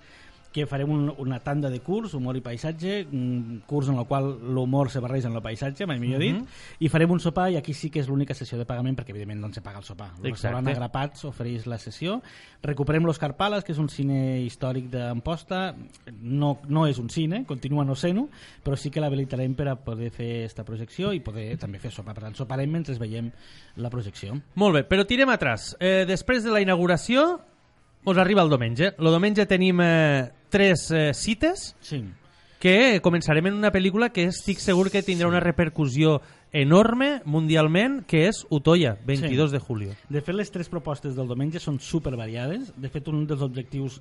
que 0.53 0.67
farem 0.67 0.91
un, 0.91 1.15
una 1.19 1.41
tanda 1.41 1.71
de 1.71 1.81
curs, 1.81 2.13
humor 2.15 2.37
i 2.37 2.43
paisatge, 2.45 3.07
un 3.13 3.63
curs 3.67 3.89
en 3.89 3.97
el 3.99 4.07
qual 4.07 4.39
l'humor 4.55 4.91
se 4.93 5.01
barreja 5.01 5.29
amb 5.29 5.37
el 5.41 5.43
paisatge, 5.43 5.87
mai 5.87 5.99
millor 5.99 6.21
dit, 6.21 6.35
Mhm. 6.37 6.47
i 6.81 6.89
farem 6.89 7.11
un 7.11 7.21
sopar, 7.21 7.51
i 7.51 7.57
aquí 7.57 7.73
sí 7.75 7.91
que 7.91 8.01
és 8.01 8.09
l'única 8.09 8.35
sessió 8.35 8.59
de 8.59 8.65
pagament, 8.67 8.97
perquè 8.99 9.11
evidentment 9.11 9.41
no 9.41 9.53
se 9.53 9.61
paga 9.63 9.79
el 9.79 9.85
sopar. 9.85 10.13
El 10.23 10.31
restaurant 10.31 10.69
Agrapats 10.69 11.25
ofereix 11.25 11.67
la 11.67 11.79
sessió. 11.79 12.23
Recuperem 12.63 13.05
Los 13.05 13.19
Carpalas, 13.19 13.65
que 13.65 13.73
és 13.73 13.79
un 13.79 13.89
cine 13.89 14.41
històric 14.43 14.89
d'Amposta. 14.91 15.75
No, 16.21 16.61
no 16.69 16.87
és 16.87 16.99
un 16.99 17.09
cine, 17.11 17.45
continua 17.47 17.85
no 17.85 17.95
sent-ho, 17.95 18.29
però 18.63 18.77
sí 18.77 18.91
que 18.91 19.01
l'habilitarem 19.01 19.55
per 19.55 19.69
a 19.69 19.77
poder 19.77 20.11
fer 20.11 20.45
esta 20.45 20.65
projecció 20.65 21.13
i 21.13 21.21
poder 21.21 21.57
també 21.59 21.79
fer 21.79 21.91
sopar. 21.91 22.15
Per 22.15 22.25
tant, 22.25 22.35
soparem 22.37 22.71
mentre 22.71 22.93
veiem 22.99 23.31
la 23.77 23.89
projecció. 23.91 24.37
Molt 24.55 24.75
bé, 24.75 24.83
però 24.89 25.07
tirem 25.07 25.29
atràs. 25.33 25.75
Eh, 25.81 26.05
després 26.07 26.45
de 26.45 26.51
la 26.51 26.61
inauguració, 26.61 27.41
us 28.05 28.19
arriba 28.19 28.43
el 28.43 28.49
diumenge. 28.51 28.95
El 28.99 29.11
diumenge 29.13 29.47
tenim 29.47 29.81
eh, 29.83 30.31
tres 30.51 30.91
eh, 30.91 31.13
cites 31.15 31.75
Sí. 31.81 32.03
que 32.59 33.01
començarem 33.03 33.47
en 33.49 33.55
una 33.55 33.73
pel·lícula 33.73 34.11
que 34.13 34.25
estic 34.31 34.59
segur 34.63 34.91
que 34.91 35.03
tindrà 35.03 35.27
una 35.29 35.41
repercussió 35.41 36.21
enorme 36.53 37.23
mundialment, 37.25 38.03
que 38.07 38.27
és 38.29 38.45
Utoya, 38.51 38.99
22 39.07 39.51
Sí. 39.51 39.57
de 39.57 39.59
julio. 39.59 39.95
De 40.09 40.21
fet, 40.21 40.35
les 40.35 40.51
tres 40.53 40.69
propostes 40.69 41.17
del 41.17 41.27
diumenge 41.27 41.59
són 41.59 41.81
super 41.81 42.15
variades. 42.15 42.73
De 42.77 42.89
fet, 42.89 43.09
un 43.09 43.27
dels 43.27 43.41
objectius 43.43 44.01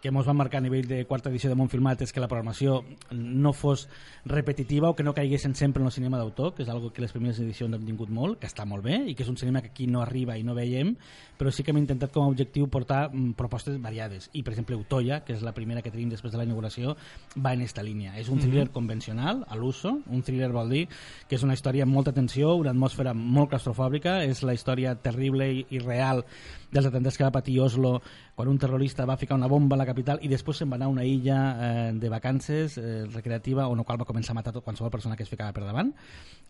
que 0.00 0.08
ens 0.08 0.26
van 0.26 0.36
marcar 0.36 0.58
a 0.58 0.64
nivell 0.64 0.88
de 0.88 1.04
quarta 1.04 1.28
edició 1.30 1.50
de 1.50 1.56
Montfilmat 1.58 2.02
és 2.06 2.12
que 2.12 2.22
la 2.22 2.28
programació 2.28 2.80
no 3.12 3.52
fos 3.52 3.86
repetitiva 4.24 4.90
o 4.90 4.96
que 4.96 5.04
no 5.04 5.14
caiguessin 5.14 5.54
sempre 5.54 5.82
en 5.82 5.86
el 5.90 5.92
cinema 5.92 6.18
d'autor, 6.18 6.54
que 6.54 6.64
és 6.64 6.70
algo 6.72 6.92
que 6.92 7.02
les 7.04 7.12
primeres 7.12 7.40
edicions 7.40 7.76
hem 7.76 7.84
tingut 7.86 8.08
molt, 8.08 8.38
que 8.40 8.48
està 8.48 8.64
molt 8.64 8.84
bé 8.84 9.02
i 9.10 9.14
que 9.14 9.24
és 9.24 9.30
un 9.32 9.36
cinema 9.36 9.60
que 9.60 9.72
aquí 9.72 9.86
no 9.86 10.02
arriba 10.02 10.38
i 10.38 10.44
no 10.44 10.56
veiem, 10.56 10.94
però 11.38 11.52
sí 11.52 11.64
que 11.64 11.74
hem 11.74 11.80
intentat 11.82 12.12
com 12.12 12.24
a 12.24 12.32
objectiu 12.32 12.68
portar 12.72 13.10
mm, 13.10 13.34
propostes 13.36 13.76
variades. 13.80 14.30
I, 14.32 14.42
per 14.42 14.54
exemple, 14.54 14.76
Utoya, 14.76 15.20
que 15.24 15.36
és 15.36 15.44
la 15.44 15.54
primera 15.56 15.82
que 15.84 15.92
tenim 15.92 16.10
després 16.12 16.32
de 16.32 16.40
la 16.40 16.46
inauguració, 16.48 16.96
va 17.36 17.52
en 17.56 17.64
esta 17.64 17.84
línia. 17.84 18.16
És 18.20 18.28
un 18.32 18.40
thriller 18.40 18.70
convencional, 18.72 19.44
a 19.48 19.56
l'uso. 19.56 19.98
Un 20.08 20.24
thriller 20.24 20.50
vol 20.52 20.72
dir 20.72 20.86
que 21.28 21.36
és 21.36 21.44
una 21.44 21.56
història 21.56 21.84
amb 21.84 21.96
molta 21.96 22.12
tensió, 22.16 22.54
una 22.56 22.72
atmosfera 22.74 23.14
molt 23.14 23.52
claustrofòbica, 23.52 24.20
és 24.24 24.44
la 24.44 24.56
història 24.56 24.96
terrible 25.00 25.48
i, 25.52 25.64
i 25.70 25.80
real 25.84 26.24
dels 26.70 26.86
atemptats 26.86 27.18
que 27.18 27.26
va 27.26 27.34
patir 27.34 27.58
Oslo 27.60 27.98
quan 28.40 28.48
un 28.48 28.58
terrorista 28.58 29.04
va 29.04 29.18
ficar 29.20 29.36
una 29.36 29.46
bomba 29.52 29.76
a 29.76 29.82
la 29.82 29.86
capital 29.86 30.18
i 30.24 30.28
després 30.32 30.62
se'n 30.62 30.70
va 30.72 30.78
anar 30.80 30.88
a 30.88 30.94
una 30.96 31.04
illa 31.04 31.38
eh, 31.60 31.92
de 31.92 32.08
vacances 32.08 32.78
eh, 32.80 33.04
recreativa 33.12 33.68
on 33.68 33.78
el 33.78 33.84
qual 33.84 34.00
va 34.00 34.08
començar 34.08 34.32
a 34.32 34.40
matar 34.40 34.54
tot 34.56 34.64
qualsevol 34.64 34.90
persona 34.90 35.16
que 35.18 35.22
es 35.26 35.28
ficava 35.30 35.52
per 35.52 35.66
davant 35.66 35.92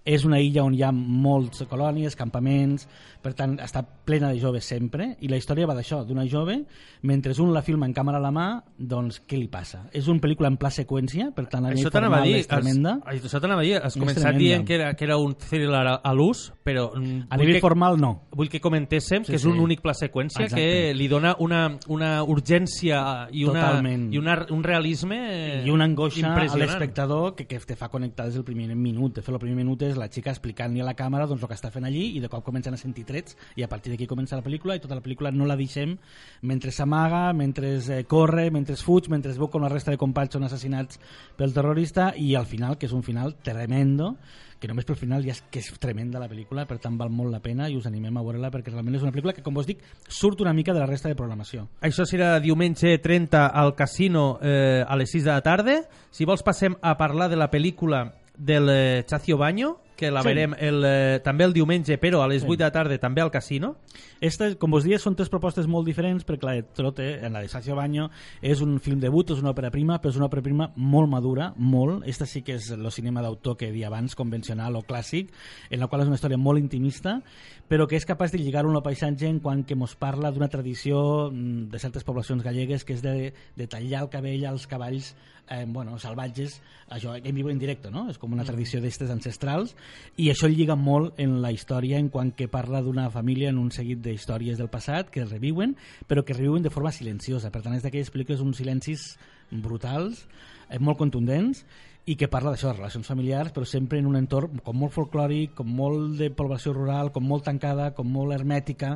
és 0.07 0.23
una 0.25 0.39
illa 0.41 0.63
on 0.65 0.73
hi 0.73 0.81
ha 0.83 0.93
molts 0.95 1.61
colònies, 1.69 2.15
campaments, 2.17 2.87
per 3.21 3.35
tant 3.37 3.59
està 3.61 3.83
plena 3.85 4.31
de 4.33 4.39
joves 4.41 4.65
sempre 4.65 5.11
i 5.21 5.29
la 5.29 5.37
història 5.37 5.67
va 5.69 5.75
d'això, 5.77 6.05
d'una 6.09 6.25
jove 6.31 6.61
mentre 7.03 7.35
un 7.41 7.53
la 7.53 7.61
filma 7.63 7.87
en 7.87 7.93
càmera 7.97 8.17
a 8.17 8.23
la 8.23 8.31
mà 8.33 8.47
doncs 8.79 9.21
què 9.29 9.37
li 9.39 9.49
passa? 9.49 9.83
És 9.93 10.09
una 10.09 10.21
pel·lícula 10.21 10.49
en 10.49 10.57
pla 10.57 10.71
seqüència 10.71 11.31
per 11.37 11.47
tant 11.51 11.67
la 11.67 11.75
llei 11.75 11.85
formal 11.91 12.25
dir, 12.25 12.37
és 12.41 12.49
tremenda 12.49 12.95
has, 13.05 13.21
això 13.25 13.41
t'anava 13.43 13.61
a 13.61 13.65
dir, 13.65 13.77
has 13.83 13.97
començat 13.99 14.37
dient 14.39 14.65
que 14.65 14.75
era, 14.79 14.95
que 14.95 15.05
era 15.05 15.19
un 15.19 15.35
thriller 15.35 15.83
a, 15.99 16.13
l'ús, 16.15 16.47
però... 16.65 16.91
mm, 16.97 17.27
a 17.29 17.37
nivell 17.37 17.59
que- 17.59 17.61
formal 17.67 17.99
no 18.01 18.13
Vull 18.31 18.49
que 18.49 18.61
comentéssim 18.61 19.25
Sí, 19.25 19.33
que 19.33 19.37
és 19.37 19.43
sí. 19.43 19.49
un 19.49 19.59
únic 19.61 19.81
pla 19.83 19.93
seqüència 19.93 20.45
Exacte. 20.47 20.61
que 20.63 20.95
li 20.95 21.09
dona 21.09 21.35
una, 21.41 21.77
una 21.89 22.23
urgència 22.23 23.29
i, 23.33 23.45
una, 23.45 23.63
Totalment. 23.63 24.09
i 24.13 24.19
una, 24.21 24.37
un 24.53 24.65
realisme 24.65 25.19
i 25.65 25.71
una 25.73 25.87
angoixa 25.89 26.35
a 26.35 26.59
l'espectador 26.61 27.35
que, 27.39 27.47
que 27.49 27.61
te 27.65 27.77
fa 27.79 27.89
connectar 27.89 28.27
des 28.29 28.37
del 28.39 28.45
primer 28.45 28.75
minut. 28.75 29.15
De 29.17 29.23
fet, 29.23 29.33
el 29.33 29.41
primer 29.43 29.57
minut 29.63 29.83
és 29.87 29.97
la 30.01 30.11
xica 30.13 30.35
explicant-li 30.35 30.83
a 30.83 30.89
la 30.89 30.97
càmera 30.99 31.29
doncs, 31.31 31.43
el 31.43 31.51
que 31.51 31.59
està 31.59 31.73
fent 31.73 31.89
allí 31.89 32.11
i 32.19 32.23
de 32.23 32.29
cop 32.33 32.45
comencen 32.45 32.75
a 32.75 32.81
sentir 32.81 33.07
trets 33.09 33.37
i 33.57 33.65
a 33.65 33.71
partir 33.71 33.95
d'aquí 33.95 34.09
comença 34.11 34.39
la 34.39 34.45
pel·lícula 34.47 34.77
i 34.77 34.85
tota 34.85 34.99
la 34.99 35.05
pel·lícula 35.05 35.33
no 35.33 35.49
la 35.49 35.57
deixem 35.59 35.97
mentre 36.43 36.75
s'amaga, 36.75 37.31
mentre 37.33 37.77
eh, 37.79 38.05
corre, 38.05 38.51
mentre 38.51 38.77
fuig, 38.77 39.09
mentre 39.13 39.33
veu 39.39 39.49
com 39.49 39.65
la 39.65 39.73
resta 39.73 39.95
de 39.95 40.01
companys 40.01 40.37
són 40.37 40.47
assassinats 40.47 41.01
pel 41.39 41.55
terrorista 41.57 42.13
i 42.17 42.35
al 42.37 42.47
final, 42.47 42.77
que 42.79 42.89
és 42.91 42.95
un 42.97 43.05
final 43.07 43.37
tremendo, 43.45 44.17
que 44.61 44.69
només 44.69 44.87
pel 44.87 44.99
final 45.01 45.25
ja 45.25 45.33
és 45.33 45.41
que 45.51 45.63
és 45.63 45.71
tremenda 45.81 46.21
la 46.21 46.29
pel·lícula, 46.31 46.67
per 46.69 46.79
tant 46.83 46.99
val 47.01 47.11
molt 47.11 47.33
la 47.33 47.41
pena 47.43 47.69
i 47.71 47.79
us 47.79 47.89
animem 47.89 48.21
a 48.21 48.25
veure-la 48.27 48.53
perquè 48.53 48.73
realment 48.75 48.99
és 48.99 49.05
una 49.07 49.13
pel·lícula 49.15 49.35
que, 49.37 49.45
com 49.45 49.57
vos 49.57 49.69
dic, 49.69 49.81
surt 50.07 50.45
una 50.45 50.53
mica 50.57 50.75
de 50.77 50.83
la 50.83 50.89
resta 50.91 51.09
de 51.09 51.19
programació. 51.19 51.67
Això 51.81 52.05
serà 52.09 52.35
diumenge 52.45 52.99
30 53.01 53.47
al 53.49 53.75
casino 53.75 54.39
eh, 54.43 54.85
a 54.87 54.99
les 55.01 55.17
6 55.17 55.25
de 55.25 55.33
la 55.33 55.45
tarda. 55.47 55.77
Si 56.13 56.29
vols 56.29 56.45
passem 56.45 56.77
a 56.83 56.97
parlar 57.01 57.31
de 57.33 57.41
la 57.41 57.51
pel·lícula 57.51 58.05
del 58.37 58.69
eh, 58.73 59.05
Chacio 59.07 59.39
Baño, 59.39 59.79
que 60.01 60.11
la 60.11 60.23
Sí. 60.23 60.29
verem 60.33 60.55
el, 60.59 60.81
eh, 60.85 61.21
també 61.23 61.45
el 61.45 61.53
diumenge, 61.53 61.99
però 62.01 62.23
a 62.25 62.29
les 62.29 62.41
Sí. 62.43 62.49
8 62.49 62.57
de 62.59 62.65
la 62.65 62.73
tarda 62.73 62.97
també 62.99 63.21
al 63.21 63.31
casino. 63.31 63.77
Esta, 64.21 64.55
com 64.57 64.71
vos 64.73 64.85
dies, 64.85 65.03
són 65.03 65.15
tres 65.17 65.29
propostes 65.29 65.67
molt 65.69 65.87
diferents 65.87 66.25
perquè 66.27 66.45
la 66.45 66.53
de 66.57 66.63
Trote, 66.63 67.25
en 67.25 67.33
la 67.35 67.41
de 67.41 67.49
Sacio 67.49 67.77
Baño, 67.77 68.11
és 68.43 68.61
un 68.61 68.81
film 68.81 68.99
debut, 69.01 69.31
és 69.31 69.39
una 69.41 69.51
òpera 69.53 69.71
prima, 69.71 70.01
però 70.01 70.11
és 70.11 70.17
una 70.17 70.27
òpera 70.29 70.43
prima 70.43 70.73
molt 70.77 71.09
madura, 71.11 71.53
molt. 71.57 72.03
Esta 72.07 72.25
sí 72.27 72.43
que 72.43 72.55
és 72.55 72.71
el 72.71 72.91
cinema 72.91 73.21
d'autor 73.23 73.57
que 73.57 73.71
dia 73.71 73.87
abans, 73.89 74.15
convencional 74.17 74.75
o 74.77 74.83
clàssic, 74.83 75.29
en 75.71 75.81
la 75.81 75.87
qual 75.89 76.03
és 76.03 76.09
una 76.09 76.17
història 76.17 76.39
molt 76.39 76.59
intimista, 76.59 77.23
però 77.69 77.87
que 77.87 77.97
és 77.97 78.07
capaç 78.07 78.33
de 78.33 78.39
lligar-ho 78.39 78.71
al 78.75 78.83
paisatge 78.83 79.29
en 79.29 79.39
quant 79.41 79.65
que 79.67 79.77
mos 79.77 79.95
parla 79.97 80.31
d'una 80.33 80.49
tradició 80.49 81.31
mm, 81.31 81.69
de 81.71 81.79
certes 81.79 82.05
poblacions 82.05 82.43
gallegues 82.43 82.85
que 82.85 82.95
és 82.95 83.03
de, 83.03 83.33
de 83.57 83.67
tallar 83.67 84.03
el 84.03 84.09
cabell 84.09 84.45
als 84.47 84.67
cavalls 84.67 85.15
eh, 85.51 85.65
bueno, 85.67 85.99
salvatges, 85.99 86.61
això 86.89 87.17
en 87.17 87.35
viu 87.35 87.49
en 87.51 87.59
directe, 87.59 87.91
no? 87.91 88.09
És 88.09 88.19
com 88.19 88.33
una 88.33 88.45
tradició 88.45 88.81
d'estes 88.81 89.11
ancestrals 89.11 89.75
i 90.21 90.29
això 90.31 90.49
lliga 90.51 90.77
molt 90.77 91.19
en 91.23 91.39
la 91.43 91.53
història 91.55 91.99
en 91.99 92.11
quant 92.13 92.33
que 92.37 92.49
parla 92.49 92.83
d'una 92.85 93.09
família 93.11 93.51
en 93.51 93.59
un 93.59 93.71
seguit 93.75 94.03
d'històries 94.05 94.59
del 94.59 94.69
passat 94.73 95.11
que 95.11 95.25
reviuen, 95.25 95.77
però 96.07 96.25
que 96.25 96.37
reviuen 96.37 96.63
de 96.63 96.73
forma 96.73 96.93
silenciosa. 96.93 97.51
Per 97.51 97.63
tant, 97.65 97.77
és 97.77 97.85
d'aquelles 97.87 98.13
pel·lícules 98.13 98.43
uns 98.45 98.61
silencis 98.61 99.15
brutals, 99.51 100.27
eh, 100.69 100.79
molt 100.79 100.99
contundents, 100.99 101.65
i 102.07 102.17
que 102.17 102.29
parla 102.33 102.51
d'això, 102.51 102.71
de 102.71 102.79
relacions 102.79 103.07
familiars, 103.07 103.53
però 103.53 103.67
sempre 103.69 103.99
en 104.01 104.07
un 104.09 104.17
entorn 104.17 104.59
com 104.65 104.77
molt 104.81 104.95
folclòric, 104.95 105.53
com 105.55 105.69
molt 105.69 106.17
de 106.19 106.31
població 106.35 106.73
rural, 106.73 107.13
com 107.13 107.27
molt 107.29 107.45
tancada, 107.45 107.91
com 107.95 108.09
molt 108.11 108.33
hermètica, 108.33 108.95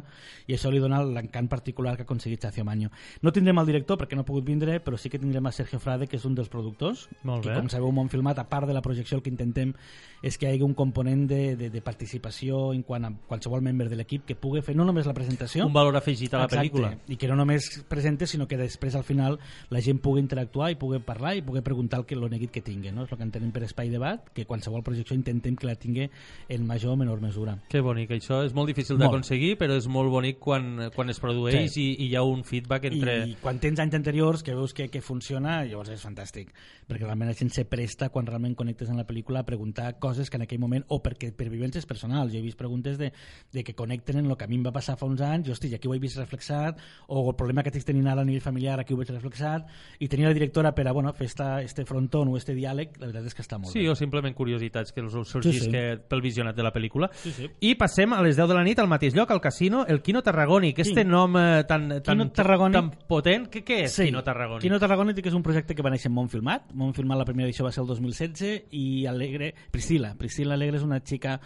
i 0.48 0.54
això 0.56 0.72
li 0.72 0.80
dona 0.82 1.02
l'encant 1.04 1.48
particular 1.52 1.94
que 1.96 2.02
ha 2.02 2.08
aconseguit 2.08 2.40
Chacio 2.40 2.64
Maño. 2.64 2.90
No 3.22 3.30
tindrem 3.32 3.60
el 3.60 3.66
director 3.66 3.98
perquè 4.00 4.16
no 4.16 4.24
ha 4.24 4.28
pogut 4.28 4.44
vindre, 4.48 4.80
però 4.82 4.96
sí 4.98 5.10
que 5.12 5.20
tindrem 5.20 5.46
a 5.46 5.52
Sergio 5.52 5.78
Frade, 5.78 6.08
que 6.08 6.16
és 6.16 6.24
un 6.24 6.34
dels 6.34 6.48
productors, 6.48 7.08
Molt 7.22 7.44
que 7.44 7.50
bé. 7.52 7.58
com 7.60 7.68
sabeu 7.68 7.92
han 8.00 8.08
filmat, 8.08 8.38
a 8.38 8.48
part 8.48 8.66
de 8.66 8.74
la 8.74 8.82
projecció 8.82 9.18
el 9.18 9.22
que 9.22 9.30
intentem 9.30 9.74
és 10.22 10.38
que 10.38 10.48
hi 10.48 10.54
hagi 10.54 10.64
un 10.64 10.74
component 10.74 11.26
de, 11.28 11.54
de, 11.56 11.68
de 11.70 11.82
participació 11.84 12.72
en 12.72 12.82
quant 12.82 13.04
a 13.04 13.12
qualsevol 13.28 13.60
membre 13.60 13.90
de 13.90 13.96
l'equip 13.96 14.24
que 14.24 14.34
pugui 14.34 14.62
fer 14.64 14.74
no 14.74 14.84
només 14.88 15.06
la 15.06 15.12
presentació, 15.14 15.66
Un 15.66 15.72
valor 15.76 15.96
afegit 15.96 16.32
a 16.32 16.38
la 16.38 16.44
Exacte, 16.48 16.62
pel·lícula. 16.70 16.94
i 17.08 17.16
que 17.20 17.28
no 17.28 17.36
només 17.36 17.84
presente 17.88 18.26
sinó 18.26 18.48
que 18.48 18.56
després 18.56 18.94
al 18.94 19.04
final 19.04 19.38
la 19.68 19.82
gent 19.84 20.00
pugui 20.00 20.20
interactuar 20.24 20.70
i 20.72 20.80
pugui 20.80 20.98
parlar 21.04 21.36
i 21.36 21.42
pugui 21.42 21.60
preguntar 21.60 22.00
el 22.00 22.06
que 22.06 22.16
lo 22.16 22.28
neguit 22.32 22.50
que 22.50 22.62
tingui 22.64 22.93
no? 22.94 23.04
és 23.04 23.12
el 23.12 23.18
que 23.18 23.26
entenem 23.26 23.52
per 23.54 23.64
espai 23.66 23.90
debat 23.92 24.30
que 24.34 24.46
qualsevol 24.46 24.82
projecció 24.86 25.16
intentem 25.16 25.56
que 25.56 25.66
la 25.66 25.74
tingui 25.76 26.08
en 26.48 26.66
major 26.66 26.94
o 26.94 26.96
menor 27.00 27.20
mesura 27.20 27.58
Que 27.68 27.80
bonic, 27.84 28.10
això 28.16 28.42
és 28.44 28.54
molt 28.54 28.70
difícil 28.70 28.98
d'aconseguir, 28.98 29.56
però 29.60 29.76
és 29.76 29.88
molt 29.90 30.10
bonic 30.12 30.38
quan, 30.38 30.90
quan 30.94 31.10
es 31.10 31.20
produeix 31.20 31.72
Sí. 31.74 31.80
i, 31.80 32.04
i 32.04 32.08
hi 32.10 32.16
ha 32.16 32.22
un 32.22 32.44
feedback 32.44 32.84
entre... 32.90 33.16
i 33.28 33.36
quan 33.40 33.58
tens 33.62 33.80
anys 33.80 33.94
anteriors 33.94 34.42
que 34.42 34.54
veus 34.54 34.74
que, 34.74 34.88
que 34.90 35.00
funciona 35.02 35.62
llavors 35.64 35.90
és 35.94 36.02
fantàstic 36.04 36.52
perquè 36.88 37.04
realment 37.04 37.30
la 37.30 37.36
gent 37.38 37.50
se 37.54 37.64
presta 37.64 38.10
quan 38.12 38.26
realment 38.26 38.54
connectes 38.54 38.90
en 38.90 38.98
la 39.00 39.06
pel·lícula 39.06 39.40
a 39.40 39.46
preguntar 39.48 39.98
coses 39.98 40.30
que 40.30 40.36
en 40.36 40.44
aquell 40.44 40.60
moment 40.60 40.84
o 40.88 41.00
perquè 41.02 41.32
per 41.32 41.48
vivències 41.48 41.86
personals 41.86 42.32
jo 42.32 42.38
he 42.38 42.44
vist 42.44 42.58
preguntes 42.58 42.98
de, 42.98 43.12
de 43.52 43.64
que 43.64 43.74
connecten 43.74 44.18
en 44.18 44.26
el 44.26 44.36
que 44.36 44.44
a 44.44 44.48
mi 44.50 44.58
em 44.60 44.66
va 44.66 44.72
passar 44.74 44.96
fa 45.00 45.06
uns 45.06 45.22
anys 45.24 45.48
i 45.48 45.54
hosti, 45.54 45.72
aquí 45.74 45.88
ho 45.88 45.94
he 45.94 45.98
vist 46.02 46.18
reflexat 46.20 46.78
o 47.08 47.22
el 47.30 47.36
problema 47.36 47.62
que 47.62 47.72
estic 47.72 47.86
tenint 47.88 48.08
ara 48.10 48.22
a 48.22 48.28
nivell 48.28 48.44
familiar 48.44 48.78
aquí 48.80 48.94
ho 48.94 48.98
veig 49.00 49.10
reflexat 49.10 49.66
i 49.98 50.08
tenir 50.08 50.26
la 50.28 50.34
directora 50.36 50.74
per 50.74 50.86
a 50.88 50.92
bueno, 50.92 51.12
fer 51.14 51.26
esta, 51.26 51.62
este 51.62 51.84
frontón 51.88 52.28
o 52.28 52.36
este 52.36 52.54
diàleg 52.54 52.83
la 52.98 53.06
veritat 53.06 53.26
és 53.26 53.34
que 53.34 53.42
està 53.42 53.58
molt 53.58 53.72
Sí, 53.72 53.80
bé 53.80 53.90
o 53.90 53.94
simplement 53.94 54.34
curiositats 54.34 54.92
que 54.92 55.02
us 55.02 55.12
sorgís 55.28 55.54
Sí, 55.58 55.60
sí. 55.66 55.70
Que, 55.70 55.98
pel 56.08 56.20
visionat 56.22 56.56
de 56.56 56.62
la 56.62 56.72
pel·lícula. 56.72 57.10
Sí, 57.12 57.30
sí. 57.32 57.48
I 57.60 57.74
passem 57.76 58.12
a 58.12 58.22
les 58.22 58.36
10 58.36 58.48
de 58.48 58.54
la 58.54 58.64
nit 58.64 58.78
al 58.78 58.88
mateix 58.88 59.14
lloc, 59.14 59.30
al 59.30 59.40
casino, 59.40 59.84
el 59.86 60.02
Quino 60.02 60.22
Tarragoni, 60.22 60.72
que 60.72 60.82
este 60.82 61.02
Sí. 61.02 61.08
nom 61.08 61.36
eh, 61.36 61.64
tan, 61.68 61.88
tan, 62.02 62.18
Quino 62.18 62.30
Tarragònic. 62.30 62.72
tan 62.74 62.90
potent, 63.08 63.48
què, 63.50 63.64
què 63.64 63.82
és 63.84 63.92
Sí. 63.94 64.04
Quino 64.06 64.22
Tarragoni? 64.22 64.60
Quino 64.60 64.78
Tarragoni 64.78 65.14
que 65.14 65.28
és 65.28 65.34
un 65.34 65.42
projecte 65.42 65.74
que 65.74 65.82
va 65.82 65.90
néixer 65.90 66.08
en 66.10 66.14
Montfilmat. 66.14 66.72
Montfilmat 66.74 67.18
la 67.18 67.24
primera 67.24 67.46
edició 67.48 67.64
va 67.64 67.72
ser 67.72 67.82
el 67.82 67.86
2016 67.88 68.64
i 68.72 69.06
Alegre, 69.06 69.54
Priscila. 69.70 70.14
Priscila 70.18 70.54
Alegre 70.54 70.76
és 70.78 70.82
una 70.82 71.00
xica 71.00 71.40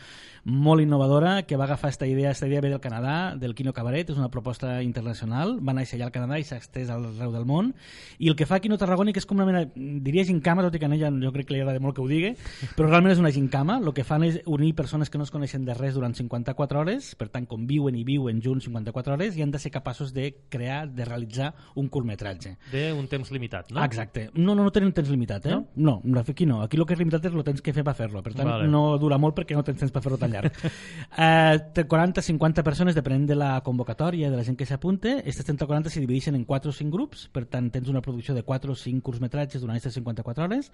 molt 0.45 0.81
innovadora 0.83 1.43
que 1.45 1.57
va 1.57 1.65
agafar 1.65 1.91
esta 1.91 2.07
idea, 2.07 2.31
esta 2.31 2.47
idea 2.47 2.61
ve 2.61 2.71
del 2.71 2.81
Canadà, 2.81 3.37
del 3.37 3.55
Quino 3.55 3.73
Cabaret, 3.73 4.09
és 4.11 4.17
una 4.17 4.31
proposta 4.31 4.83
internacional, 4.83 5.59
va 5.61 5.75
néixer 5.75 5.99
allà 5.99 6.07
al 6.09 6.13
Canadà 6.13 6.39
i 6.41 6.45
s'ha 6.45 6.57
estès 6.57 6.89
arreu 6.91 7.33
del 7.33 7.45
món. 7.45 7.75
I 8.19 8.29
el 8.31 8.37
que 8.37 8.47
fa 8.47 8.61
Quino 8.61 8.79
Tarragoni, 8.79 9.13
que 9.13 9.21
és 9.21 9.27
com 9.27 9.37
una 9.39 9.47
mena, 9.47 9.67
diria 9.75 10.25
gincama, 10.25 10.63
tot 10.63 10.75
i 10.75 10.79
que 10.79 10.87
a 10.87 10.95
ella 10.95 11.11
jo 11.29 11.35
crec 11.37 11.49
que 11.49 11.57
li 11.57 11.63
agrada 11.63 11.83
molt 11.85 11.97
que 11.97 12.05
ho 12.05 12.09
digui, 12.11 12.35
però 12.77 12.89
realment 12.89 13.15
és 13.15 13.23
una 13.23 13.33
gincama, 13.35 13.79
el 13.79 13.93
que 13.97 14.07
fan 14.07 14.25
és 14.27 14.41
unir 14.49 14.75
persones 14.79 15.13
que 15.13 15.21
no 15.21 15.29
es 15.29 15.33
coneixen 15.35 15.65
de 15.69 15.77
res 15.77 15.95
durant 15.97 16.17
54 16.17 16.83
hores, 16.83 17.13
per 17.19 17.29
tant 17.33 17.47
conviuen 17.49 17.97
i 17.99 18.05
viuen 18.09 18.43
junts 18.45 18.69
54 18.69 19.15
hores 19.15 19.37
i 19.37 19.45
han 19.45 19.53
de 19.55 19.61
ser 19.63 19.73
capaços 19.75 20.13
de 20.17 20.31
crear, 20.49 20.87
de 20.89 21.07
realitzar 21.07 21.53
un 21.77 21.89
curtmetratge. 21.93 22.57
D'un 22.73 23.09
temps 23.11 23.31
limitat, 23.35 23.73
no? 23.73 23.85
Exacte. 23.85 24.29
No, 24.35 24.55
no, 24.55 24.65
no 24.65 24.75
tenen 24.75 24.93
temps 24.97 25.11
limitat, 25.13 25.47
eh? 25.47 25.57
No? 25.77 26.01
no, 26.05 26.21
aquí 26.21 26.47
no. 26.47 26.63
Aquí 26.63 26.79
el 26.79 26.87
que 26.87 26.97
és 26.97 27.01
limitat 27.01 27.25
és 27.29 27.35
el 27.35 27.45
temps 27.47 27.63
que 27.65 27.75
fer 27.75 27.85
per 27.87 27.95
fer-lo. 27.99 28.23
Per 28.25 28.35
tant, 28.35 28.49
Vale. 28.49 28.69
no 28.71 28.83
dura 29.01 29.19
molt 29.21 29.37
perquè 29.39 29.57
no 29.57 29.65
tens 29.67 29.81
temps 29.81 29.93
per 29.95 30.03
fer-lo 30.05 30.19
tan 30.21 30.33
llarg. 30.35 30.55
eh, 31.25 31.59
té 31.75 31.85
40-50 31.89 32.65
persones, 32.67 32.97
depenent 32.99 33.27
de 33.29 33.39
la 33.39 33.53
convocatòria, 33.65 34.31
de 34.31 34.39
la 34.39 34.47
gent 34.47 34.59
que 34.59 34.67
s'apunte. 34.69 35.19
Aquestes 35.23 35.49
30-40 35.49 35.93
s'hi 35.93 36.05
divideixen 36.05 36.39
en 36.39 36.45
4 36.49 36.73
o 36.73 36.77
5 36.77 36.95
grups, 36.95 37.27
per 37.33 37.47
tant, 37.51 37.71
tens 37.75 37.91
una 37.93 38.03
producció 38.05 38.37
de 38.37 38.45
4 38.47 38.73
o 38.73 38.79
5 38.79 39.05
curtmetratges 39.05 39.63
durant 39.63 39.77
aquestes 39.77 39.99
54 39.99 40.45
hores, 40.45 40.71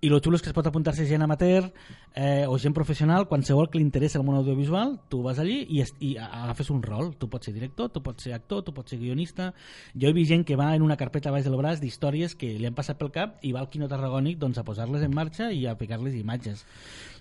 i 0.00 0.10
lo 0.10 0.20
xulo 0.20 0.36
és 0.36 0.42
que 0.44 0.50
es 0.52 0.54
pot 0.54 0.66
apuntar-se 0.68 1.06
gent 1.08 1.24
amateur 1.24 1.70
eh, 2.14 2.44
o 2.46 2.58
gent 2.60 2.74
professional, 2.76 3.24
qualsevol 3.30 3.70
que 3.72 3.78
li 3.80 3.84
interessa 3.86 4.18
el 4.20 4.26
món 4.26 4.36
audiovisual, 4.36 4.92
tu 5.08 5.22
vas 5.24 5.38
allí 5.40 5.62
i, 5.72 5.80
i 6.04 6.10
agafes 6.20 6.68
un 6.70 6.82
rol. 6.84 7.14
Tu 7.16 7.30
pots 7.32 7.48
ser 7.48 7.54
director, 7.56 7.88
tu 7.90 8.02
pots 8.04 8.28
ser 8.28 8.34
actor, 8.36 8.60
tu 8.62 8.74
pots 8.76 8.92
ser 8.92 9.00
guionista. 9.00 9.52
Jo 9.96 10.10
he 10.10 10.16
vist 10.16 10.34
gent 10.34 10.44
que 10.44 10.58
va 10.60 10.74
en 10.76 10.84
una 10.84 10.98
carpeta 11.00 11.32
baix 11.32 11.48
del 11.48 11.56
braç 11.56 11.80
d'històries 11.80 12.36
que 12.36 12.52
li 12.58 12.68
han 12.68 12.76
passat 12.76 13.00
pel 13.00 13.10
cap 13.14 13.40
i 13.40 13.54
va 13.56 13.64
al 13.64 13.70
Quino 13.72 13.88
Tarragònic 13.88 14.36
doncs, 14.38 14.60
a 14.60 14.66
posar-les 14.68 15.06
en 15.06 15.16
marxa 15.16 15.48
i 15.50 15.64
a 15.64 15.76
ficar-les 15.80 16.14
imatges. 16.20 16.66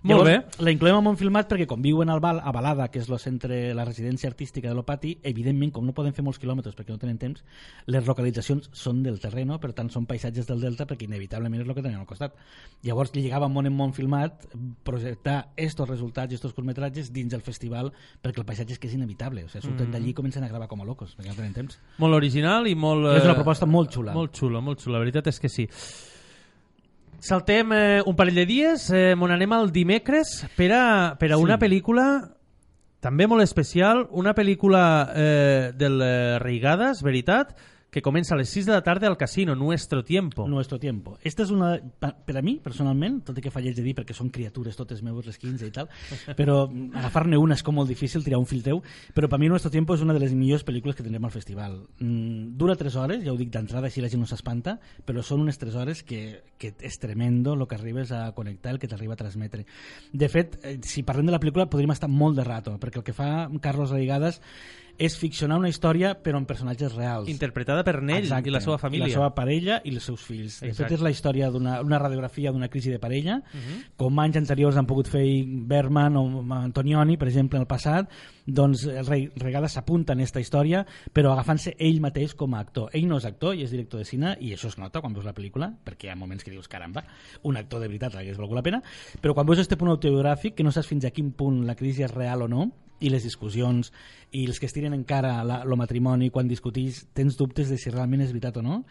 Molt 0.06 0.22
Llavors, 0.28 0.60
La 0.62 0.70
incloem 0.70 1.00
en 1.00 1.08
un 1.10 1.18
filmat 1.18 1.48
perquè 1.50 1.66
com 1.66 1.82
viuen 1.82 2.12
al 2.14 2.20
Val, 2.22 2.38
a 2.38 2.52
Balada, 2.54 2.88
que 2.94 3.00
és 3.02 3.08
el 3.10 3.18
centre, 3.18 3.74
la 3.74 3.86
residència 3.88 4.30
artística 4.30 4.70
de 4.70 4.76
l'Opati, 4.78 5.16
evidentment, 5.24 5.72
com 5.74 5.86
no 5.88 5.96
poden 5.98 6.14
fer 6.14 6.22
molts 6.24 6.38
quilòmetres 6.38 6.76
perquè 6.78 6.94
no 6.94 7.00
tenen 7.02 7.18
temps, 7.18 7.42
les 7.90 8.06
localitzacions 8.06 8.70
són 8.72 9.02
del 9.02 9.18
terreno, 9.20 9.58
per 9.60 9.74
tant 9.74 9.90
són 9.90 10.06
paisatges 10.06 10.46
del 10.46 10.62
delta 10.62 10.86
perquè 10.86 11.08
inevitablement 11.10 11.64
és 11.64 11.68
el 11.68 11.74
que 11.74 11.82
tenen 11.82 12.00
al 12.04 12.06
costat. 12.06 12.38
Llavors 12.86 13.16
lligava 13.16 13.50
món 13.50 13.66
en 13.66 13.74
món 13.74 13.94
filmat, 13.98 14.46
projectar 14.86 15.50
estos 15.58 15.90
resultats 15.90 16.32
i 16.32 16.36
estos 16.38 16.54
curtmetratges 16.54 17.12
dins 17.12 17.34
del 17.34 17.42
festival 17.42 17.92
perquè 18.22 18.44
el 18.44 18.46
paisatge 18.46 18.78
és 18.78 18.80
que 18.80 18.88
és 18.88 18.94
inevitable. 18.94 19.46
O 19.46 19.50
sigui, 19.50 19.66
surten 19.66 19.88
Mhm. 19.88 19.92
d'allí 19.94 20.10
i 20.10 20.14
comencen 20.14 20.44
a 20.44 20.48
gravar 20.48 20.68
com 20.68 20.82
a 20.82 20.86
locos, 20.86 21.18
perquè 21.18 21.30
no 21.30 21.36
tenen 21.36 21.54
temps. 21.54 21.80
Molt 21.98 22.14
original 22.14 22.68
i 22.68 22.76
molt... 22.76 23.08
És 23.18 23.24
una 23.24 23.34
eh, 23.34 23.42
proposta 23.42 23.66
molt 23.66 23.90
xula. 23.92 24.14
Molt 24.14 24.36
xula, 24.38 24.62
molt 24.62 24.80
xula, 24.80 25.00
la 25.00 25.04
veritat 25.04 25.28
és 25.28 25.40
que 25.40 25.50
sí. 25.50 25.68
Saltem 27.26 27.72
eh, 27.74 28.02
un 28.06 28.14
parell 28.16 28.36
de 28.38 28.46
dies, 28.46 28.84
eh, 28.94 29.16
on 29.18 29.32
anem 29.34 29.54
al 29.56 29.72
dimecres 29.74 30.44
per 30.54 30.68
a, 30.78 30.84
per 31.18 31.32
a 31.32 31.38
Sí. 31.40 31.42
una 31.42 31.58
pel·lícula 31.58 32.04
també 33.02 33.26
molt 33.28 33.42
especial, 33.42 34.04
una 34.12 34.36
pel·lícula 34.38 34.84
eh, 35.16 35.72
del 35.74 36.02
eh, 36.06 36.38
Reigades, 36.40 37.02
veritat, 37.02 37.56
que 37.96 38.02
comença 38.02 38.34
a 38.36 38.38
les 38.38 38.50
6 38.52 38.66
de 38.66 38.74
la 38.74 38.84
tarda 38.84 39.08
al 39.08 39.16
casino 39.16 39.56
Nuestro 39.56 40.04
Tiempo. 40.04 40.46
Nuestro 40.50 40.78
tiempo. 40.80 41.18
Esta 41.24 41.46
és 41.46 41.52
una... 41.56 41.78
Per 41.80 42.34
a 42.36 42.42
mi, 42.44 42.58
personalment, 42.60 43.22
tot 43.24 43.38
i 43.40 43.44
que 43.46 43.54
falleig 43.54 43.78
de 43.78 43.86
dir 43.86 43.94
perquè 43.96 44.12
són 44.12 44.34
criatures 44.36 44.76
totes 44.76 45.00
meves, 45.00 45.30
les 45.30 45.40
15 45.40 45.64
i 45.64 45.72
tal, 45.72 45.88
però 46.36 46.66
agafar-ne 46.68 47.40
una 47.40 47.56
és 47.56 47.64
com 47.64 47.80
molt 47.80 47.88
difícil, 47.88 48.26
tirar 48.26 48.42
un 48.42 48.50
fil 48.52 48.66
teu, 48.68 48.82
però 49.16 49.32
per 49.32 49.40
mi 49.40 49.48
Nuestro 49.48 49.72
tiempo 49.72 49.96
és 49.96 50.04
una 50.04 50.12
de 50.12 50.20
les 50.26 50.36
millors 50.36 50.68
pel·lícules 50.68 51.00
que 51.00 51.08
tindrem 51.08 51.24
al 51.24 51.32
festival. 51.32 51.80
Mm, 52.04 52.58
dura 52.60 52.76
3 52.76 53.00
hores, 53.00 53.24
ja 53.24 53.32
ho 53.32 53.40
dic 53.40 53.56
d'entrada, 53.56 53.88
així 53.88 54.04
la 54.04 54.12
gent 54.12 54.26
no 54.26 54.28
s'espanta, 54.28 54.76
però 55.08 55.24
són 55.24 55.48
unes 55.48 55.64
3 55.64 55.80
hores 55.80 56.04
que, 56.04 56.42
que 56.60 56.76
és 56.76 57.00
tremendo 57.00 57.56
el 57.56 57.64
que 57.64 57.80
arribes 57.80 58.12
a 58.12 58.26
connectar, 58.36 58.76
el 58.76 58.84
que 58.84 58.92
t'arriba 58.92 59.16
a 59.16 59.24
transmetre. 59.24 59.64
De 60.12 60.28
fet, 60.28 60.60
eh, 60.68 60.82
si 60.84 61.08
parlem 61.08 61.32
de 61.32 61.38
la 61.38 61.40
pel·lícula 61.40 61.72
podríem 61.72 61.96
estar 61.96 62.12
molt 62.12 62.36
de 62.36 62.44
rato, 62.44 62.76
perquè 62.76 63.00
el 63.00 63.08
que 63.08 63.16
fa 63.16 63.48
Carlos 63.64 63.96
Reigades 63.96 64.44
és 64.98 65.18
ficcionar 65.18 65.58
una 65.60 65.70
història 65.70 66.14
però 66.24 66.38
amb 66.38 66.48
personatges 66.48 66.94
reals. 66.96 67.30
Interpretada 67.30 67.84
per 67.84 68.02
Nell 68.02 68.26
i 68.26 68.50
la 68.52 68.62
seva 68.62 68.78
família. 68.78 69.08
La 69.08 69.14
seva 69.14 69.34
parella 69.36 69.82
i 69.84 69.94
els 69.96 70.04
seus 70.04 70.22
fills. 70.22 70.60
De 70.62 70.68
Exacte. 70.70 70.90
fet, 70.90 70.98
és 71.00 71.02
la 71.04 71.12
història 71.12 71.50
d'una 71.52 71.82
una 71.82 72.00
radiografia 72.00 72.52
d'una 72.52 72.70
crisi 72.70 72.90
de 72.92 73.00
parella, 73.00 73.42
Mhm. 73.54 73.96
com 73.98 74.20
anys 74.20 74.38
anteriors 74.38 74.78
han 74.78 74.86
pogut 74.86 75.08
fer 75.08 75.26
Berman 75.46 76.16
o 76.18 76.46
Antonioni, 76.56 77.18
per 77.18 77.28
exemple, 77.28 77.58
en 77.58 77.62
el 77.62 77.68
passat, 77.68 78.10
doncs 78.46 78.86
el 78.86 79.06
Re- 79.06 79.32
Regada 79.36 79.68
s'apunta 79.68 80.14
en 80.14 80.20
aquesta 80.20 80.40
història, 80.40 80.86
però 81.14 81.32
agafant-se 81.34 81.76
ell 81.80 82.00
mateix 82.02 82.34
com 82.36 82.54
a 82.56 82.60
actor. 82.60 82.90
Ell 82.94 83.08
no 83.08 83.18
és 83.18 83.26
actor 83.26 83.56
i 83.56 83.64
és 83.64 83.72
director 83.72 84.00
de 84.00 84.06
cine, 84.06 84.38
i 84.40 84.54
això 84.54 84.68
es 84.68 84.78
nota 84.78 85.02
quan 85.02 85.14
veus 85.14 85.26
la 85.26 85.34
pel·lícula, 85.34 85.74
perquè 85.84 86.06
hi 86.06 86.10
ha 86.10 86.16
moments 86.16 86.44
que 86.44 86.52
dius, 86.52 86.68
caramba, 86.68 87.04
un 87.44 87.58
actor 87.58 87.80
de 87.82 87.88
veritat 87.88 88.16
hagués 88.16 88.38
valgut 88.38 88.56
la 88.56 88.62
pena, 88.64 88.84
però 89.22 89.34
quan 89.34 89.46
veus 89.46 89.60
este 89.60 89.78
punt 89.78 89.90
autobiogràfic, 89.92 90.54
que 90.56 90.64
no 90.64 90.72
saps 90.72 90.88
fins 90.88 91.06
a 91.06 91.12
quin 91.12 91.32
punt 91.32 91.66
la 91.66 91.76
crisi 91.76 92.04
és 92.04 92.12
real 92.14 92.42
o 92.44 92.48
no, 92.48 92.72
i 93.06 93.12
les 93.14 93.26
discussions 93.28 93.92
i 94.36 94.48
els 94.50 94.60
que 94.60 94.68
es 94.70 94.74
tiren 94.76 94.96
encara 94.98 95.38
la, 95.48 95.62
el 95.64 95.78
matrimoni 95.80 96.32
quan 96.34 96.50
discutís 96.50 97.06
tens 97.14 97.38
dubtes 97.38 97.70
de 97.72 97.78
si 97.82 97.94
realment 97.94 98.26
és 98.26 98.34
veritat 98.34 98.58
o 98.60 98.66
no 98.66 98.82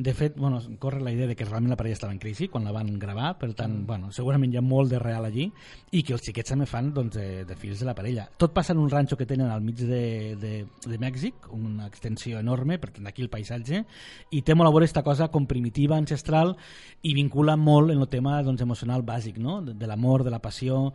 de 0.00 0.14
fet, 0.14 0.36
bueno, 0.36 0.60
corre 0.78 1.00
la 1.00 1.12
idea 1.12 1.26
de 1.26 1.36
que 1.36 1.44
realment 1.44 1.70
la 1.70 1.76
parella 1.76 1.92
estava 1.92 2.12
en 2.12 2.18
crisi 2.18 2.48
quan 2.48 2.64
la 2.64 2.72
van 2.72 2.98
gravar, 2.98 3.34
per 3.38 3.50
tant, 3.54 3.82
bueno, 3.86 4.08
segurament 4.16 4.52
hi 4.52 4.56
ha 4.56 4.62
molt 4.64 4.88
de 4.88 4.98
real 4.98 5.26
allí, 5.26 5.50
i 5.92 6.02
que 6.06 6.14
els 6.16 6.24
xiquets 6.24 6.54
també 6.54 6.64
fan 6.70 6.92
doncs, 6.96 7.18
de, 7.18 7.44
de 7.44 7.56
fills 7.58 7.82
de 7.82 7.88
la 7.88 7.94
parella. 7.98 8.24
Tot 8.40 8.54
passa 8.56 8.72
en 8.72 8.80
un 8.80 8.88
ranxo 8.88 9.18
que 9.20 9.28
tenen 9.28 9.50
al 9.50 9.60
mig 9.60 9.82
de, 9.82 10.36
de, 10.40 10.54
de 10.86 10.98
Mèxic, 11.02 11.50
una 11.52 11.90
extensió 11.90 12.40
enorme, 12.40 12.78
per 12.80 12.94
tant, 12.96 13.10
aquí 13.10 13.26
el 13.26 13.32
paisatge, 13.32 13.84
i 14.30 14.40
té 14.40 14.56
molt 14.56 14.70
a 14.70 14.72
veure 14.72 14.88
aquesta 14.88 15.04
cosa 15.04 15.28
com 15.28 15.48
primitiva, 15.50 15.98
ancestral, 16.00 16.56
i 17.02 17.12
vincula 17.14 17.58
molt 17.60 17.92
en 17.92 18.00
el 18.00 18.08
tema 18.08 18.40
doncs, 18.46 18.62
emocional 18.64 19.04
bàsic, 19.04 19.36
no? 19.36 19.60
de, 19.66 19.76
de 19.76 19.90
l'amor, 19.90 20.24
de 20.24 20.32
la 20.32 20.40
passió, 20.40 20.86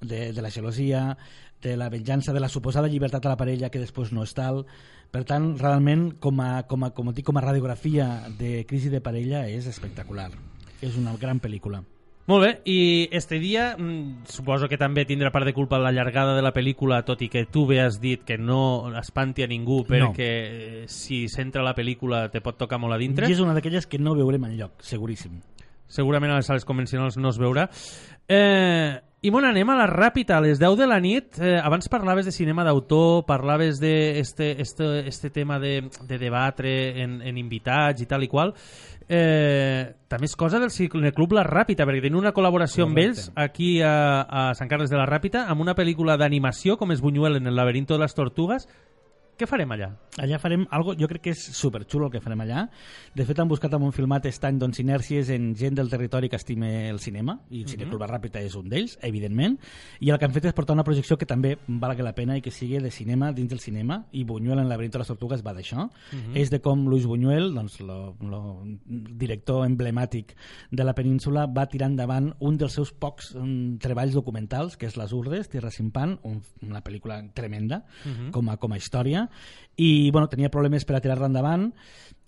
de, 0.00 0.32
de 0.32 0.42
la 0.42 0.50
gelosia, 0.50 1.16
de 1.62 1.76
la 1.76 1.88
venjança, 1.88 2.32
de 2.32 2.40
la 2.40 2.48
suposada 2.48 2.88
llibertat 2.88 3.26
a 3.26 3.34
la 3.34 3.40
parella 3.40 3.70
que 3.70 3.82
després 3.82 4.12
no 4.12 4.22
és 4.26 4.34
tal. 4.34 4.64
Per 5.10 5.24
tant, 5.24 5.54
realment, 5.58 6.10
com 6.20 6.40
a, 6.44 6.64
com 6.68 6.84
a, 6.84 6.92
com 6.94 7.08
a, 7.08 7.14
dic, 7.16 7.26
com 7.26 7.38
a 7.38 7.44
radiografia 7.44 8.28
de 8.38 8.64
crisi 8.68 8.92
de 8.92 9.00
parella 9.00 9.46
és 9.48 9.66
espectacular. 9.66 10.30
És 10.84 10.98
una 11.00 11.16
gran 11.18 11.40
pel·lícula. 11.40 11.82
Molt 12.28 12.44
bé, 12.44 12.48
i 12.68 13.08
este 13.16 13.38
dia 13.40 13.70
mm, 13.78 14.26
suposo 14.28 14.68
que 14.68 14.76
també 14.76 15.06
tindrà 15.08 15.30
part 15.32 15.48
de 15.48 15.54
culpa 15.56 15.78
la 15.80 15.94
llargada 15.96 16.34
de 16.36 16.42
la 16.44 16.52
pel·lícula, 16.52 17.00
tot 17.08 17.22
i 17.24 17.30
que 17.32 17.46
tu 17.48 17.64
bé 17.64 17.78
has 17.80 18.02
dit 18.02 18.20
que 18.20 18.36
no 18.36 18.92
espanti 19.00 19.46
a 19.46 19.48
ningú 19.48 19.78
perquè 19.88 20.28
eh, 20.28 20.82
si 20.92 21.22
s'entra 21.32 21.64
la 21.64 21.72
pel·lícula 21.72 22.26
te 22.28 22.44
pot 22.44 22.60
tocar 22.60 22.76
molt 22.82 22.98
a 22.98 23.00
dintre. 23.00 23.24
I 23.24 23.32
és 23.32 23.40
una 23.40 23.56
d'aquelles 23.56 23.88
que 23.88 23.96
no 23.96 24.12
veurem 24.18 24.44
enlloc, 24.44 24.76
seguríssim. 24.84 25.40
Segurament 25.88 26.34
a 26.34 26.42
les 26.42 26.52
sales 26.52 26.68
convencionals 26.68 27.16
no 27.16 27.32
es 27.32 27.40
veurà. 27.40 27.64
Eh, 28.28 29.00
I 29.20 29.32
bon, 29.34 29.42
anem 29.42 29.66
a 29.72 29.74
la 29.74 29.88
ràpida, 29.90 30.36
a 30.36 30.42
les 30.44 30.60
10 30.60 30.76
de 30.78 30.86
la 30.86 31.00
nit. 31.02 31.40
Eh, 31.42 31.56
abans 31.58 31.88
parlaves 31.90 32.28
de 32.28 32.30
cinema 32.30 32.62
d'autor, 32.62 33.24
parlaves 33.26 33.80
de 33.82 34.20
este, 34.20 34.60
este, 34.62 35.08
este 35.08 35.30
tema 35.30 35.58
de, 35.58 35.90
de 36.06 36.18
debatre 36.18 37.02
en, 37.02 37.18
en 37.26 37.38
invitats 37.38 38.04
i 38.04 38.06
tal 38.06 38.22
i 38.22 38.28
qual. 38.30 38.54
Eh, 39.08 39.90
també 40.06 40.28
és 40.30 40.36
cosa 40.38 40.60
del 40.62 40.70
Cineclub 40.70 41.34
La 41.34 41.42
Ràpita, 41.42 41.82
perquè 41.88 42.04
tenim 42.04 42.20
una 42.20 42.34
col·laboració 42.36 42.86
amb 42.86 42.94
Correcte. 42.94 43.24
ells 43.24 43.32
aquí 43.34 43.80
a, 43.82 44.22
a 44.22 44.44
Sant 44.54 44.70
Carles 44.70 44.92
de 44.92 45.00
la 45.00 45.08
Ràpita 45.08 45.48
amb 45.50 45.66
una 45.66 45.74
pel·lícula 45.74 46.14
d'animació 46.20 46.78
com 46.78 46.94
és 46.94 47.02
Buñuel 47.02 47.40
en 47.40 47.50
el 47.50 47.58
laberinto 47.58 47.98
de 47.98 48.04
les 48.04 48.14
tortugues. 48.14 48.68
Què 49.38 49.46
farem 49.46 49.70
allà? 49.70 49.92
Allà 50.18 50.38
farem 50.42 50.64
algo, 50.74 50.96
jo 50.98 51.06
crec 51.06 51.22
que 51.28 51.30
és 51.30 51.38
superxulo 51.54 52.08
el 52.08 52.10
que 52.10 52.18
farem 52.18 52.40
allà. 52.42 52.64
De 53.14 53.22
fet, 53.22 53.38
han 53.38 53.46
buscat 53.46 53.70
amb 53.76 53.84
un 53.86 53.92
filmat 53.94 54.24
estany 54.26 54.56
doncs, 54.58 54.80
sinèrcies 54.80 55.28
en 55.30 55.52
gent 55.54 55.76
del 55.78 55.90
territori 55.92 56.26
que 56.28 56.34
estime 56.40 56.88
el 56.90 56.98
cinema, 56.98 57.36
i 57.54 57.60
el 57.62 57.68
Cineclub 57.70 58.02
La 58.02 58.08
Ràpita 58.10 58.42
és 58.42 58.56
un 58.58 58.66
d'ells, 58.68 58.96
evidentment, 59.06 59.54
i 60.02 60.10
el 60.10 60.18
que 60.18 60.26
han 60.26 60.34
fet 60.34 60.48
és 60.50 60.56
portar 60.56 60.74
una 60.74 60.82
projecció 60.82 61.14
que 61.20 61.28
també 61.30 61.52
valgui 61.68 62.02
la 62.02 62.16
pena 62.16 62.34
i 62.34 62.42
que 62.42 62.50
sigui 62.50 62.80
de 62.82 62.90
cinema 62.90 63.30
dins 63.36 63.52
del 63.52 63.60
cinema, 63.62 64.00
i 64.10 64.24
Buñuel 64.26 64.58
en 64.58 64.68
laberinto 64.68 64.98
de 64.98 65.04
les 65.04 65.12
tortugues 65.12 65.46
va 65.46 65.54
d'això. 65.54 65.86
Mhm. 65.86 66.34
És 66.34 66.50
de 66.50 66.58
com 66.60 66.88
Luis 66.88 67.06
Buñuel, 67.06 67.54
doncs, 67.54 67.78
lo, 67.80 68.16
lo 68.20 68.42
director 68.88 69.64
emblemàtic 69.68 70.34
de 70.72 70.82
la 70.82 70.96
península, 70.98 71.46
va 71.46 71.68
tirar 71.70 71.92
endavant 71.92 72.32
un 72.40 72.58
dels 72.58 72.74
seus 72.74 72.90
pocs 72.90 73.36
um, 73.36 73.78
treballs 73.78 74.18
documentals, 74.18 74.76
que 74.76 74.90
és 74.90 74.98
Les 74.98 75.12
Urdes, 75.14 75.48
Tierra 75.48 75.70
sin 75.70 75.92
pan, 75.92 76.18
un, 76.24 76.42
una 76.66 76.82
pel·lícula 76.82 77.22
tremenda, 77.32 77.84
Mhm. 78.04 78.32
com 78.32 78.48
a, 78.48 78.56
com 78.56 78.72
a 78.72 78.76
història 78.76 79.27
i 79.78 80.10
bueno, 80.10 80.28
tenia 80.28 80.50
problemes 80.50 80.84
per 80.84 80.96
a 80.98 81.00
tirar-la 81.00 81.28
endavant 81.30 81.68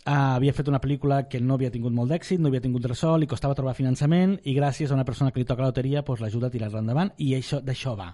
uh, 0.07 0.37
havia 0.37 0.55
fet 0.57 0.69
una 0.71 0.81
pel·lícula 0.81 1.25
que 1.29 1.41
no 1.41 1.57
havia 1.57 1.73
tingut 1.75 1.95
molt 1.95 2.13
d'èxit, 2.13 2.41
no 2.41 2.49
havia 2.51 2.63
tingut 2.65 2.87
ressò, 2.87 3.17
li 3.19 3.29
costava 3.31 3.57
trobar 3.59 3.75
finançament 3.79 4.39
i 4.45 4.55
gràcies 4.57 4.91
a 4.91 4.99
una 4.99 5.07
persona 5.09 5.31
que 5.31 5.43
li 5.43 5.49
toca 5.49 5.65
la 5.65 5.73
loteria 5.73 6.05
pues, 6.07 6.23
l'ajuda 6.23 6.49
a 6.49 6.55
tirar-la 6.55 6.85
endavant 6.85 7.13
i 7.19 7.35
això 7.39 7.61
d'això 7.65 7.97
va. 7.99 8.13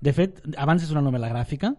De 0.00 0.14
fet, 0.14 0.42
abans 0.56 0.84
és 0.84 0.92
una 0.94 1.02
novel·la 1.04 1.30
gràfica 1.32 1.74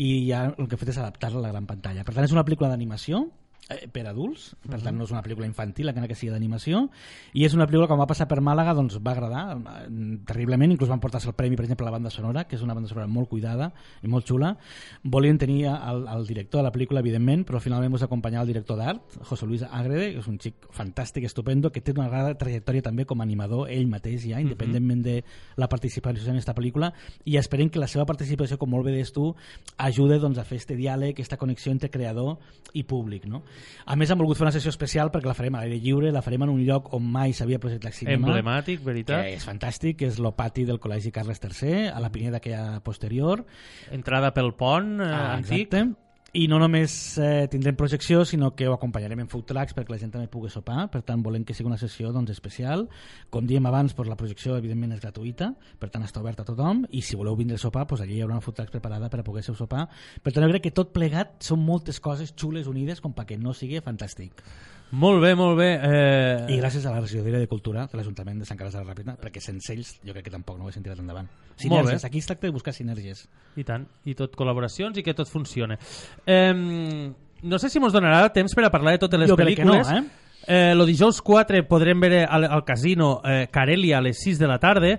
i 0.00 0.10
ja 0.28 0.46
el 0.50 0.66
que 0.66 0.76
he 0.76 0.80
fet 0.80 0.94
és 0.94 1.00
adaptar-la 1.00 1.40
a 1.40 1.46
la 1.48 1.52
gran 1.54 1.68
pantalla. 1.68 2.04
Per 2.04 2.14
tant, 2.14 2.26
és 2.26 2.34
una 2.34 2.44
pel·lícula 2.46 2.72
d'animació 2.72 3.26
eh, 3.70 3.86
per 3.92 4.04
adults, 4.10 4.50
per 4.66 4.80
tant 4.82 4.96
no 4.96 5.06
és 5.06 5.12
una 5.14 5.22
pel·lícula 5.24 5.46
infantil, 5.48 5.90
encara 5.90 6.08
que 6.10 6.16
sigui 6.18 6.32
d'animació, 6.34 6.86
i 7.32 7.46
és 7.46 7.54
una 7.56 7.66
pel·lícula 7.68 7.86
que 7.86 7.94
quan 7.94 8.02
va 8.02 8.08
passar 8.10 8.26
per 8.30 8.40
Màlaga 8.44 8.74
doncs 8.76 8.98
va 9.02 9.14
agradar 9.14 9.44
eh, 9.56 9.86
terriblement, 10.28 10.74
inclús 10.74 10.90
van 10.90 11.02
portar-se 11.02 11.30
el 11.30 11.36
premi, 11.38 11.58
per 11.58 11.66
exemple, 11.66 11.86
a 11.86 11.90
la 11.90 11.96
banda 11.96 12.12
sonora, 12.12 12.44
que 12.48 12.58
és 12.58 12.64
una 12.66 12.74
banda 12.76 12.90
sonora 12.90 13.08
molt 13.10 13.30
cuidada 13.30 13.70
i 14.02 14.10
molt 14.10 14.28
xula. 14.28 14.52
Volien 15.02 15.38
tenir 15.38 15.62
el, 15.70 16.04
el 16.10 16.26
director 16.28 16.60
de 16.60 16.68
la 16.68 16.74
pel·lícula, 16.74 17.04
evidentment, 17.04 17.46
però 17.48 17.62
finalment 17.62 17.94
ens 17.94 18.06
acompanyar 18.06 18.44
el 18.44 18.52
director 18.52 18.78
d'art, 18.80 19.18
José 19.28 19.46
Luis 19.46 19.64
Agrede, 19.66 20.12
que 20.14 20.24
és 20.24 20.30
un 20.30 20.38
xic 20.42 20.68
fantàstic, 20.76 21.26
estupendo, 21.28 21.70
que 21.72 21.82
té 21.84 21.94
una 21.96 22.08
gran 22.10 22.36
trajectòria 22.38 22.84
també 22.86 23.06
com 23.08 23.20
a 23.20 23.26
animador 23.26 23.70
ell 23.70 23.88
mateix 23.90 24.26
ja, 24.26 24.40
independentment 24.42 25.02
de 25.04 25.16
la 25.60 25.68
participació 25.70 26.30
en 26.30 26.38
aquesta 26.38 26.54
pel·lícula, 26.56 26.92
i 27.24 27.36
esperem 27.40 27.70
que 27.70 27.82
la 27.82 27.88
seva 27.90 28.06
participació, 28.08 28.58
com 28.58 28.70
molt 28.72 28.86
bé 28.86 28.94
deies 28.96 29.12
tu, 29.14 29.30
ajude 29.78 30.20
doncs, 30.22 30.38
a 30.38 30.46
fer 30.46 30.60
este 30.60 30.76
diàleg, 30.78 31.14
aquesta 31.14 31.38
connexió 31.40 31.72
entre 31.72 31.90
creador 31.90 32.38
i 32.74 32.84
públic. 32.84 33.26
No? 33.30 33.42
A 33.86 33.96
més, 33.96 34.10
hem 34.10 34.18
volgut 34.18 34.36
fer 34.38 34.44
una 34.46 34.52
sessió 34.52 34.70
especial 34.70 35.10
perquè 35.10 35.26
la 35.30 35.34
farem 35.34 35.54
a 35.54 35.62
l'aire 35.64 35.78
lliure, 35.80 36.12
la 36.12 36.22
farem 36.22 36.42
en 36.46 36.52
un 36.52 36.60
lloc 36.66 36.92
on 36.96 37.02
mai 37.10 37.32
s'havia 37.32 37.58
projectat 37.58 37.94
cinema. 37.94 38.28
Emblemàtic, 38.28 38.82
veritat. 38.84 39.24
Que 39.24 39.34
és 39.36 39.46
fantàstic, 39.46 39.96
que 39.98 40.06
és 40.10 40.18
el 40.18 40.32
pati 40.34 40.64
del 40.68 40.78
Col·legi 40.80 41.10
Carles 41.12 41.40
III, 41.42 41.88
a 41.94 42.00
la 42.00 42.10
Pineda 42.10 42.40
que 42.40 42.50
hi 42.50 42.54
ha 42.58 42.80
posterior. 42.84 43.44
Entrada 43.90 44.32
pel 44.34 44.52
pont 44.54 45.00
eh, 45.00 45.04
Ah, 45.10 45.34
antic. 45.36 45.66
exacte. 45.72 46.09
I 46.30 46.44
no 46.46 46.60
només 46.62 46.92
eh, 47.18 47.48
tindrem 47.50 47.74
projecció, 47.74 48.20
sinó 48.22 48.52
que 48.54 48.68
ho 48.70 48.74
acompanyarem 48.76 49.24
en 49.24 49.30
food 49.32 49.48
trucks 49.48 49.74
perquè 49.74 49.90
la 49.90 49.98
gent 49.98 50.12
també 50.14 50.28
pugui 50.30 50.46
sopar. 50.52 50.84
Per 50.92 51.00
tant, 51.02 51.24
volem 51.26 51.42
que 51.42 51.56
sigui 51.58 51.66
una 51.66 51.78
sessió 51.80 52.12
doncs, 52.14 52.30
especial. 52.30 52.84
Com 53.34 53.48
diem 53.50 53.66
abans, 53.66 53.96
doncs, 53.98 54.12
la 54.12 54.18
projecció 54.20 54.54
evidentment 54.54 54.94
és 54.94 55.02
gratuïta, 55.02 55.50
per 55.82 55.90
tant 55.90 56.06
està 56.06 56.22
oberta 56.22 56.46
a 56.46 56.50
tothom, 56.52 56.84
i 56.94 57.02
si 57.02 57.18
voleu 57.18 57.34
vindre 57.34 57.58
a 57.58 57.62
sopar, 57.62 57.82
doncs, 57.90 58.04
allí 58.06 58.20
hi 58.20 58.22
haurà 58.22 58.38
una 58.38 58.46
food 58.46 58.60
trucks 58.60 58.76
preparada 58.76 59.10
per 59.10 59.24
a 59.24 59.26
poder 59.26 59.42
sopar. 59.48 59.88
Per 60.22 60.30
tant, 60.30 60.46
jo 60.46 60.52
crec 60.54 60.68
que 60.68 60.76
tot 60.76 60.94
plegat 60.94 61.40
són 61.42 61.66
moltes 61.66 61.98
coses 61.98 62.30
xules 62.30 62.70
unides 62.70 63.02
com 63.02 63.16
perquè 63.16 63.34
no 63.34 63.50
sigui 63.50 63.82
fantàstic. 63.82 64.46
Molt 64.90 65.22
bé, 65.22 65.34
molt 65.38 65.54
bé. 65.58 65.68
Eh... 65.86 66.54
I 66.56 66.58
gràcies 66.58 66.84
a 66.86 66.92
la 66.94 67.00
regidoria 67.00 67.38
de 67.38 67.46
Cultura 67.46 67.86
de 67.86 67.98
l'Ajuntament 67.98 68.40
de 68.42 68.48
Sant 68.48 68.58
Carles 68.58 68.74
de 68.74 68.80
la 68.82 68.88
Ràpita, 68.88 69.14
perquè 69.20 69.42
sense 69.42 69.70
ells 69.74 69.92
jo 70.02 70.14
crec 70.16 70.26
que 70.26 70.32
tampoc 70.34 70.58
no 70.58 70.64
ho 70.64 70.68
haguessin 70.68 70.82
tirat 70.82 70.98
endavant. 70.98 71.28
Sinergies, 71.60 72.04
aquí 72.08 72.18
es 72.18 72.26
tracta 72.26 72.48
de 72.48 72.54
buscar 72.56 72.74
sinergies. 72.74 73.28
I 73.60 73.66
tant, 73.68 73.86
i 74.04 74.16
tot 74.18 74.34
col·laboracions 74.38 74.98
i 74.98 75.04
que 75.06 75.14
tot 75.14 75.30
funcione. 75.30 75.78
Eh, 76.26 77.12
no 77.42 77.58
sé 77.62 77.70
si 77.70 77.80
mos 77.80 77.94
donarà 77.94 78.32
temps 78.34 78.54
per 78.56 78.66
a 78.66 78.72
parlar 78.74 78.96
de 78.96 79.04
totes 79.06 79.20
les 79.20 79.30
Jo 79.30 79.38
pel·lícules. 79.38 79.86
no, 79.86 79.98
eh? 79.98 80.26
Eh, 80.46 80.74
lo 80.74 80.86
dijous 80.88 81.20
4 81.22 81.60
podrem 81.68 82.00
veure 82.00 82.24
al, 82.24 82.46
al 82.48 82.64
casino 82.64 83.20
eh, 83.28 83.46
Carelia 83.52 83.98
a 83.98 84.00
les 84.00 84.18
6 84.24 84.38
de 84.40 84.48
la 84.48 84.58
tarda, 84.58 84.96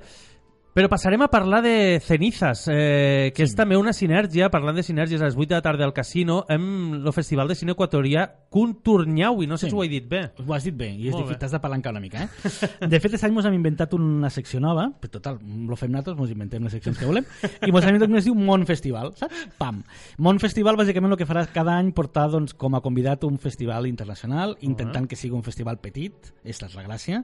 però 0.74 0.88
passarem 0.88 1.22
a 1.22 1.28
parlar 1.28 1.62
de 1.66 2.00
Cenizas, 2.00 2.66
eh, 2.72 3.34
que 3.36 3.44
sí. 3.46 3.52
és 3.52 3.56
també 3.60 3.76
una 3.76 3.92
sinergia, 3.92 4.48
parlant 4.50 4.78
de 4.80 4.84
sinergies 4.88 5.22
a 5.22 5.26
les 5.28 5.36
8 5.36 5.50
de 5.50 5.56
la 5.58 5.62
tarda 5.66 5.84
al 5.84 5.92
casino, 5.94 6.46
amb 6.48 7.02
el 7.06 7.14
Festival 7.14 7.50
de 7.52 7.56
Cine 7.60 7.74
Equatorià 7.76 8.28
Conturnyau, 8.50 9.42
i 9.44 9.48
no 9.48 9.58
sé 9.58 9.66
Sí. 9.66 9.72
si 9.72 9.76
ho 9.76 9.84
he 9.84 9.90
dit 9.90 10.08
bé. 10.08 10.32
Ho 10.40 10.54
has 10.54 10.64
dit 10.64 10.76
bé, 10.76 10.90
i 10.96 11.08
és 11.08 11.12
Molt 11.12 11.26
difícil, 11.26 11.40
t'has 11.40 11.52
d'apalancar 11.52 11.92
una 11.92 12.00
mica, 12.00 12.24
eh? 12.24 12.30
De 12.88 13.00
fet, 13.00 13.12
aquest 13.12 13.26
any 13.28 13.36
ens 13.36 13.46
hem 13.50 13.54
inventat 13.54 13.94
una 13.94 14.30
secció 14.30 14.62
nova, 14.64 14.88
però 15.00 15.12
total, 15.12 15.40
lo 15.42 15.76
fem 15.76 15.92
nosaltres, 15.92 16.18
ens 16.18 16.32
inventem 16.32 16.64
les 16.64 16.72
seccions 16.72 16.98
que 16.98 17.06
volem, 17.06 17.26
i 17.44 17.70
ens 17.70 17.84
hem 17.84 17.96
inventat 17.96 18.10
una 18.10 18.20
es 18.24 18.30
diu 18.30 18.36
Món 18.36 18.66
Festival, 18.66 19.12
saps? 19.20 19.44
Pam! 19.60 19.84
Món 20.20 20.40
Festival, 20.40 20.80
bàsicament, 20.80 21.12
el 21.12 21.18
que 21.20 21.28
farà 21.28 21.46
cada 21.52 21.76
any 21.78 21.92
portar, 21.92 22.30
doncs, 22.32 22.54
com 22.56 22.76
a 22.76 22.82
convidat 22.82 23.26
un 23.28 23.38
festival 23.44 23.88
internacional, 23.88 24.56
intentant 24.62 25.08
que 25.08 25.20
sigui 25.20 25.36
un 25.36 25.44
festival 25.44 25.80
petit, 25.84 26.32
aquesta 26.46 26.68
és 26.72 26.76
la 26.80 26.88
gràcia, 26.88 27.24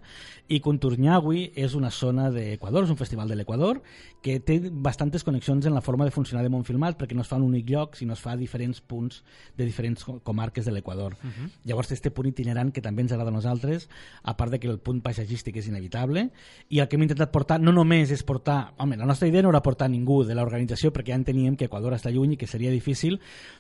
i 0.50 0.60
Conturnyagui 0.60 1.54
és 1.56 1.76
una 1.80 1.90
zona 1.92 2.30
d'Equador, 2.30 2.84
és 2.84 2.92
un 2.92 3.00
festival 3.00 3.30
de 3.30 3.37
l'Equador, 3.38 3.82
que 4.28 4.42
té 4.44 4.58
bastantes 4.68 5.24
connexions 5.24 5.66
en 5.70 5.74
la 5.74 5.80
forma 5.82 6.04
de 6.04 6.12
funcionar 6.12 6.44
de 6.44 6.52
Montfilmat, 6.52 6.98
perquè 7.00 7.16
no 7.16 7.24
es 7.24 7.30
fa 7.32 7.38
en 7.40 7.46
un 7.46 7.54
únic 7.54 7.70
lloc, 7.72 7.96
sinó 7.96 8.12
es 8.18 8.20
fa 8.20 8.34
a 8.34 8.38
diferents 8.40 8.82
punts 8.84 9.22
de 9.56 9.64
diferents 9.64 10.04
co- 10.04 10.20
comarques 10.20 10.66
de 10.68 10.74
l'Equador. 10.76 11.16
Uh 11.24 11.30
-huh. 11.30 11.50
Llavors 11.64 11.88
té 11.88 11.94
este 11.94 12.12
punt 12.12 12.28
itinerant 12.28 12.74
que 12.74 12.82
també 12.82 13.02
ens 13.04 13.12
agrada 13.14 13.30
a 13.30 13.34
nosaltres, 13.34 13.90
a 14.24 14.36
part 14.36 14.52
de 14.52 14.60
que 14.60 14.68
el 14.68 14.80
punt 14.80 15.02
paisatgístic 15.02 15.56
és 15.58 15.68
inevitable, 15.68 16.32
i 16.70 16.80
el 16.80 16.88
que 16.88 16.98
hem 16.98 17.04
intentat 17.04 17.32
portar 17.32 17.62
no 17.62 17.72
només 17.72 18.12
és 18.12 18.24
portar... 18.24 18.74
Home, 18.78 18.98
la 18.98 19.06
nostra 19.06 19.28
idea 19.28 19.42
no 19.42 19.50
era 19.50 19.62
portar 19.62 19.90
ningú 19.90 20.26
de 20.26 20.36
l'organització, 20.36 20.92
perquè 20.92 21.12
ja 21.12 21.16
enteníem 21.16 21.56
que 21.56 21.66
Equador 21.66 21.94
està 21.94 22.12
lluny 22.12 22.34
i 22.34 22.38
que 22.38 22.48
seria 22.48 22.70
difícil, 22.72 23.20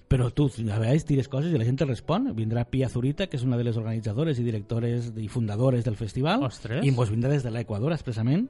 però 0.10 0.32
tu 0.32 0.48
a 0.48 0.80
vegades 0.80 1.06
tires 1.06 1.28
coses 1.30 1.54
i 1.54 1.58
la 1.58 1.64
gent 1.64 1.78
te 1.78 1.86
respon. 1.86 2.36
Vindrà 2.36 2.66
Pia 2.66 2.90
Zurita, 2.90 3.28
que 3.28 3.38
és 3.38 3.44
una 3.44 3.58
de 3.58 3.64
les 3.64 3.78
organitzadores 3.78 4.38
i 4.40 4.44
directores 4.44 5.14
i 5.16 5.28
fundadores 5.30 5.86
del 5.86 5.96
festival, 5.96 6.44
Ostres. 6.44 6.84
i 6.84 6.90
ens 6.90 7.12
vindrà 7.12 7.30
des 7.30 7.44
de 7.44 7.52
l'Equador 7.52 7.94
expressament 7.94 8.50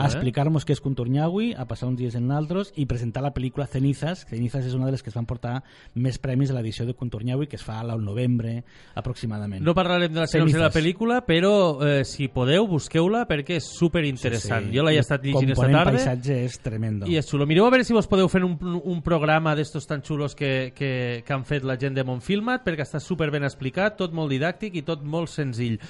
a 0.00 0.06
explicar-nos 0.06 0.64
què 0.64 0.72
és 0.72 0.80
Contornyagui, 0.80 1.54
a 1.58 1.66
passar 1.68 1.88
uns 1.88 1.98
dies 1.98 2.14
en 2.14 2.28
naltros 2.30 2.70
i 2.78 2.86
presentar 2.86 3.22
la 3.24 3.32
pel·lícula 3.34 3.66
Cenizas. 3.66 4.24
Cenizas 4.30 4.64
és 4.68 4.76
una 4.78 4.86
de 4.86 4.94
les 4.94 5.02
que 5.02 5.10
es 5.10 5.16
van 5.18 5.26
portar 5.26 5.58
més 5.98 6.20
premis 6.22 6.52
a 6.52 6.56
l'edició 6.56 6.86
de 6.86 6.94
Contornyagui, 6.94 7.48
que 7.50 7.58
es 7.58 7.64
fa 7.66 7.80
al 7.82 7.92
novembre 8.04 8.62
aproximadament. 8.94 9.64
No 9.66 9.74
parlarem 9.74 10.12
de 10.14 10.22
la 10.22 10.28
sinopsi 10.30 10.56
de 10.56 10.62
la 10.62 10.70
pel·lícula, 10.74 11.20
però 11.26 11.52
eh, 11.84 12.04
si 12.08 12.28
podeu, 12.32 12.68
busqueu-la 12.70 13.24
perquè 13.28 13.58
és 13.58 13.66
super 13.74 14.04
interessant. 14.06 14.68
Sí, 14.68 14.72
sí. 14.72 14.78
Jo 14.78 14.86
l'he 14.86 14.94
I 14.96 15.02
estat 15.02 15.26
llegint 15.26 15.52
esta 15.52 15.64
component 15.64 15.80
tarda. 15.82 15.96
paisatge 15.98 16.38
és 16.44 16.58
tremendo. 16.62 17.10
I 17.10 17.18
és 17.18 17.28
xulo. 17.28 17.46
Mireu 17.50 17.66
a 17.66 17.74
veure 17.74 17.84
si 17.84 17.96
vos 17.96 18.08
podeu 18.10 18.30
fer 18.30 18.44
un, 18.46 18.56
un 18.78 19.02
programa 19.02 19.56
d'estos 19.58 19.86
tan 19.90 20.04
xulos 20.06 20.38
que, 20.38 20.72
que, 20.76 21.24
que 21.26 21.34
han 21.34 21.44
fet 21.48 21.66
la 21.66 21.78
gent 21.80 21.98
de 21.98 22.06
Montfilmat, 22.06 22.64
perquè 22.64 22.86
està 22.86 23.02
super 23.02 23.32
ben 23.34 23.44
explicat, 23.48 23.98
tot 23.98 24.14
molt 24.14 24.30
didàctic 24.32 24.78
i 24.78 24.86
tot 24.86 25.02
molt 25.02 25.32
senzill. 25.32 25.80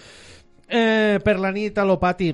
Eh, 0.69 1.19
per 1.25 1.39
la 1.41 1.53
nit 1.53 1.79
a 1.79 1.85
l'Opati 1.89 2.33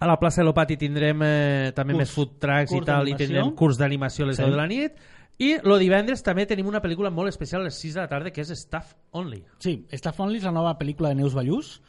a 0.00 0.06
la 0.06 0.18
plaça 0.18 0.40
de 0.40 0.46
l'Opati 0.46 0.76
tindrem 0.80 1.22
eh, 1.22 1.72
també 1.76 1.92
Curs. 1.94 2.02
més 2.02 2.10
food 2.14 2.36
trucks 2.40 2.72
i 2.72 2.80
tal, 2.86 3.08
i 3.08 3.14
tindrem 3.18 3.50
curs 3.58 3.76
d'animació 3.80 4.24
a 4.24 4.28
les 4.28 4.36
Sí. 4.36 4.42
10 4.44 4.50
de 4.52 4.56
la 4.56 4.66
nit. 4.70 4.92
I 5.40 5.54
lo 5.64 5.78
divendres 5.80 6.22
també 6.22 6.44
tenim 6.46 6.66
una 6.68 6.82
pel·lícula 6.82 7.10
molt 7.10 7.28
especial 7.28 7.62
a 7.62 7.64
les 7.64 7.74
6 7.80 7.94
de 7.94 8.00
la 8.02 8.08
tarda, 8.08 8.30
que 8.30 8.42
és 8.42 8.50
Staff 8.50 8.94
Only. 9.12 9.42
Sí, 9.58 9.86
Staff 9.90 10.20
Only 10.20 10.36
és 10.38 10.44
la 10.44 10.52
nova 10.52 10.76
pel·lícula 10.78 11.08
de 11.08 11.14
Neus 11.14 11.32
Ballús, 11.34 11.80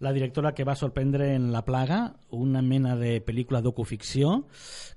la 0.00 0.12
directora 0.12 0.54
que 0.54 0.64
va 0.64 0.74
sorprendre 0.74 1.34
en 1.34 1.52
La 1.52 1.64
Plaga, 1.64 2.16
una 2.30 2.62
mena 2.62 2.96
de 2.96 3.20
pel·lícula 3.20 3.60
docuficció 3.60 4.46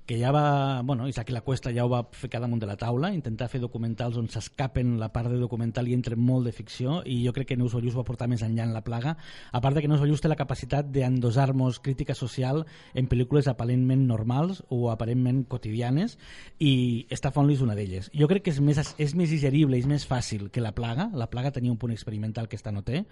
que 0.06 0.18
ja 0.18 0.30
va, 0.32 0.82
bueno, 0.82 1.08
Isaac 1.08 1.30
La 1.30 1.40
Cuesta 1.40 1.72
ja 1.72 1.84
ho 1.84 1.88
va 1.88 2.02
ficar 2.12 2.40
damunt 2.40 2.60
de 2.60 2.66
la 2.68 2.76
taula, 2.76 3.12
intentar 3.14 3.48
fer 3.48 3.60
documentals 3.62 4.18
on 4.20 4.28
s'escapen 4.28 4.98
la 5.00 5.08
part 5.14 5.30
de 5.32 5.38
documental 5.40 5.88
i 5.88 5.94
entre 5.96 6.16
molt 6.16 6.44
de 6.44 6.52
ficció, 6.52 6.98
i 7.08 7.22
jo 7.24 7.32
crec 7.32 7.48
que 7.48 7.56
Neus 7.56 7.72
Ballús 7.72 7.96
va 7.96 8.04
portar 8.04 8.28
més 8.28 8.42
enllà 8.44 8.66
en 8.68 8.74
La 8.76 8.84
Plaga, 8.84 9.16
a 9.52 9.62
part 9.64 9.76
de 9.76 9.80
que 9.80 9.88
Neus 9.88 10.02
Ballús 10.04 10.20
té 10.20 10.28
la 10.28 10.36
capacitat 10.36 10.90
d'endosar-nos 10.92 11.80
crítica 11.80 12.14
social 12.14 12.66
en 12.92 13.08
pel·lícules 13.08 13.48
aparentment 13.48 14.04
normals 14.08 14.60
o 14.68 14.90
aparentment 14.92 15.46
quotidianes, 15.48 16.18
i 16.60 17.06
Staff 17.10 17.40
Only 17.40 17.56
és 17.56 17.64
una 17.64 17.76
d'elles. 17.78 18.10
Jo 18.12 18.28
crec 18.28 18.44
que 18.44 18.52
és 18.52 18.60
més, 18.60 18.80
és 19.00 19.16
més 19.16 19.32
digerible, 19.32 19.80
és 19.80 19.88
més 19.88 20.04
fàcil 20.04 20.50
que 20.52 20.64
La 20.64 20.74
Plaga, 20.76 21.08
La 21.14 21.30
Plaga 21.32 21.54
tenia 21.56 21.72
un 21.72 21.80
punt 21.80 21.96
experimental 21.96 22.48
que 22.48 22.60
esta 22.60 22.72
no 22.72 22.84
té, 22.84 23.06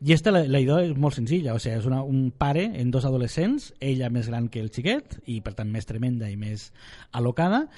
i 0.00 0.16
esta 0.16 0.32
la, 0.32 0.46
la 0.48 0.64
idea 0.64 0.80
és 0.88 0.96
molt 0.96 1.20
senzilla, 1.20 1.29
o 1.30 1.58
sigui, 1.62 1.76
és 1.78 1.86
una, 1.86 2.02
un 2.02 2.30
pare 2.36 2.66
en 2.80 2.90
dos 2.90 3.06
adolescents, 3.06 3.70
ella 3.80 4.10
més 4.10 4.28
gran 4.28 4.48
que 4.50 4.60
el 4.60 4.70
xiquet, 4.74 5.20
i 5.30 5.40
per 5.40 5.54
tant 5.54 5.70
més 5.70 5.86
tremenda 5.86 6.30
i 6.30 6.36
més 6.36 6.70
alocada, 7.12 7.68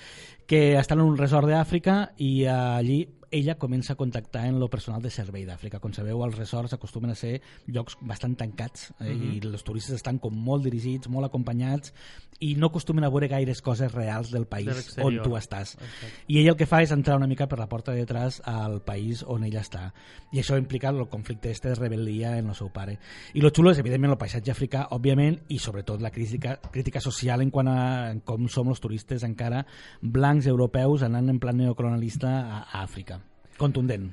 que 0.46 0.78
estan 0.80 1.00
en 1.00 1.12
un 1.12 1.18
resort 1.20 1.48
d'Àfrica 1.48 2.12
i 2.18 2.46
allí 2.50 3.05
ella 3.32 3.56
comença 3.58 3.94
a 3.94 3.96
contactar 3.96 4.46
en 4.46 4.60
lo 4.60 4.68
personal 4.70 5.02
de 5.02 5.10
servei 5.10 5.46
d'Àfrica. 5.48 5.80
Com 5.80 5.92
sabeu, 5.96 6.20
els 6.22 6.36
resorts 6.36 6.74
acostumen 6.76 7.10
a 7.10 7.14
ser 7.16 7.40
llocs 7.66 7.96
bastant 8.00 8.36
tancats 8.36 8.92
eh, 9.00 9.08
Mhm. 9.14 9.32
i 9.32 9.40
els 9.48 9.64
turistes 9.64 9.94
estan 9.96 10.18
com 10.18 10.34
molt 10.36 10.62
dirigits, 10.64 11.08
molt 11.08 11.26
acompanyats 11.26 11.94
i 12.40 12.54
no 12.56 12.66
acostumen 12.66 13.04
a 13.04 13.08
veure 13.08 13.28
gaires 13.28 13.62
coses 13.62 13.90
reals 13.92 14.30
del 14.30 14.42
De 14.44 14.48
país 14.50 14.66
l'exterior. 14.66 15.22
on 15.22 15.22
tu 15.22 15.36
estàs. 15.36 15.74
Exacte. 15.74 16.24
I 16.28 16.38
ella 16.40 16.50
el 16.50 16.56
que 16.56 16.66
fa 16.66 16.82
és 16.82 16.90
entrar 16.92 17.16
una 17.16 17.26
mica 17.26 17.48
per 17.48 17.58
la 17.58 17.68
porta 17.68 17.92
de 17.92 17.98
detrás 17.98 18.42
al 18.44 18.82
país 18.82 19.22
on 19.26 19.44
ella 19.44 19.60
està. 19.62 19.92
I 20.32 20.38
això 20.40 20.58
implica 20.58 20.90
el 20.90 21.08
conflicte 21.08 21.50
este 21.50 21.68
de 21.70 21.76
rebel·lia 21.76 22.36
en 22.38 22.48
el 22.48 22.54
seu 22.54 22.68
pare. 22.70 22.98
I 23.32 23.40
lo 23.40 23.50
xulo 23.50 23.70
és, 23.70 23.78
evidentment, 23.78 24.12
el 24.12 24.18
paisatge 24.18 24.50
africà, 24.52 24.88
òbviament, 24.90 25.40
i 25.48 25.58
sobretot 25.58 26.00
la 26.02 26.10
crítica, 26.10 26.58
crítica 26.70 27.00
social 27.00 27.40
en 27.40 27.50
quant 27.50 27.68
a 27.68 28.10
en 28.10 28.20
com 28.20 28.46
som 28.48 28.68
els 28.68 28.80
turistes 28.80 29.22
encara 29.22 29.64
blancs 30.02 30.46
europeus 30.46 31.02
anant 31.02 31.30
en 31.30 31.38
plan 31.38 31.56
neocolonialista 31.56 32.28
a, 32.28 32.58
a 32.72 32.82
Àfrica. 32.82 33.21
Contundent. 33.59 34.11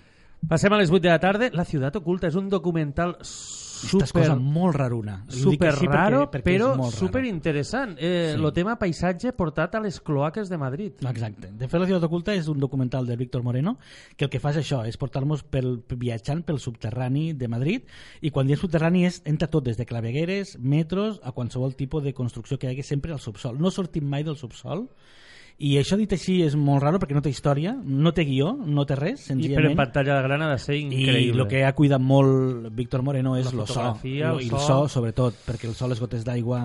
Passem 0.48 0.72
a 0.72 0.78
les 0.80 0.90
8 0.90 1.02
de 1.04 1.10
la 1.10 1.20
tarda. 1.20 1.50
La 1.52 1.66
ciutat 1.66 1.96
oculta 2.00 2.28
és 2.30 2.36
un 2.40 2.48
documental 2.50 3.18
Esta 3.20 4.06
super, 4.06 4.08
cosa 4.24 4.36
molt 4.36 4.76
raruna. 4.76 5.26
Super 5.28 5.74
perquè- 5.74 5.90
raro, 5.92 6.22
perquè 6.32 6.44
però 6.46 6.72
és 6.72 6.78
molt 6.78 6.94
raro. 6.94 6.98
super 7.08 7.26
interessant. 7.26 7.98
Eh, 8.00 8.34
Sí. 8.36 8.42
Lo 8.42 8.54
tema 8.54 8.78
paisatge 8.80 9.34
portat 9.34 9.76
a 9.76 9.82
les 9.82 10.00
cloaques 10.00 10.48
de 10.50 10.58
Madrid. 10.58 10.94
Exacte. 11.02 11.52
De 11.52 11.68
fet, 11.68 11.80
La 11.80 11.86
ciutat 11.88 12.04
oculta 12.04 12.34
és 12.34 12.48
un 12.48 12.58
documental 12.60 13.06
de 13.06 13.18
Víctor 13.18 13.44
Moreno 13.44 13.78
que 14.16 14.26
el 14.26 14.30
que 14.32 14.40
fa 14.40 14.52
és 14.52 14.58
això, 14.58 14.86
és 14.88 14.96
portar-nos 14.98 15.44
pel, 15.44 15.84
viatjant 15.90 16.44
pel 16.44 16.60
subterrani 16.60 17.34
de 17.34 17.48
Madrid 17.50 17.84
i 18.22 18.32
quan 18.32 18.48
diem 18.48 18.60
subterrani 18.60 19.06
és, 19.08 19.22
entra 19.26 19.48
tot 19.50 19.64
des 19.66 19.76
de 19.78 19.86
clavegueres, 19.86 20.58
metros, 20.60 21.20
a 21.24 21.32
qualsevol 21.34 21.76
tipus 21.76 22.02
de 22.04 22.14
construcció 22.14 22.58
que 22.58 22.68
hi 22.68 22.72
hagi 22.76 22.84
sempre 22.84 23.12
al 23.12 23.20
subsol. 23.20 23.60
No 23.60 23.72
sortim 23.72 24.06
mai 24.08 24.24
del 24.24 24.38
subsol 24.38 24.90
i 25.60 25.74
això 25.76 25.98
dit 26.00 26.12
així 26.16 26.38
és 26.46 26.54
molt 26.56 26.80
raro 26.86 27.02
perquè 27.02 27.16
no 27.16 27.22
té 27.24 27.32
història, 27.34 27.74
no 27.84 28.14
té 28.16 28.24
guió, 28.24 28.54
no 28.64 28.86
té 28.88 28.96
res, 28.96 29.26
I 29.26 29.34
senzillament. 29.34 29.58
però 29.60 29.72
en 29.74 29.80
pantalla 29.82 30.22
gran 30.24 30.46
ha 30.46 30.52
de 30.54 30.60
ser 30.64 30.78
I 30.78 30.86
increïble. 30.86 31.44
el 31.44 31.50
que 31.52 31.66
ha 31.68 31.74
cuidat 31.76 32.00
molt 32.00 32.70
Víctor 32.76 33.04
Moreno 33.04 33.36
és 33.36 33.50
el 33.52 33.66
so, 33.68 33.90
el 34.06 34.06
i 34.08 34.22
el 34.24 34.40
so. 34.48 34.62
so 34.64 34.78
sobretot, 34.88 35.42
perquè 35.46 35.68
el 35.68 35.76
so, 35.76 35.90
les 35.92 36.00
gotes 36.00 36.24
d'aigua, 36.24 36.62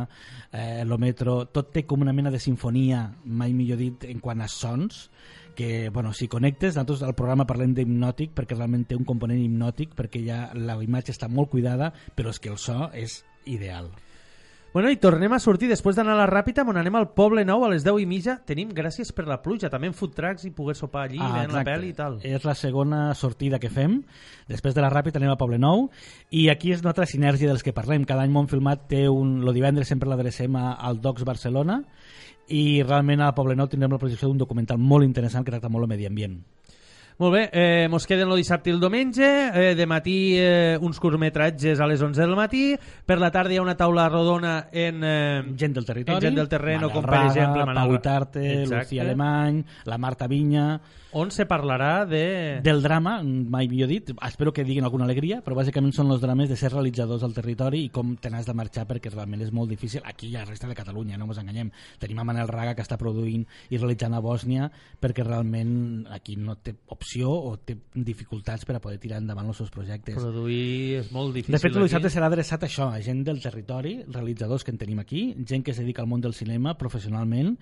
eh, 0.53 0.83
el 0.83 0.99
metro, 0.99 1.41
tot 1.47 1.73
té 1.75 1.83
com 1.83 2.07
una 2.07 2.15
mena 2.15 2.31
de 2.31 2.39
sinfonia, 2.39 3.09
mai 3.25 3.53
millor 3.53 3.83
dit, 3.83 4.07
en 4.07 4.23
quant 4.23 4.41
a 4.41 4.49
sons, 4.49 5.11
que, 5.55 5.89
bueno, 5.89 6.13
si 6.13 6.29
connectes, 6.29 6.75
nosaltres 6.75 7.03
al 7.03 7.15
programa 7.19 7.47
parlem 7.47 7.75
d'hipnòtic 7.75 8.31
perquè 8.35 8.55
realment 8.55 8.87
té 8.87 8.95
un 8.99 9.05
component 9.05 9.43
hipnòtic, 9.43 9.95
perquè 9.99 10.23
ja 10.27 10.41
la 10.55 10.79
imatge 10.83 11.15
està 11.15 11.29
molt 11.31 11.51
cuidada, 11.51 11.93
però 12.15 12.31
és 12.31 12.39
que 12.39 12.51
el 12.51 12.59
so 12.59 12.91
és 12.93 13.25
ideal. 13.47 13.91
Bueno, 14.75 14.91
i 14.91 14.97
tornem 14.99 15.31
a 15.31 15.39
sortir 15.39 15.69
després 15.71 15.95
d'anar 15.95 16.17
a 16.17 16.19
la 16.19 16.25
Ràpita, 16.27 16.65
on 16.67 16.75
anem 16.81 16.97
al 16.99 17.05
Poble 17.15 17.45
Nou 17.47 17.63
a 17.63 17.69
les 17.71 17.85
10 17.87 18.01
i 18.03 18.07
mitja. 18.11 18.33
Tenim 18.43 18.73
gràcies 18.75 19.13
per 19.15 19.23
la 19.29 19.37
pluja, 19.39 19.69
també 19.71 19.87
en 19.87 19.93
food 19.95 20.17
trucks 20.17 20.49
i 20.49 20.51
poder 20.51 20.75
sopar 20.75 21.05
allí, 21.05 21.21
ah, 21.23 21.29
veient 21.31 21.55
la 21.55 21.63
pel·li 21.63 21.93
i 21.93 21.95
tal. 21.95 22.17
És 22.27 22.43
la 22.43 22.57
segona 22.59 23.05
sortida 23.15 23.61
que 23.63 23.71
fem. 23.71 24.01
Després 24.51 24.75
de 24.75 24.83
la 24.83 24.91
Ràpida 24.91 25.23
anem 25.23 25.31
a 25.31 25.39
Poble 25.39 25.61
Nou 25.63 25.87
i 26.35 26.49
aquí 26.51 26.75
és 26.75 26.83
una 26.83 26.91
altra 26.91 27.07
sinergia 27.07 27.53
dels 27.53 27.63
que 27.63 27.71
parlem. 27.77 28.03
Cada 28.03 28.27
any 28.27 28.35
Montfilmat 28.35 28.89
té 28.91 29.05
un... 29.07 29.45
Lo 29.47 29.55
divendres 29.55 29.87
sempre 29.95 30.11
l'adrecem 30.11 30.59
al 30.59 30.99
Docs 30.99 31.23
Barcelona 31.23 31.79
i 32.51 32.83
realment 32.83 33.23
a 33.23 33.31
Poble 33.39 33.55
Nou 33.55 33.71
tindrem 33.71 33.95
la 33.95 34.03
projecció 34.03 34.27
d'un 34.27 34.43
documental 34.43 34.83
molt 34.83 35.07
interessant 35.07 35.47
que 35.47 35.55
tracta 35.55 35.71
molt 35.71 35.87
el 35.87 35.95
medi 35.95 36.11
ambient. 36.11 36.41
Molt 37.17 37.31
bé, 37.31 37.43
eh, 37.53 37.87
mos 37.87 38.09
queden 38.11 38.33
el 38.33 38.41
dissabte 38.41 38.73
i 38.73 38.75
el 38.75 38.81
diumenge, 38.83 39.29
eh, 39.55 39.75
de 39.79 39.85
matí 39.87 40.35
eh, 40.35 40.75
uns 40.83 40.99
curtmetratges 40.99 41.79
a 41.79 41.87
les 41.87 42.03
11 42.03 42.19
del 42.19 42.35
matí, 42.35 42.65
per 43.07 43.21
la 43.23 43.31
tarda 43.31 43.55
hi 43.55 43.61
ha 43.61 43.63
una 43.63 43.77
taula 43.79 44.09
rodona 44.09 44.67
en... 44.73 44.99
Eh, 45.07 45.45
gent 45.55 45.79
del 45.79 45.87
territori, 45.87 46.19
en 46.19 46.27
gent 46.27 46.41
del 46.41 46.51
terreno, 46.51 46.89
Manel 46.89 46.97
com 46.97 47.07
per 47.07 47.23
exemple... 47.29 47.69
Pau 47.71 47.95
Itarte, 47.95 48.43
Exacte. 48.65 48.83
Lucía 48.83 49.07
Alemany, 49.07 49.63
la 49.87 49.99
Marta 49.99 50.27
Vinya... 50.27 50.67
On 51.15 51.29
se 51.31 51.45
parlarà 51.47 52.09
de... 52.11 52.59
Del 52.67 52.81
drama, 52.83 53.21
mai 53.23 53.69
millor 53.71 53.87
dit, 53.87 54.09
espero 54.27 54.51
que 54.51 54.65
diguin 54.67 54.83
alguna 54.83 55.07
alegria, 55.07 55.37
però 55.47 55.55
bàsicament 55.55 55.95
són 55.95 56.11
els 56.11 56.19
drames 56.19 56.49
de 56.51 56.57
ser 56.59 56.73
realitzadors 56.73 57.23
al 57.23 57.37
territori 57.37 57.85
i 57.87 57.93
com 57.95 58.17
te 58.19 58.33
n'has 58.35 58.49
de 58.49 58.55
marxar 58.59 58.83
perquè 58.89 59.13
realment 59.13 59.45
és 59.47 59.53
molt 59.55 59.71
difícil. 59.71 60.03
Aquí 60.03 60.33
i 60.33 60.35
a 60.35 60.43
la 60.43 60.49
resta 60.49 60.67
de 60.67 60.75
Catalunya, 60.75 61.15
no 61.15 61.29
ens 61.31 61.39
enganyem. 61.39 61.71
Tenim 62.03 62.19
a 62.19 62.27
Manel 62.27 62.51
Raga 62.51 62.75
que 62.75 62.83
està 62.83 62.99
produint 62.99 63.47
i 63.71 63.79
realitzant 63.79 64.19
a 64.19 64.25
Bòsnia 64.27 64.67
perquè 64.99 65.23
realment 65.23 66.09
aquí 66.11 66.35
no 66.35 66.59
té 66.59 66.75
opció 66.91 67.04
o 67.29 67.55
té 67.61 67.77
dificultats 67.95 68.65
per 68.65 68.77
a 68.79 68.83
poder 68.83 68.99
tirar 69.03 69.21
endavant 69.23 69.49
els 69.53 69.61
seus 69.61 69.71
projectes. 69.75 70.17
Produir 70.17 71.01
és 71.01 71.11
molt 71.15 71.35
difícil. 71.37 71.55
De 71.57 71.63
fet, 71.63 71.77
el 71.77 71.87
dissabte 71.87 72.13
serà 72.13 72.31
adreçat 72.31 72.65
a 72.65 72.71
això, 72.71 72.91
a 72.91 73.01
gent 73.05 73.25
del 73.27 73.43
territori, 73.45 73.97
realitzadors 74.09 74.65
que 74.65 74.75
en 74.75 74.81
tenim 74.81 75.03
aquí, 75.03 75.27
gent 75.47 75.65
que 75.65 75.75
es 75.75 75.81
dedica 75.83 76.03
al 76.03 76.11
món 76.11 76.25
del 76.25 76.35
cinema 76.35 76.77
professionalment 76.81 77.55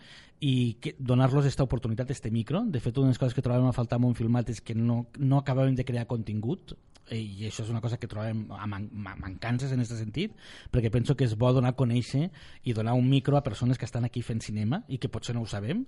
i 0.43 0.77
donar-los 0.99 1.45
aquesta 1.45 1.63
oportunitat, 1.63 2.11
este 2.11 2.31
micro. 2.35 2.65
De 2.67 2.81
fet, 2.83 2.97
una 2.99 3.13
de 3.13 3.15
les 3.15 3.21
coses 3.23 3.35
que 3.37 3.45
trobem 3.45 3.69
a 3.69 3.77
faltar 3.77 4.01
amb 4.01 4.09
un 4.11 4.17
filmat 4.19 4.51
és 4.51 4.59
que 4.61 4.75
no, 4.75 5.07
no 5.19 5.39
acabem 5.39 5.77
de 5.79 5.87
crear 5.87 6.09
contingut 6.11 6.75
eh, 7.11 7.19
i 7.21 7.47
això 7.47 7.63
és 7.63 7.71
una 7.71 7.81
cosa 7.83 7.99
que 7.99 8.09
trobem 8.11 8.45
a 8.55 8.67
man 8.67 8.89
ma- 8.93 9.15
mancances 9.19 9.73
en 9.73 9.83
aquest 9.83 9.99
sentit, 10.01 10.35
perquè 10.73 10.91
penso 10.91 11.15
que 11.19 11.27
és 11.27 11.37
bo 11.39 11.53
donar 11.55 11.73
a 11.75 11.79
conèixer 11.79 12.29
i 12.65 12.75
donar 12.75 12.95
un 12.99 13.09
micro 13.11 13.37
a 13.37 13.43
persones 13.47 13.79
que 13.79 13.87
estan 13.87 14.05
aquí 14.07 14.23
fent 14.23 14.43
cinema 14.43 14.83
i 14.89 14.99
que 14.99 15.11
potser 15.13 15.35
no 15.35 15.43
ho 15.43 15.47
sabem 15.51 15.85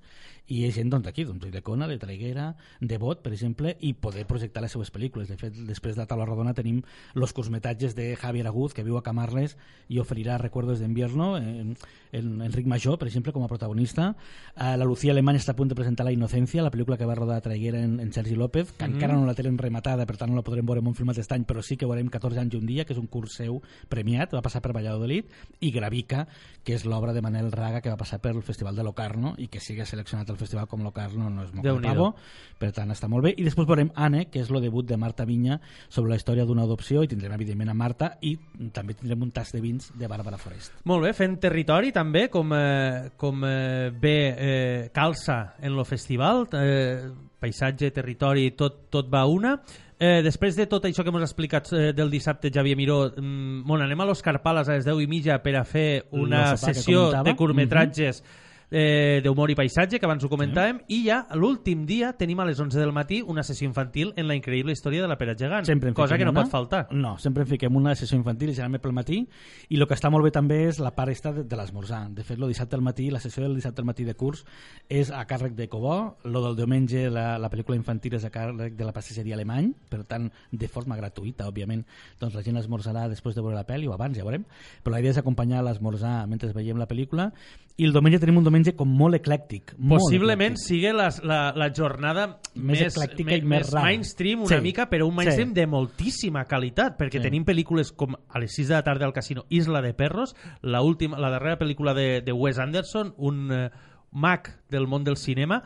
i 0.46 0.60
hi 0.60 0.68
ha 0.68 0.72
gent 0.74 0.90
doncs, 0.92 1.06
d'aquí, 1.06 1.24
doncs, 1.24 1.46
de 1.50 1.62
Cona, 1.64 1.88
de 1.88 1.98
Traiguera, 1.98 2.50
de 2.80 2.98
Bot, 2.98 3.22
per 3.24 3.32
exemple, 3.32 3.76
i 3.80 3.94
poder 3.94 4.26
projectar 4.28 4.62
les 4.62 4.74
seues 4.74 4.90
pel·lícules. 4.92 5.30
De 5.30 5.38
fet, 5.40 5.56
després 5.66 5.96
de 5.96 6.02
la 6.02 6.06
taula 6.10 6.26
rodona 6.28 6.52
tenim 6.54 6.82
los 7.14 7.32
cosmetatges 7.32 7.94
de 7.96 8.10
Javier 8.20 8.46
Aguz, 8.46 8.74
que 8.74 8.84
viu 8.84 8.98
a 8.98 9.02
Camarles 9.02 9.56
i 9.88 9.98
oferirà 10.02 10.36
Recuerdos 10.38 10.82
d'invierno, 10.82 11.38
en, 11.38 11.72
en 12.12 12.42
Enric 12.44 12.68
Major, 12.68 12.98
per 13.00 13.08
exemple, 13.08 13.32
com 13.32 13.46
a 13.46 13.48
protagonista. 13.48 14.12
Eh, 14.56 14.76
la 14.76 14.84
Lucía 14.84 15.12
Alemany 15.12 15.36
està 15.40 15.52
a 15.52 15.56
punt 15.56 15.68
de 15.68 15.74
presentar 15.74 16.04
La 16.06 16.12
Inocencia, 16.12 16.62
la 16.62 16.70
pel·lícula 16.70 16.96
que 16.96 17.04
va 17.06 17.14
rodar 17.14 17.36
a 17.38 17.40
Traiguera 17.40 17.80
en, 17.82 17.98
en 18.00 18.12
Sergi 18.12 18.34
López, 18.36 18.72
que 18.72 18.86
Mhm. 18.86 18.94
encara 18.94 19.14
no 19.14 19.26
la 19.26 19.34
tenen 19.34 19.58
rematada, 19.58 20.06
per 20.06 20.16
tant 20.16 20.30
no 20.30 20.36
la 20.36 20.42
podrem 20.42 20.64
veure 20.66 20.80
en 20.80 20.86
un 20.86 20.94
filmat 20.94 21.16
d'estany, 21.16 21.44
però 21.44 21.62
sí 21.62 21.76
que 21.76 21.86
veurem 21.86 22.08
14 22.08 22.38
anys 22.40 22.54
i 22.54 22.56
un 22.56 22.66
dia, 22.66 22.84
que 22.84 22.92
és 22.92 22.98
un 22.98 23.06
curs 23.06 23.34
seu 23.34 23.60
premiat, 23.88 24.32
va 24.34 24.42
passar 24.42 24.60
per 24.62 24.72
Valladolid, 24.72 25.24
i 25.60 25.70
Gravica, 25.72 26.26
que 26.62 26.74
és 26.74 26.84
l'obra 26.84 27.12
de 27.12 27.20
Manel 27.22 27.50
Raga, 27.52 27.80
que 27.80 27.90
va 27.90 27.96
passar 27.96 28.20
pel 28.20 28.42
Festival 28.42 28.76
de 28.76 28.84
Locarno, 28.84 29.34
i 29.38 29.48
que 29.48 29.60
sigui 29.60 29.84
seleccionat 29.84 30.30
al 30.30 30.36
festival 30.36 30.66
com 30.68 30.82
Locarno 30.82 31.28
no 31.30 31.42
és 31.44 31.52
molt 31.52 31.82
pavo, 31.82 32.14
per 32.58 32.72
tant 32.72 32.90
està 32.90 33.08
molt 33.08 33.24
bé. 33.24 33.34
I 33.36 33.42
després 33.44 33.66
veurem 33.66 33.90
Anne, 33.94 34.26
que 34.30 34.40
és 34.40 34.50
el 34.50 34.60
debut 34.62 34.86
de 34.86 34.96
Marta 34.96 35.24
Vinya 35.24 35.60
sobre 35.88 36.10
la 36.10 36.16
història 36.16 36.44
d'una 36.44 36.62
adopció, 36.62 37.02
i 37.02 37.08
tindrem 37.08 37.32
evidentment 37.32 37.70
a 37.70 37.74
Marta, 37.74 38.18
i 38.22 38.38
també 38.72 38.94
tindrem 38.94 39.22
un 39.22 39.30
tas 39.30 39.52
de 39.52 39.60
vins 39.60 39.90
de 39.94 40.06
Bàrbara 40.08 40.38
Forest. 40.38 40.72
Molt 40.84 41.02
bé, 41.02 41.12
fent 41.12 41.38
territori 41.40 41.92
també, 41.92 42.28
com, 42.30 42.52
eh, 42.54 43.10
com 43.16 43.44
eh, 43.44 43.90
bé 43.90 44.33
eh, 44.38 44.90
calça 44.92 45.54
en 45.60 45.74
lo 45.76 45.84
festival, 45.84 46.46
eh, 46.52 47.10
paisatge, 47.40 47.90
territori, 47.90 48.50
tot, 48.52 48.86
tot 48.90 49.10
va 49.12 49.24
una. 49.26 49.58
Eh, 49.98 50.20
després 50.24 50.56
de 50.56 50.66
tot 50.66 50.84
això 50.84 51.04
que 51.04 51.12
hem 51.12 51.20
explicat 51.22 51.70
eh, 51.72 51.92
del 51.94 52.10
dissabte, 52.10 52.50
Xavier 52.52 52.76
Miró, 52.76 53.12
mm, 53.14 53.62
bueno, 53.64 53.84
anem 53.84 54.00
a 54.00 54.08
l'Òscar 54.08 54.40
Pales 54.42 54.68
a 54.68 54.78
les 54.78 54.88
10 54.88 55.04
i 55.04 55.06
mitja 55.10 55.38
per 55.42 55.54
a 55.60 55.64
fer 55.64 56.06
una 56.10 56.50
El 56.50 56.58
sopar 56.58 56.72
que 56.72 56.80
sessió 56.80 57.04
de 57.22 57.36
curtmetratges 57.38 58.24
eh, 58.70 59.20
d'humor 59.24 59.50
i 59.50 59.56
paisatge, 59.58 59.98
que 60.00 60.06
abans 60.06 60.24
ho 60.24 60.30
comentàvem, 60.32 60.80
i 60.88 61.02
ja 61.06 61.22
l'últim 61.38 61.84
dia 61.86 62.12
tenim 62.18 62.40
a 62.40 62.46
les 62.48 62.60
11 62.60 62.78
del 62.80 62.92
matí 62.92 63.20
una 63.22 63.42
sessió 63.42 63.68
infantil 63.68 64.12
en 64.16 64.28
la 64.28 64.36
increïble 64.36 64.72
història 64.72 65.02
de 65.02 65.08
la 65.08 65.18
Pere 65.18 65.36
Gegant, 65.38 65.64
Sempre 65.64 65.92
cosa 65.94 66.18
que 66.18 66.24
no 66.24 66.32
una. 66.32 66.42
pot 66.42 66.50
faltar. 66.50 66.86
No, 66.92 67.16
sempre 67.18 67.44
en 67.44 67.48
fiquem 67.48 67.76
una 67.76 67.94
sessió 67.94 68.16
infantil, 68.18 68.50
generalment 68.54 68.82
pel 68.82 68.92
matí, 68.96 69.20
i 69.68 69.78
el 69.78 69.86
que 69.88 69.94
està 69.94 70.10
molt 70.10 70.24
bé 70.24 70.30
també 70.34 70.64
és 70.68 70.80
la 70.80 70.94
part 70.94 71.10
esta 71.12 71.32
de, 71.32 71.44
de 71.44 71.56
l'esmorzar. 71.56 72.08
De 72.14 72.24
fet, 72.24 72.38
el 72.38 72.48
dissabte 72.48 72.76
al 72.76 72.82
matí, 72.82 73.10
la 73.10 73.20
sessió 73.20 73.42
del 73.42 73.54
dissabte 73.54 73.82
al 73.82 73.86
matí 73.86 74.04
de 74.04 74.14
curs 74.14 74.44
és 74.88 75.10
a 75.10 75.24
càrrec 75.26 75.54
de 75.54 75.68
Cobó, 75.68 76.18
lo 76.24 76.42
del 76.44 76.56
diumenge, 76.56 77.08
la, 77.10 77.38
la 77.38 77.50
pel·lícula 77.50 77.76
infantil 77.76 78.14
és 78.18 78.24
a 78.24 78.30
càrrec 78.30 78.74
de 78.76 78.84
la 78.84 78.92
pastisseria 78.92 79.34
alemany, 79.34 79.72
per 79.90 80.04
tant, 80.04 80.30
de 80.50 80.68
forma 80.68 80.96
gratuïta, 80.96 81.48
òbviament, 81.48 81.84
doncs 82.20 82.34
la 82.34 82.42
gent 82.42 82.58
esmorzarà 82.60 83.08
després 83.08 83.34
de 83.34 83.42
veure 83.42 83.56
la 83.56 83.66
pel·li 83.68 83.88
o 83.88 83.94
abans, 83.94 84.16
ja 84.16 84.24
veurem, 84.26 84.44
però 84.82 84.94
la 84.96 85.00
idea 85.02 85.14
és 85.14 85.20
acompanyar 85.20 85.62
l'esmorzar 85.64 86.26
mentre 86.30 86.52
veiem 86.54 86.78
la 86.78 86.88
pel·lícula, 86.90 87.30
i 87.76 87.84
el 87.88 87.92
diumenge 87.92 88.20
tenim 88.22 88.36
un 88.38 88.44
diumenge 88.46 88.74
com 88.78 88.86
molt 88.88 89.16
eclèctic. 89.18 89.72
molt 89.78 90.00
Possiblement 90.04 90.54
eclèctic. 90.54 90.66
sigui 90.68 90.92
la, 90.94 91.08
la, 91.24 91.52
la 91.58 91.72
jornada 91.74 92.38
Més 92.54 92.80
més, 92.80 92.96
eclèctica 92.96 93.34
i 93.36 93.42
més 93.42 93.72
rara. 93.72 93.86
mainstream 93.88 94.42
una 94.44 94.56
Sí. 94.56 94.62
mica, 94.62 94.88
però 94.88 95.08
un 95.08 95.14
mainstream 95.16 95.48
Sí. 95.48 95.54
de 95.54 95.66
moltíssima 95.66 96.44
qualitat, 96.44 96.96
perquè 96.96 97.18
Sí. 97.18 97.22
tenim 97.22 97.44
pel·lícules 97.44 97.90
com 97.92 98.14
a 98.14 98.38
les 98.38 98.54
6 98.54 98.68
de 98.68 98.74
la 98.74 98.82
tarda 98.84 99.06
al 99.06 99.12
casino 99.12 99.44
Isla 99.48 99.82
de 99.82 99.92
Perros, 99.92 100.36
la, 100.62 100.82
última, 100.82 101.18
la 101.18 101.30
darrera 101.30 101.58
pel·lícula 101.58 101.94
de, 101.94 102.20
de 102.20 102.32
Wes 102.32 102.58
Anderson, 102.60 103.12
un 103.18 103.50
eh, 103.52 103.70
mag 104.12 104.60
del 104.70 104.86
món 104.86 105.02
del 105.02 105.16
cinema, 105.16 105.64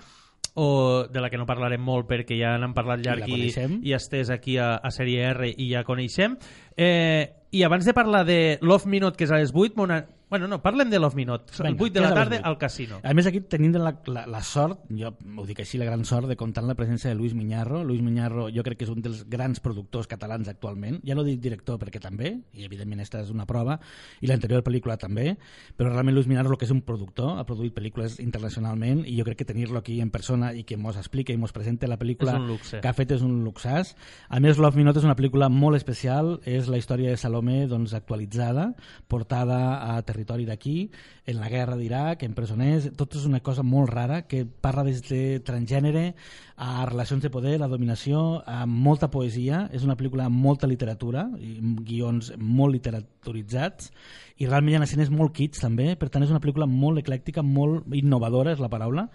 o 0.61 1.07
de 1.07 1.21
la 1.21 1.29
que 1.31 1.37
no 1.39 1.47
parlarem 1.47 1.81
molt 1.81 2.09
perquè 2.09 2.35
ja 2.41 2.57
n'hem 2.59 2.73
parlat 2.75 2.99
la 3.05 3.13
llarg 3.13 3.29
i, 3.29 3.33
coneixem. 3.33 3.81
i 3.85 3.93
estès 3.93 4.31
aquí 4.31 4.57
a, 4.59 4.77
a 4.77 4.91
Sèrie 4.91 5.21
R 5.31 5.53
i 5.57 5.69
ja 5.71 5.85
coneixem. 5.85 6.37
Eh, 6.77 7.35
I 7.53 7.63
abans 7.63 7.85
de 7.85 7.95
parlar 7.95 8.25
de 8.27 8.59
Love 8.61 8.87
Minute, 8.89 9.17
que 9.17 9.25
és 9.25 9.31
a 9.31 9.37
les 9.39 9.53
8, 9.55 9.77
Mona... 9.77 10.07
bueno, 10.31 10.47
no, 10.49 10.61
parlem 10.61 10.91
de 10.91 10.99
Love 10.99 11.17
Minute. 11.17 11.53
el 11.59 11.75
Vinga, 11.75 11.85
8 11.85 11.93
de 11.95 12.01
la 12.01 12.15
tarda 12.15 12.37
al 12.45 12.59
casino. 12.59 13.01
A 13.03 13.15
més, 13.17 13.27
aquí 13.27 13.41
tenim 13.41 13.73
la, 13.73 13.95
la, 14.07 14.27
la 14.29 14.43
sort, 14.45 14.83
jo 14.93 15.09
ho 15.09 15.47
dic 15.49 15.63
així, 15.65 15.79
la 15.81 15.87
gran 15.89 16.05
sort 16.05 16.29
de 16.29 16.37
comptar 16.37 16.63
amb 16.63 16.73
la 16.73 16.77
presència 16.77 17.09
de 17.09 17.17
Luis 17.17 17.33
Miñarro. 17.35 17.81
Luis 17.85 18.03
Miñarro 18.05 18.49
jo 18.53 18.65
crec 18.67 18.79
que 18.83 18.85
és 18.85 18.93
un 18.93 19.01
dels 19.01 19.23
grans 19.31 19.63
productors 19.65 20.07
catalans 20.07 20.51
actualment. 20.53 21.01
Ja 21.09 21.17
no 21.17 21.25
dic 21.25 21.41
director 21.41 21.81
perquè 21.81 22.03
també, 22.05 22.35
i 22.53 22.67
evidentment 22.69 23.01
esta 23.01 23.23
és 23.25 23.33
una 23.33 23.47
prova, 23.49 23.79
i 24.21 24.29
l'anterior 24.29 24.61
pel·lícula 24.67 24.99
també, 25.01 25.39
però 25.79 25.95
realment 25.95 26.19
Luis 26.19 26.29
Miñarro 26.29 26.53
el 26.53 26.61
que 26.61 26.69
és 26.69 26.75
un 26.77 26.85
productor, 26.85 27.39
ha 27.41 27.47
produït 27.49 27.73
pel·lícules 27.73 28.19
internacionalment, 28.21 29.07
i 29.09 29.17
jo 29.17 29.25
crec 29.25 29.41
que 29.41 29.49
tenir-lo 29.49 29.81
aquí 29.81 30.01
en 30.05 30.13
persona 30.13 30.53
i 30.53 30.67
que 30.69 30.77
mos 30.77 31.01
explica 31.01 31.33
i 31.33 31.41
mos 31.41 31.57
presente 31.57 31.89
la 31.89 31.97
pel·lícula 31.97 32.37
que 32.69 32.85
ha 32.85 32.97
fet 32.97 33.17
és 33.17 33.25
un 33.25 33.41
luxàs. 33.47 33.95
A 34.29 34.45
més, 34.45 34.61
Love 34.61 34.77
Minute 34.77 35.01
és 35.01 35.09
una 35.09 35.17
pel·lícula 35.17 35.49
molt 35.49 35.81
especial, 35.81 36.37
és 36.45 36.69
la 36.69 36.77
història 36.77 37.17
de 37.17 37.17
Salomé 37.17 37.65
doncs, 37.71 37.97
actualitzada, 37.97 38.75
portada 39.09 39.59
a 39.89 40.03
territori 40.03 40.18
d'aquí, 40.25 40.91
en 41.27 41.37
la 41.41 41.49
guerra 41.49 41.77
d'Iraq, 41.77 42.23
en 42.25 42.35
presoners, 42.35 42.91
tot 42.97 43.15
és 43.15 43.25
una 43.27 43.41
cosa 43.41 43.63
molt 43.63 43.91
rara 43.91 44.23
que 44.27 44.45
parla 44.45 44.85
des 44.85 45.03
de 45.09 45.41
transgènere 45.45 46.15
a 46.57 46.87
relacions 46.87 47.23
de 47.23 47.31
poder, 47.31 47.63
a 47.63 47.69
dominació, 47.69 48.43
a 48.47 48.67
molta 48.67 49.11
poesia, 49.11 49.69
és 49.73 49.85
una 49.85 49.97
pel·lícula 49.97 50.27
amb 50.27 50.37
molta 50.37 50.67
literatura, 50.67 51.29
i 51.39 51.59
guions 51.85 52.33
molt 52.39 52.73
literaturitzats, 52.73 53.93
i 54.39 54.47
realment 54.47 54.73
hi 54.73 54.79
ha 54.79 54.87
escenes 54.87 55.11
molt 55.11 55.35
kits 55.35 55.63
també, 55.63 55.93
per 55.99 56.09
tant 56.15 56.23
és 56.23 56.31
una 56.31 56.41
pel·lícula 56.43 56.69
molt 56.71 57.01
eclèctica, 57.03 57.43
molt 57.43 57.91
innovadora 57.99 58.53
és 58.55 58.63
la 58.63 58.71
paraula, 58.71 59.09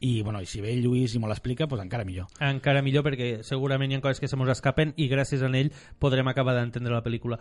i, 0.00 0.22
bueno, 0.24 0.40
i 0.40 0.48
si 0.48 0.62
ve 0.64 0.72
Lluís 0.80 1.14
i 1.14 1.20
me 1.20 1.28
l'explica, 1.28 1.68
doncs 1.68 1.84
encara 1.84 2.06
millor. 2.08 2.30
encara 2.40 2.80
millor 2.82 3.04
perquè 3.04 3.30
segurament 3.44 3.92
hi 3.92 3.98
ha 3.98 4.04
coses 4.04 4.20
que 4.20 4.28
se 4.28 4.38
mos 4.40 4.48
escapen 4.48 4.94
i 4.96 5.10
gràcies 5.12 5.44
a 5.44 5.50
ell 5.52 5.72
podrem 6.00 6.28
acabar 6.28 6.54
d'entendre 6.56 6.94
la 6.94 7.04
pel·lícula. 7.04 7.38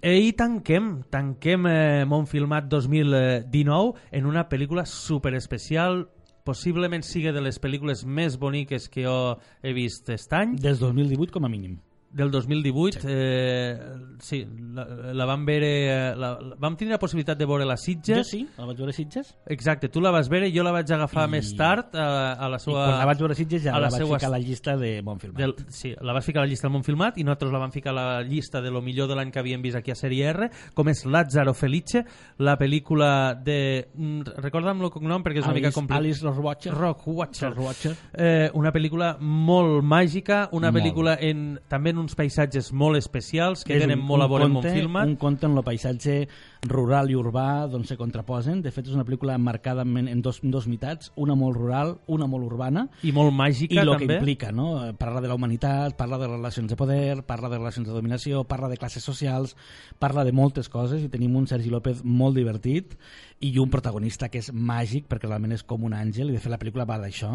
Eh, 0.00 0.16
I 0.30 0.32
tanquem, 0.32 1.02
tanquem 1.12 1.66
eh, 1.68 2.04
Montfilmat 2.08 2.70
2019 2.72 4.08
en 4.12 4.26
una 4.26 4.48
pel·lícula 4.48 4.86
super 4.86 5.34
especial 5.34 6.06
possiblement 6.48 7.04
sigui 7.04 7.34
de 7.34 7.42
les 7.44 7.60
pel·lícules 7.60 8.06
més 8.06 8.38
boniques 8.40 8.88
que 8.88 9.04
jo 9.04 9.36
he 9.60 9.74
vist 9.76 10.08
aquest 10.08 10.32
any. 10.32 10.56
Des 10.56 10.80
2018 10.80 11.34
com 11.34 11.44
a 11.44 11.52
mínim. 11.52 11.76
Del 12.10 12.30
2018, 12.30 13.00
sí, 13.02 13.06
eh, 13.10 13.76
sí 14.18 14.38
la, 14.74 14.84
la 15.12 15.24
vam 15.28 15.42
veure... 15.44 15.68
eh, 15.86 16.14
La, 16.16 16.30
la, 16.40 16.54
vam 16.58 16.74
tenir 16.74 16.92
la 16.94 16.98
possibilitat 16.98 17.36
de 17.38 17.44
veure 17.46 17.66
la 17.68 17.76
Sitges. 17.76 18.16
Jo 18.16 18.24
sí, 18.24 18.40
la 18.56 18.64
vaig 18.64 18.78
veure 18.80 18.94
a 18.94 18.96
Sitges. 18.96 19.34
Exacte, 19.46 19.90
tu 19.92 20.00
la 20.00 20.10
vas 20.10 20.30
veure, 20.32 20.48
jo 20.54 20.64
la 20.64 20.72
vaig 20.72 20.88
agafar 20.96 21.26
I- 21.28 21.32
més 21.36 21.50
tard 21.58 21.92
a, 21.94 22.32
a 22.32 22.48
la 22.48 22.56
I 22.56 22.64
seva... 22.64 22.86
quan 22.86 22.98
la 23.02 23.08
vaig 23.10 23.20
veure 23.20 23.36
a 23.36 23.38
Sitges 23.38 23.62
ja 23.66 23.74
a 23.76 23.82
la, 23.82 23.90
vaig 23.92 24.00
seua 24.00 24.16
ficar 24.16 24.30
a 24.30 24.32
la 24.32 24.40
llista 24.40 24.76
de 24.80 24.94
bon 25.04 25.20
film. 25.20 25.34
del, 25.36 25.52
sí, 25.68 25.92
la 26.00 26.14
vas 26.16 26.24
ficar 26.24 26.40
a 26.40 26.46
la 26.46 26.50
llista 26.50 26.66
del 26.66 26.72
món 26.78 26.86
filmat 26.86 27.18
i 27.20 27.26
nosaltres 27.28 27.52
la 27.52 27.60
vam 27.60 27.74
ficar 27.76 27.92
a 27.92 27.98
la 27.98 28.22
llista 28.22 28.62
de 28.64 28.70
lo 28.72 28.80
millor 28.80 29.08
de 29.12 29.14
l'any 29.20 29.30
que 29.30 29.42
havíem 29.44 29.60
vist 29.62 29.76
aquí 29.76 29.92
a 29.92 29.98
Sèrie 30.00 30.32
R, 30.32 30.48
com 30.74 30.88
és 30.88 31.04
Lázaro 31.04 31.52
Felice, 31.54 32.06
la 32.38 32.56
pel·lícula 32.56 33.34
de... 33.36 33.88
mm, 33.94 34.32
Recorda'm 34.40 34.80
el 34.80 34.90
cognom 34.96 35.22
perquè 35.22 35.42
és 35.42 35.46
una 35.46 35.54
mica 35.60 35.68
Alice, 35.68 35.76
complicat. 35.76 36.00
Alice. 36.00 36.24
Rockwatcher. 36.24 37.52
Rohrwacher. 37.52 37.94
Eh, 38.14 38.50
una 38.54 38.72
pel·lícula 38.72 39.12
molt 39.20 39.84
màgica, 39.84 40.46
una 40.52 40.72
Molt. 40.72 40.80
pel·lícula 40.80 41.18
en, 41.20 41.58
també 41.68 41.90
en 41.92 41.97
uns 42.00 42.14
paisatges 42.14 42.72
molt 42.72 42.96
especials 42.96 43.64
que 43.64 43.74
És 43.76 43.82
tenen 43.82 43.98
un- 44.00 44.04
molt 44.06 44.22
a 44.22 44.26
un 44.26 44.30
veure 44.30 44.44
conte- 44.52 44.68
un 44.68 44.74
filmat. 44.74 45.06
Un 45.06 45.16
conte 45.16 45.46
en 45.46 45.56
el 45.56 45.64
paisatge 45.64 46.28
rural 46.66 47.10
i 47.10 47.16
urbà 47.16 47.68
d'on 47.70 47.84
se 47.86 47.96
contraposen. 47.96 48.62
De 48.64 48.72
fet, 48.74 48.88
és 48.88 48.96
una 48.96 49.04
pel·lícula 49.06 49.36
marcada 49.38 49.84
en, 49.86 50.08
en, 50.08 50.22
dos, 50.22 50.40
en 50.42 50.50
dos 50.50 50.66
mitats, 50.70 51.12
una 51.16 51.36
molt 51.38 51.56
rural, 51.56 51.96
una 52.06 52.26
molt 52.26 52.46
urbana, 52.48 52.88
I 53.02 53.12
molt 53.14 53.34
màgica, 53.34 53.76
i 53.76 53.82
el 53.82 53.92
que 53.94 54.06
també. 54.06 54.18
implica, 54.18 54.52
no? 54.52 54.70
Parla 54.98 55.22
de 55.22 55.30
la 55.30 55.36
humanitat, 55.38 55.96
parla 55.98 56.18
de 56.18 56.26
relacions 56.26 56.70
de 56.70 56.76
poder, 56.76 57.22
parla 57.28 57.48
de 57.48 57.58
relacions 57.58 57.86
de 57.86 57.94
dominació, 57.94 58.44
parla 58.44 58.68
de 58.68 58.76
classes 58.76 59.04
socials, 59.04 59.56
parla 59.98 60.24
de 60.24 60.32
moltes 60.32 60.68
coses 60.68 61.04
i 61.04 61.08
tenim 61.12 61.36
un 61.36 61.46
Sergi 61.46 61.70
López 61.70 62.02
molt 62.04 62.36
divertit 62.38 62.96
i 63.40 63.52
un 63.62 63.70
protagonista 63.70 64.28
que 64.32 64.40
és 64.42 64.50
màgic 64.50 65.06
perquè 65.10 65.28
realment 65.28 65.54
és 65.54 65.62
com 65.66 65.84
un 65.86 65.94
àngel 65.94 66.32
i 66.32 66.34
de 66.34 66.40
fet 66.42 66.50
la 66.50 66.58
pel·lícula 66.58 66.86
va 66.88 66.98
d'això 66.98 67.30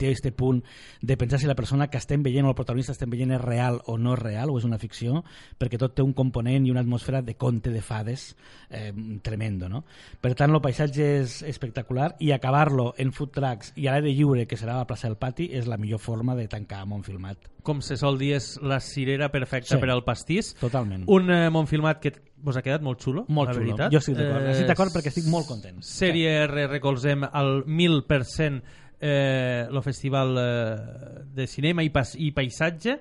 té 0.00 0.10
este 0.14 0.32
punt 0.32 0.62
de 1.02 1.16
pensar 1.20 1.40
si 1.40 1.48
la 1.50 1.56
persona 1.58 1.88
que 1.92 2.00
estem 2.00 2.24
veient 2.24 2.46
o 2.46 2.54
el 2.54 2.56
protagonista 2.56 2.94
estem 2.96 3.12
veient 3.12 3.34
és 3.36 3.42
real 3.42 3.82
o 3.84 3.98
no 4.00 4.14
és 4.16 4.22
real 4.22 4.50
o 4.50 4.56
és 4.56 4.64
una 4.64 4.80
ficció 4.80 5.24
perquè 5.60 5.80
tot 5.80 5.94
té 5.96 6.04
un 6.04 6.14
component 6.16 6.64
i 6.64 6.72
una 6.72 6.80
atmosfera 6.80 7.20
de 7.22 7.36
conte 7.36 7.70
de 7.74 7.84
fades 7.84 8.30
eh, 8.70 8.92
tremendo 9.22 9.68
no? 9.68 9.84
per 10.20 10.34
tant 10.34 10.52
el 10.54 10.60
paisatge 10.60 11.06
és 11.22 11.42
espectacular 11.46 12.14
i 12.20 12.32
acabar-lo 12.32 12.94
en 12.98 13.12
food 13.12 13.32
trucks 13.36 13.72
i 13.76 13.86
a 13.86 13.92
l'aire 13.96 14.12
lliure 14.14 14.46
que 14.46 14.56
serà 14.56 14.74
a 14.74 14.82
la 14.84 14.86
plaça 14.86 15.08
del 15.08 15.16
Pati 15.16 15.50
és 15.52 15.66
la 15.66 15.76
millor 15.78 15.98
forma 16.00 16.34
de 16.36 16.48
tancar 16.48 16.84
Montfilmat 16.86 17.52
Com 17.66 17.80
se 17.82 17.96
sol 17.98 18.14
dir, 18.18 18.36
és 18.36 18.60
la 18.62 18.78
cirera 18.78 19.28
perfecta 19.32 19.74
Sí. 19.74 19.80
per 19.82 19.90
al 19.90 20.04
pastís. 20.04 20.52
totalment 20.60 21.02
Un 21.10 21.30
eh, 21.34 21.50
Montfilmat 21.50 21.98
que 22.00 22.12
vos 22.36 22.56
ha 22.56 22.62
quedat 22.62 22.80
molt 22.82 23.00
xulo, 23.02 23.24
Molt 23.28 23.48
la 23.48 23.54
xulo. 23.54 23.64
veritat. 23.66 23.90
Jo 23.92 23.98
estic 23.98 24.14
d'acord. 24.14 24.46
Estic 24.52 24.66
d'acord 24.68 24.92
perquè 24.94 25.08
estic 25.10 25.24
molt 25.26 25.48
content. 25.48 25.80
Sèrie 25.82 26.44
R, 26.46 26.66
recolzem 26.68 27.24
al 27.26 27.64
1000% 27.66 28.62
eh, 29.00 29.66
el 29.68 29.82
festival 29.82 30.36
eh, 30.38 31.24
de 31.34 31.46
cinema 31.46 31.82
i, 31.82 31.90
pas, 31.90 32.14
i 32.14 32.30
paisatge 32.32 33.00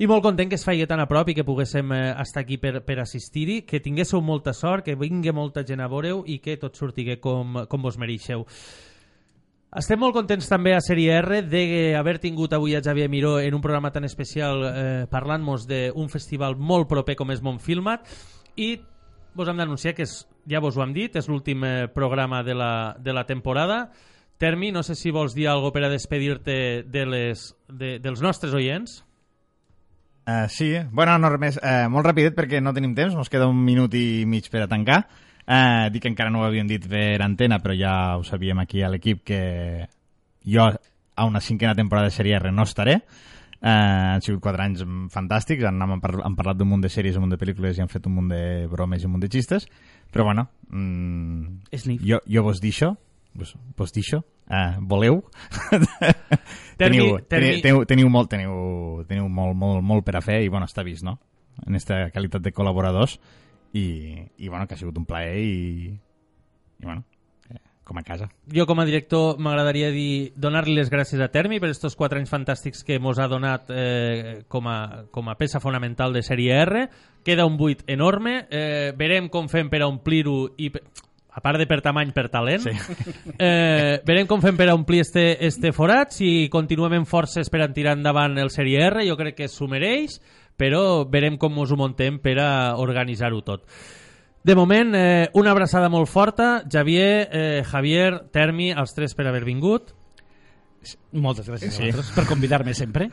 i 0.00 0.06
molt 0.08 0.22
content 0.24 0.48
que 0.48 0.56
es 0.56 0.64
faci 0.64 0.86
tan 0.88 1.02
a 1.02 1.04
prop 1.08 1.28
i 1.28 1.34
que 1.36 1.44
poguéssim 1.44 1.90
eh, 1.92 2.14
estar 2.22 2.40
aquí 2.40 2.56
per, 2.56 2.78
per 2.86 3.02
assistir-hi, 3.02 3.58
que 3.68 3.82
tinguéssiu 3.84 4.22
molta 4.24 4.54
sort, 4.56 4.86
que 4.86 4.96
vingui 4.96 5.34
molta 5.36 5.60
gent 5.68 5.82
a 5.84 5.88
veure 5.92 6.14
i 6.24 6.38
que 6.40 6.56
tot 6.56 6.78
surti 6.78 7.04
com, 7.20 7.66
com 7.68 7.82
vos 7.84 7.98
mereixeu. 8.00 8.46
Estem 9.76 10.00
molt 10.00 10.16
contents 10.16 10.48
també 10.50 10.72
a 10.74 10.80
Sèrie 10.80 11.18
R 11.20 11.42
d'haver 11.46 12.16
tingut 12.18 12.56
avui 12.56 12.72
a 12.74 12.80
Xavier 12.82 13.10
Miró 13.12 13.36
en 13.38 13.54
un 13.54 13.60
programa 13.60 13.92
tan 13.92 14.08
especial 14.08 14.64
eh, 14.66 15.04
parlant-nos 15.10 15.68
d'un 15.68 16.08
festival 16.08 16.56
molt 16.56 16.88
proper 16.88 17.14
com 17.20 17.30
és 17.30 17.44
Montfilmat 17.44 18.08
i 18.56 18.70
vos 19.36 19.52
hem 19.52 19.60
d'anunciar 19.60 19.92
que 19.94 20.08
és, 20.08 20.16
ja 20.48 20.64
vos 20.64 20.80
ho 20.80 20.82
hem 20.82 20.96
dit, 20.96 21.14
és 21.14 21.28
l'últim 21.28 21.62
eh, 21.62 21.74
programa 21.92 22.40
de 22.42 22.56
la, 22.56 22.96
de 22.98 23.12
la 23.12 23.28
temporada 23.28 23.84
Termi, 24.40 24.72
no 24.72 24.80
sé 24.82 24.94
si 24.96 25.12
vols 25.12 25.34
dir 25.36 25.50
alguna 25.52 25.74
per 25.76 25.84
a 25.84 25.92
despedir-te 25.92 26.54
de 26.88 27.04
les, 27.04 27.42
de, 27.68 27.98
dels 28.00 28.22
nostres 28.24 28.54
oients. 28.56 29.02
Uh, 30.30 30.48
sí, 30.48 30.76
bueno, 30.92 31.16
no, 31.18 31.30
res 31.32 31.40
més, 31.40 31.56
uh, 31.58 31.88
molt 31.90 32.06
rapidet 32.06 32.36
perquè 32.36 32.60
no 32.62 32.74
tenim 32.76 32.92
temps, 32.94 33.16
ens 33.16 33.30
queda 33.32 33.48
un 33.50 33.58
minut 33.64 33.94
i 33.98 34.22
mig 34.28 34.46
per 34.52 34.62
a 34.62 34.68
tancar. 34.70 35.00
Uh, 35.40 35.88
dic 35.90 36.04
que 36.04 36.10
encara 36.12 36.30
no 36.30 36.42
ho 36.42 36.46
havíem 36.46 36.68
dit 36.70 36.84
per 36.86 37.18
antena, 37.24 37.58
però 37.58 37.74
ja 37.74 37.94
ho 38.18 38.22
sabíem 38.22 38.60
aquí 38.62 38.84
a 38.84 38.90
l'equip 38.92 39.24
que 39.26 39.40
jo 40.46 40.68
a 40.68 41.26
una 41.26 41.40
cinquena 41.40 41.74
temporada 41.74 42.10
de 42.10 42.14
sèrie 42.14 42.36
R 42.38 42.52
no 42.52 42.68
estaré. 42.68 43.00
Uh, 43.60 44.14
han 44.14 44.22
sigut 44.24 44.40
quatre 44.44 44.68
anys 44.68 44.84
fantàstics, 45.12 45.66
han, 45.68 45.82
han, 45.82 45.98
par 46.00 46.14
han 46.24 46.36
parlat 46.38 46.60
d'un 46.60 46.70
munt 46.70 46.84
de 46.84 46.92
sèries, 46.92 47.18
un 47.18 47.26
munt 47.26 47.34
de 47.34 47.40
pel·lícules 47.40 47.76
i 47.76 47.82
han 47.82 47.90
fet 47.92 48.06
un 48.08 48.14
munt 48.20 48.30
de 48.30 48.42
bromes 48.70 49.02
i 49.02 49.08
un 49.08 49.16
munt 49.16 49.24
de 49.24 49.32
xistes, 49.32 49.66
però 50.12 50.28
bueno, 50.30 50.46
mm, 50.70 51.74
Sniff. 51.74 52.06
jo, 52.06 52.22
jo 52.24 52.44
vos 52.46 52.62
deixo, 52.62 52.94
vos, 53.34 53.56
vos 53.76 53.92
deixo, 53.92 54.22
uh, 54.50 54.76
voleu? 54.82 55.22
Termi- 56.80 56.96
teniu, 56.98 57.18
termi- 57.28 57.60
teniu, 57.62 57.84
teniu, 57.86 58.08
molt, 58.08 58.30
teniu, 58.32 59.04
teniu 59.08 59.28
molt, 59.28 59.56
molt, 59.56 59.82
molt 59.84 60.04
per 60.06 60.16
a 60.16 60.22
fer 60.24 60.42
i 60.44 60.48
bueno, 60.48 60.66
està 60.66 60.84
vist, 60.86 61.04
no? 61.04 61.18
En 61.66 61.74
aquesta 61.76 62.06
qualitat 62.14 62.40
de 62.42 62.52
col·laboradors 62.56 63.18
i, 63.76 64.16
i 64.38 64.48
bueno, 64.48 64.66
que 64.66 64.74
ha 64.74 64.80
sigut 64.80 64.96
un 64.96 65.04
plaer 65.04 65.36
i, 65.44 65.90
i 66.80 66.86
bueno, 66.86 67.04
eh, 67.52 67.58
com 67.84 67.98
a 68.00 68.02
casa. 68.06 68.30
Jo 68.48 68.64
com 68.66 68.80
a 68.80 68.86
director 68.88 69.36
m'agradaria 69.38 69.90
dir 69.92 70.32
donar-li 70.40 70.72
les 70.78 70.88
gràcies 70.90 71.20
a 71.20 71.28
Termi 71.28 71.60
per 71.60 71.68
aquests 71.68 71.98
quatre 72.00 72.18
anys 72.22 72.32
fantàstics 72.32 72.80
que 72.86 72.96
mos 72.98 73.20
ha 73.20 73.28
donat 73.28 73.68
eh, 73.68 74.40
com, 74.48 74.66
a, 74.72 75.04
com 75.12 75.28
a 75.28 75.36
peça 75.36 75.60
fonamental 75.60 76.16
de 76.16 76.24
sèrie 76.24 76.56
R. 76.64 76.86
Queda 77.26 77.44
un 77.44 77.58
buit 77.60 77.84
enorme. 77.92 78.46
Eh, 78.48 78.94
verem 78.96 79.28
com 79.28 79.52
fem 79.52 79.68
per 79.68 79.82
a 79.84 79.90
omplir-ho 79.92 80.54
i 80.56 80.70
pe- 80.72 80.86
a 81.32 81.40
part 81.40 81.58
de 81.58 81.66
per 81.70 81.80
tamany, 81.80 82.10
per 82.12 82.28
talent. 82.28 82.64
Sí. 82.64 82.72
Eh, 83.38 84.00
verem 84.06 84.26
com 84.26 84.42
fem 84.42 84.56
per 84.58 84.68
a 84.68 84.74
omplir 84.74 85.00
este, 85.04 85.36
este 85.46 85.70
forat, 85.72 86.10
si 86.12 86.48
continuem 86.50 86.98
amb 87.00 87.08
forces 87.08 87.48
per 87.50 87.62
a 87.62 87.68
tirar 87.72 87.94
endavant 87.96 88.36
el 88.42 88.50
Sèrie 88.50 88.82
R, 88.88 89.04
jo 89.06 89.16
crec 89.16 89.36
que 89.38 89.48
s'ho 89.48 89.68
mereix, 89.70 90.18
però 90.58 91.06
verem 91.08 91.38
com 91.40 91.56
us 91.62 91.70
ho 91.72 91.78
montem 91.80 92.18
per 92.20 92.36
a 92.42 92.50
organitzar-ho 92.82 93.40
tot. 93.46 93.64
De 94.42 94.54
moment, 94.56 94.94
eh, 94.96 95.28
una 95.36 95.52
abraçada 95.52 95.88
molt 95.92 96.08
forta. 96.08 96.62
Javier, 96.68 97.28
eh, 97.30 97.62
Javier, 97.64 98.22
Termi, 98.32 98.70
els 98.72 98.94
tres 98.96 99.14
per 99.14 99.26
haver 99.28 99.44
vingut. 99.44 99.94
Moltes 101.12 101.46
gràcies 101.48 101.74
Sí. 101.76 101.82
a 101.82 101.86
vosaltres 101.92 102.12
per 102.16 102.24
convidar-me 102.26 102.72
sempre. 102.74 103.10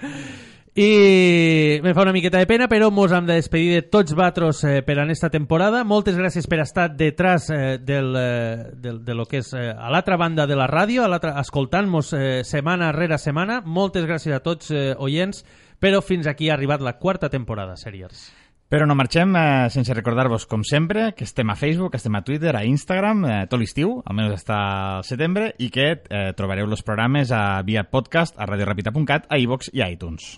I 0.79 1.79
me 1.81 1.95
fa 1.95 2.03
una 2.03 2.11
miqueta 2.13 2.37
de 2.37 2.45
pena, 2.45 2.67
però 2.69 2.91
mos 2.93 3.09
hem 3.09 3.25
de 3.25 3.33
despedir 3.39 3.71
de 3.73 3.85
tots 3.89 4.13
vatros 4.13 4.59
eh, 4.61 4.83
per 4.85 4.99
en 5.01 5.09
esta 5.09 5.31
temporada. 5.33 5.79
Moltes 5.81 6.13
gràcies 6.13 6.45
per 6.45 6.59
estar 6.61 6.91
detrás 6.93 7.47
eh, 7.49 7.79
del, 7.81 8.13
eh, 8.13 8.69
del, 8.77 8.99
de 9.01 9.15
lo 9.17 9.25
que 9.25 9.41
és 9.41 9.49
eh, 9.57 9.71
a 9.73 9.89
l'altra 9.89 10.21
banda 10.21 10.45
de 10.45 10.53
la 10.53 10.69
ràdio, 10.69 11.01
a 11.01 11.41
escoltant-nos 11.41 12.13
eh, 12.13 12.43
setmana 12.45 12.91
rere 12.93 13.17
setmana. 13.17 13.63
Moltes 13.65 14.05
gràcies 14.05 14.37
a 14.37 14.43
tots 14.45 14.69
eh, 14.69 14.93
oients, 15.01 15.41
però 15.81 16.05
fins 16.05 16.29
aquí 16.29 16.51
ha 16.51 16.53
arribat 16.53 16.85
la 16.85 16.99
quarta 17.01 17.33
temporada, 17.33 17.73
Seriers. 17.73 18.27
Però 18.69 18.85
no 18.85 18.93
marxem 18.93 19.33
eh, 19.33 19.69
sense 19.73 19.97
recordar-vos, 19.97 20.45
com 20.45 20.61
sempre, 20.61 21.15
que 21.17 21.25
estem 21.25 21.49
a 21.49 21.57
Facebook, 21.57 21.97
estem 21.97 22.21
a 22.21 22.21
Twitter, 22.21 22.53
a 22.53 22.67
Instagram, 22.69 23.25
eh, 23.25 23.43
tot 23.49 23.65
l'estiu, 23.65 24.03
almenys 24.05 24.43
està 24.43 24.63
al 24.99 25.07
setembre, 25.09 25.55
i 25.57 25.73
que 25.73 25.95
eh, 25.95 26.27
trobareu 26.37 26.69
els 26.69 26.85
programes 26.85 27.33
a 27.33 27.63
via 27.65 27.89
podcast 27.89 28.37
a 28.37 28.45
radiorapita.cat, 28.45 29.25
a 29.25 29.41
iVox 29.41 29.73
i 29.73 29.81
a 29.81 29.89
iTunes. 29.89 30.35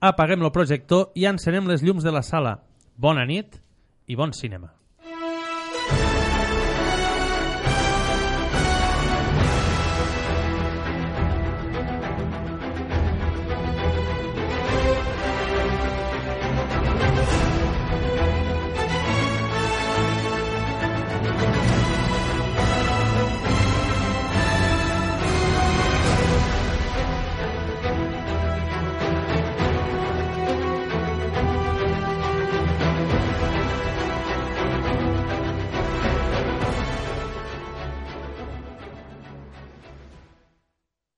Apaguem 0.00 0.40
el 0.40 0.48
projector 0.48 1.10
i 1.12 1.26
encenem 1.28 1.66
les 1.68 1.82
llums 1.84 2.06
de 2.06 2.12
la 2.14 2.22
sala. 2.24 2.54
Bona 2.96 3.26
nit 3.28 3.58
i 4.08 4.16
bon 4.16 4.32
cinema. 4.32 4.79